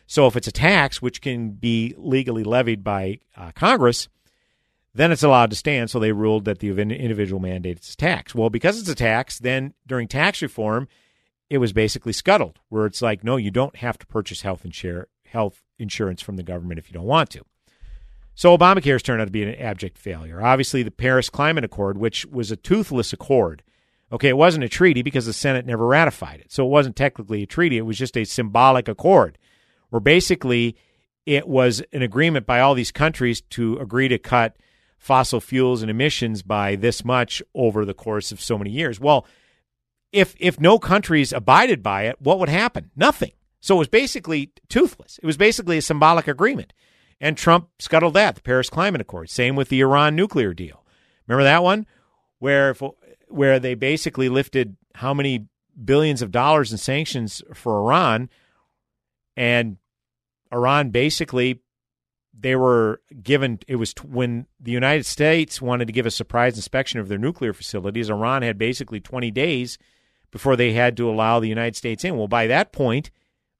So 0.07 0.25
if 0.25 0.35
it's 0.35 0.47
a 0.47 0.51
tax 0.51 0.99
which 0.99 1.21
can 1.21 1.51
be 1.51 1.93
legally 1.95 2.43
levied 2.43 2.83
by 2.83 3.19
uh, 3.35 3.51
Congress, 3.53 4.09
then 4.95 5.11
it's 5.11 5.21
allowed 5.21 5.51
to 5.51 5.55
stand. 5.55 5.91
So 5.91 5.99
they 5.99 6.11
ruled 6.11 6.45
that 6.45 6.57
the 6.57 6.69
individual 6.71 7.39
mandate 7.39 7.81
is 7.81 7.93
a 7.93 7.97
tax. 7.97 8.33
Well, 8.33 8.49
because 8.49 8.79
it's 8.79 8.89
a 8.89 8.95
tax, 8.95 9.37
then 9.37 9.75
during 9.85 10.07
tax 10.07 10.41
reform 10.41 10.87
it 11.49 11.59
was 11.59 11.73
basically 11.73 12.13
scuttled, 12.13 12.59
where 12.69 12.85
it's 12.85 13.01
like, 13.01 13.23
no, 13.23 13.37
you 13.37 13.51
don't 13.51 13.75
have 13.77 13.97
to 13.99 14.07
purchase 14.07 14.41
health, 14.41 14.65
health 15.25 15.63
insurance 15.79 16.21
from 16.21 16.35
the 16.35 16.43
government 16.43 16.79
if 16.79 16.89
you 16.89 16.93
don't 16.93 17.05
want 17.05 17.29
to. 17.31 17.43
So 18.35 18.55
Obamacare 18.55 18.93
has 18.93 19.01
turned 19.01 19.21
out 19.21 19.25
to 19.25 19.31
be 19.31 19.43
an 19.43 19.55
abject 19.55 19.97
failure. 19.97 20.43
Obviously, 20.43 20.83
the 20.83 20.91
Paris 20.91 21.29
Climate 21.29 21.63
Accord, 21.63 21.97
which 21.97 22.25
was 22.27 22.51
a 22.51 22.55
toothless 22.55 23.11
accord, 23.11 23.63
okay, 24.11 24.29
it 24.29 24.37
wasn't 24.37 24.63
a 24.63 24.69
treaty 24.69 25.01
because 25.01 25.25
the 25.25 25.33
Senate 25.33 25.65
never 25.65 25.87
ratified 25.87 26.41
it. 26.41 26.51
So 26.51 26.65
it 26.65 26.69
wasn't 26.69 26.95
technically 26.95 27.43
a 27.43 27.47
treaty, 27.47 27.77
it 27.77 27.85
was 27.85 27.97
just 27.97 28.17
a 28.17 28.25
symbolic 28.25 28.87
accord, 28.87 29.37
where 29.89 29.99
basically 29.99 30.75
it 31.25 31.47
was 31.47 31.81
an 31.91 32.01
agreement 32.01 32.45
by 32.45 32.59
all 32.59 32.73
these 32.73 32.91
countries 32.91 33.41
to 33.41 33.77
agree 33.79 34.07
to 34.07 34.17
cut 34.17 34.57
fossil 34.97 35.39
fuels 35.39 35.81
and 35.81 35.91
emissions 35.91 36.41
by 36.41 36.75
this 36.75 37.03
much 37.03 37.41
over 37.53 37.85
the 37.85 37.93
course 37.93 38.31
of 38.31 38.41
so 38.41 38.57
many 38.57 38.69
years. 38.69 38.99
Well, 38.99 39.25
if 40.17 40.35
if 40.39 40.59
no 40.59 40.79
countries 40.79 41.31
abided 41.31 41.83
by 41.83 42.03
it, 42.03 42.19
what 42.19 42.39
would 42.39 42.49
happen? 42.49 42.89
Nothing. 42.95 43.31
So 43.59 43.75
it 43.75 43.79
was 43.79 43.87
basically 43.87 44.51
toothless. 44.67 45.19
It 45.21 45.25
was 45.25 45.37
basically 45.37 45.77
a 45.77 45.81
symbolic 45.81 46.27
agreement. 46.27 46.73
And 47.21 47.37
Trump 47.37 47.69
scuttled 47.79 48.15
that, 48.15 48.35
the 48.35 48.41
Paris 48.41 48.69
Climate 48.69 49.01
Accord. 49.01 49.29
Same 49.29 49.55
with 49.55 49.69
the 49.69 49.81
Iran 49.81 50.15
nuclear 50.15 50.53
deal. 50.53 50.83
Remember 51.27 51.43
that 51.43 51.63
one? 51.63 51.85
Where 52.39 52.71
if, 52.71 52.81
where 53.27 53.59
they 53.59 53.75
basically 53.75 54.29
lifted 54.29 54.75
how 54.95 55.13
many 55.13 55.47
billions 55.83 56.23
of 56.23 56.31
dollars 56.31 56.71
in 56.71 56.79
sanctions 56.79 57.43
for 57.53 57.77
Iran 57.79 58.29
and 59.35 59.77
Iran 60.51 60.89
basically 60.89 61.61
they 62.39 62.55
were 62.55 63.01
given 63.21 63.59
it 63.67 63.75
was 63.75 63.93
t- 63.93 64.07
when 64.07 64.47
the 64.59 64.71
United 64.71 65.05
States 65.05 65.61
wanted 65.61 65.85
to 65.85 65.93
give 65.93 66.07
a 66.07 66.11
surprise 66.11 66.55
inspection 66.55 66.99
of 66.99 67.07
their 67.07 67.19
nuclear 67.19 67.53
facilities 67.53 68.09
Iran 68.09 68.41
had 68.41 68.57
basically 68.57 68.99
20 68.99 69.29
days 69.29 69.77
before 70.31 70.55
they 70.55 70.73
had 70.73 70.97
to 70.97 71.09
allow 71.09 71.39
the 71.39 71.47
United 71.47 71.75
States 71.75 72.03
in. 72.03 72.17
Well, 72.17 72.27
by 72.27 72.47
that 72.47 72.71
point, 72.71 73.11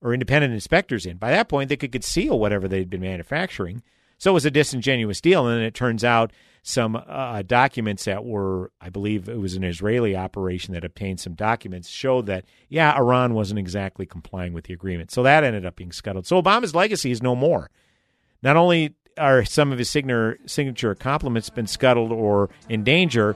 or 0.02 0.14
independent 0.14 0.54
inspectors 0.54 1.06
in, 1.06 1.18
by 1.18 1.32
that 1.32 1.50
point, 1.50 1.70
they 1.70 1.78
could 1.78 1.92
conceal 1.92 2.40
whatever 2.40 2.68
they'd 2.68 2.90
been 2.90 3.02
manufacturing. 3.02 3.82
So 4.20 4.32
it 4.32 4.34
was 4.34 4.46
a 4.46 4.52
disingenuous 4.52 5.22
deal. 5.22 5.48
And 5.48 5.58
then 5.58 5.66
it 5.66 5.74
turns 5.74 6.04
out 6.04 6.32
some 6.64 7.02
uh, 7.08 7.44
documents 7.44 8.06
that 8.06 8.26
were, 8.26 8.72
I 8.82 8.90
believe 8.90 9.30
it 9.30 9.40
was 9.40 9.56
an 9.56 9.64
Israeli 9.64 10.16
operation 10.16 10.74
that 10.74 10.84
obtained 10.84 11.20
some 11.20 11.34
documents, 11.34 11.88
showed 11.88 12.26
that, 12.26 12.46
yeah, 12.68 12.96
Iran 12.98 13.34
wasn't 13.34 13.60
exactly 13.60 14.06
complying 14.06 14.54
with 14.54 14.66
the 14.66 14.74
agreement. 14.74 15.12
So 15.12 15.24
that 15.24 15.44
ended 15.44 15.66
up 15.66 15.78
being 15.78 15.92
scuttled. 15.92 16.28
So 16.28 16.42
Obama's 16.42 16.76
legacy 16.76 17.12
is 17.12 17.24
no 17.24 17.36
more. 17.36 17.70
Not 18.44 18.58
only 18.58 18.96
are 19.18 19.46
some 19.46 19.72
of 19.72 19.80
his 19.80 19.90
signature, 19.90 20.92
accomplishments 20.92 21.50
been 21.50 21.68
scuttled 21.68 22.12
or 22.12 22.50
in 22.70 22.84
danger, 22.84 23.36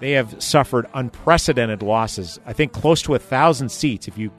they 0.00 0.12
have 0.12 0.42
suffered 0.42 0.86
unprecedented 0.94 1.82
losses. 1.82 2.38
I 2.46 2.52
think 2.52 2.72
close 2.72 3.02
to 3.02 3.14
a 3.14 3.18
thousand 3.18 3.70
seats, 3.70 4.08
if 4.08 4.18
you 4.18 4.30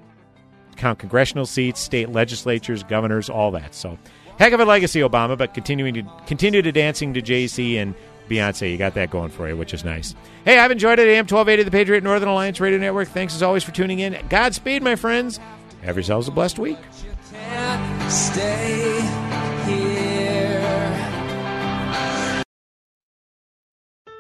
count 0.76 1.00
congressional 1.00 1.46
seats, 1.46 1.80
state 1.80 2.10
legislatures, 2.10 2.84
governors, 2.84 3.30
all 3.30 3.52
that. 3.52 3.74
So, 3.74 3.98
heck 4.38 4.54
of 4.54 4.60
a 4.60 4.66
legacy, 4.66 5.00
Obama. 5.00 5.38
But 5.38 5.54
continuing 5.54 5.94
to 5.94 6.04
continue 6.28 6.62
to 6.62 6.72
dancing 6.72 7.14
to 7.14 7.22
Jay-Z 7.22 7.78
and 7.78 7.96
Beyonce, 8.30 8.72
you 8.72 8.78
got 8.78 8.96
that 8.96 9.12
going 9.12 9.30
for 9.30 9.48
you, 9.48 9.56
which 9.56 9.74
is 9.74 9.86
nice. 9.86 10.16
Hey, 10.44 10.60
I've 10.60 10.72
enjoyed 10.72 11.00
it. 11.00 11.08
AM 11.08 11.28
twelve 11.28 11.48
eighty, 11.48 11.64
the 11.64 11.72
Patriot 11.72 12.04
Northern 12.04 12.30
Alliance 12.30 12.60
Radio 12.60 12.80
Network. 12.80 13.08
Thanks 13.08 13.36
as 13.36 13.44
always 13.44 13.64
for 13.64 13.72
tuning 13.72 14.00
in. 14.00 14.18
Godspeed, 14.30 14.84
my 14.84 14.96
friends. 14.96 15.40
Have 15.84 15.96
yourselves 15.96 16.28
a 16.28 16.32
blessed 16.32 16.60
week. 16.60 16.78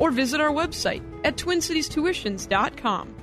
or 0.00 0.10
visit 0.10 0.40
our 0.40 0.50
website 0.50 1.02
at 1.22 1.36
twincitiestuitions.com. 1.36 3.14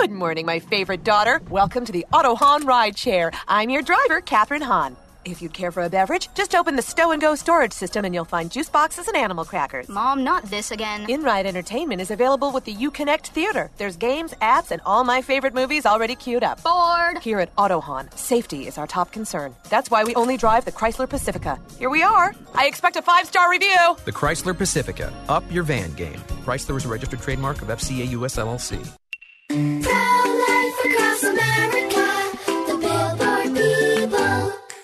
Good 0.00 0.10
morning, 0.10 0.44
my 0.44 0.58
favorite 0.58 1.04
daughter. 1.04 1.40
Welcome 1.48 1.84
to 1.84 1.92
the 1.92 2.04
Auto 2.12 2.34
Hahn 2.34 2.64
Rideshare. 2.64 3.32
I'm 3.46 3.70
your 3.70 3.82
driver, 3.82 4.20
Catherine 4.20 4.62
Hahn. 4.62 4.96
If 5.28 5.42
you'd 5.42 5.52
care 5.52 5.70
for 5.70 5.82
a 5.82 5.90
beverage, 5.90 6.30
just 6.34 6.54
open 6.54 6.74
the 6.76 6.82
Stow 6.82 7.10
and 7.10 7.20
Go 7.20 7.34
storage 7.34 7.74
system 7.74 8.06
and 8.06 8.14
you'll 8.14 8.24
find 8.24 8.50
juice 8.50 8.70
boxes 8.70 9.08
and 9.08 9.16
animal 9.16 9.44
crackers. 9.44 9.86
Mom, 9.86 10.24
not 10.24 10.42
this 10.44 10.70
again. 10.70 11.04
In 11.10 11.22
ride 11.22 11.44
entertainment 11.44 12.00
is 12.00 12.10
available 12.10 12.50
with 12.50 12.64
the 12.64 12.74
Uconnect 12.74 13.26
Theater. 13.26 13.70
There's 13.76 13.96
games, 13.96 14.32
apps, 14.40 14.70
and 14.70 14.80
all 14.86 15.04
my 15.04 15.20
favorite 15.20 15.52
movies 15.52 15.84
already 15.84 16.14
queued 16.14 16.42
up. 16.42 16.62
Bored. 16.62 17.18
Here 17.18 17.40
at 17.40 17.50
Auto 17.58 17.78
Hahn, 17.78 18.10
safety 18.16 18.66
is 18.66 18.78
our 18.78 18.86
top 18.86 19.12
concern. 19.12 19.54
That's 19.68 19.90
why 19.90 20.02
we 20.02 20.14
only 20.14 20.38
drive 20.38 20.64
the 20.64 20.72
Chrysler 20.72 21.08
Pacifica. 21.08 21.58
Here 21.78 21.90
we 21.90 22.02
are. 22.02 22.34
I 22.54 22.66
expect 22.66 22.96
a 22.96 23.02
five 23.02 23.26
star 23.26 23.50
review. 23.50 23.96
The 24.06 24.12
Chrysler 24.12 24.56
Pacifica. 24.56 25.12
Up 25.28 25.44
your 25.52 25.62
van 25.62 25.92
game. 25.92 26.20
Chrysler 26.46 26.78
is 26.78 26.86
a 26.86 26.88
registered 26.88 27.20
trademark 27.20 27.60
of 27.60 27.68
FCA 27.68 28.08
US 28.10 28.36
LLC. 28.36 28.78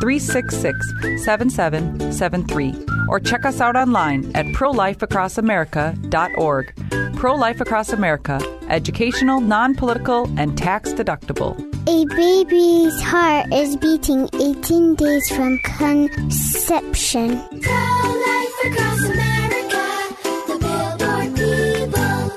366 0.00 1.24
7773 1.24 2.74
or 3.08 3.20
check 3.20 3.44
us 3.44 3.60
out 3.60 3.76
online 3.76 4.28
at 4.34 4.46
prolifeacrossamerica.org. 4.46 6.74
Pro 7.16 7.34
Life 7.34 7.60
Across 7.62 7.92
America, 7.94 8.38
educational, 8.68 9.40
non 9.40 9.74
political, 9.74 10.28
and 10.38 10.56
tax 10.58 10.92
deductible. 10.92 11.56
A 11.88 12.04
baby's 12.14 13.00
heart 13.00 13.50
is 13.52 13.74
beating 13.76 14.28
18 14.34 14.94
days 14.96 15.28
from 15.30 15.58
conception. 15.60 17.40
Pro 17.62 17.72
Life 17.72 18.64
Across 18.66 19.04
America, 19.04 20.14
the 20.46 20.58
billboard 20.60 21.34
people. 21.36 22.32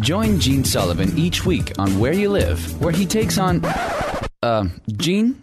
Join 0.00 0.38
Gene 0.38 0.64
Sullivan 0.64 1.16
each 1.16 1.46
week 1.46 1.72
on 1.78 1.98
Where 1.98 2.12
You 2.12 2.28
Live, 2.28 2.78
where 2.82 2.92
he 2.92 3.06
takes 3.06 3.38
on. 3.38 3.64
Uh, 4.42 4.64
Gene, 4.98 5.42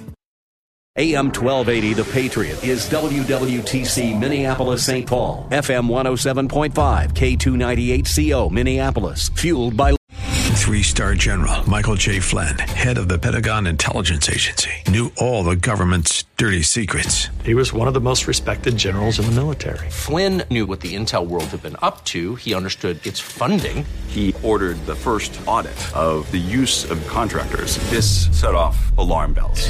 AM 0.97 1.27
1280 1.27 1.93
The 1.93 2.03
Patriot 2.11 2.63
is 2.65 2.89
WWTC 2.89 4.19
Minneapolis 4.19 4.85
St. 4.85 5.07
Paul, 5.07 5.47
FM 5.49 5.87
107.5, 5.87 7.13
K298CO 7.13 8.51
Minneapolis, 8.51 9.29
fueled 9.29 9.77
by 9.77 9.95
Three 10.09 10.83
star 10.83 11.13
general 11.15 11.67
Michael 11.69 11.95
J. 11.95 12.19
Flynn, 12.19 12.57
head 12.59 12.97
of 12.97 13.07
the 13.07 13.17
Pentagon 13.17 13.67
Intelligence 13.67 14.27
Agency, 14.27 14.71
knew 14.89 15.13
all 15.15 15.45
the 15.45 15.55
government's 15.55 16.25
dirty 16.35 16.61
secrets. 16.61 17.29
He 17.45 17.53
was 17.53 17.71
one 17.71 17.87
of 17.87 17.93
the 17.93 18.01
most 18.01 18.27
respected 18.27 18.75
generals 18.75 19.17
in 19.17 19.25
the 19.25 19.31
military. 19.31 19.89
Flynn 19.89 20.43
knew 20.51 20.65
what 20.65 20.81
the 20.81 20.93
intel 20.93 21.25
world 21.25 21.45
had 21.45 21.63
been 21.63 21.77
up 21.81 22.03
to. 22.05 22.35
He 22.35 22.53
understood 22.53 23.05
its 23.07 23.21
funding. 23.21 23.85
He 24.07 24.35
ordered 24.43 24.75
the 24.85 24.95
first 24.95 25.39
audit 25.47 25.95
of 25.95 26.29
the 26.31 26.37
use 26.37 26.89
of 26.91 27.05
contractors. 27.07 27.77
This 27.89 28.27
set 28.37 28.55
off 28.55 28.91
alarm 28.97 29.31
bells. 29.31 29.69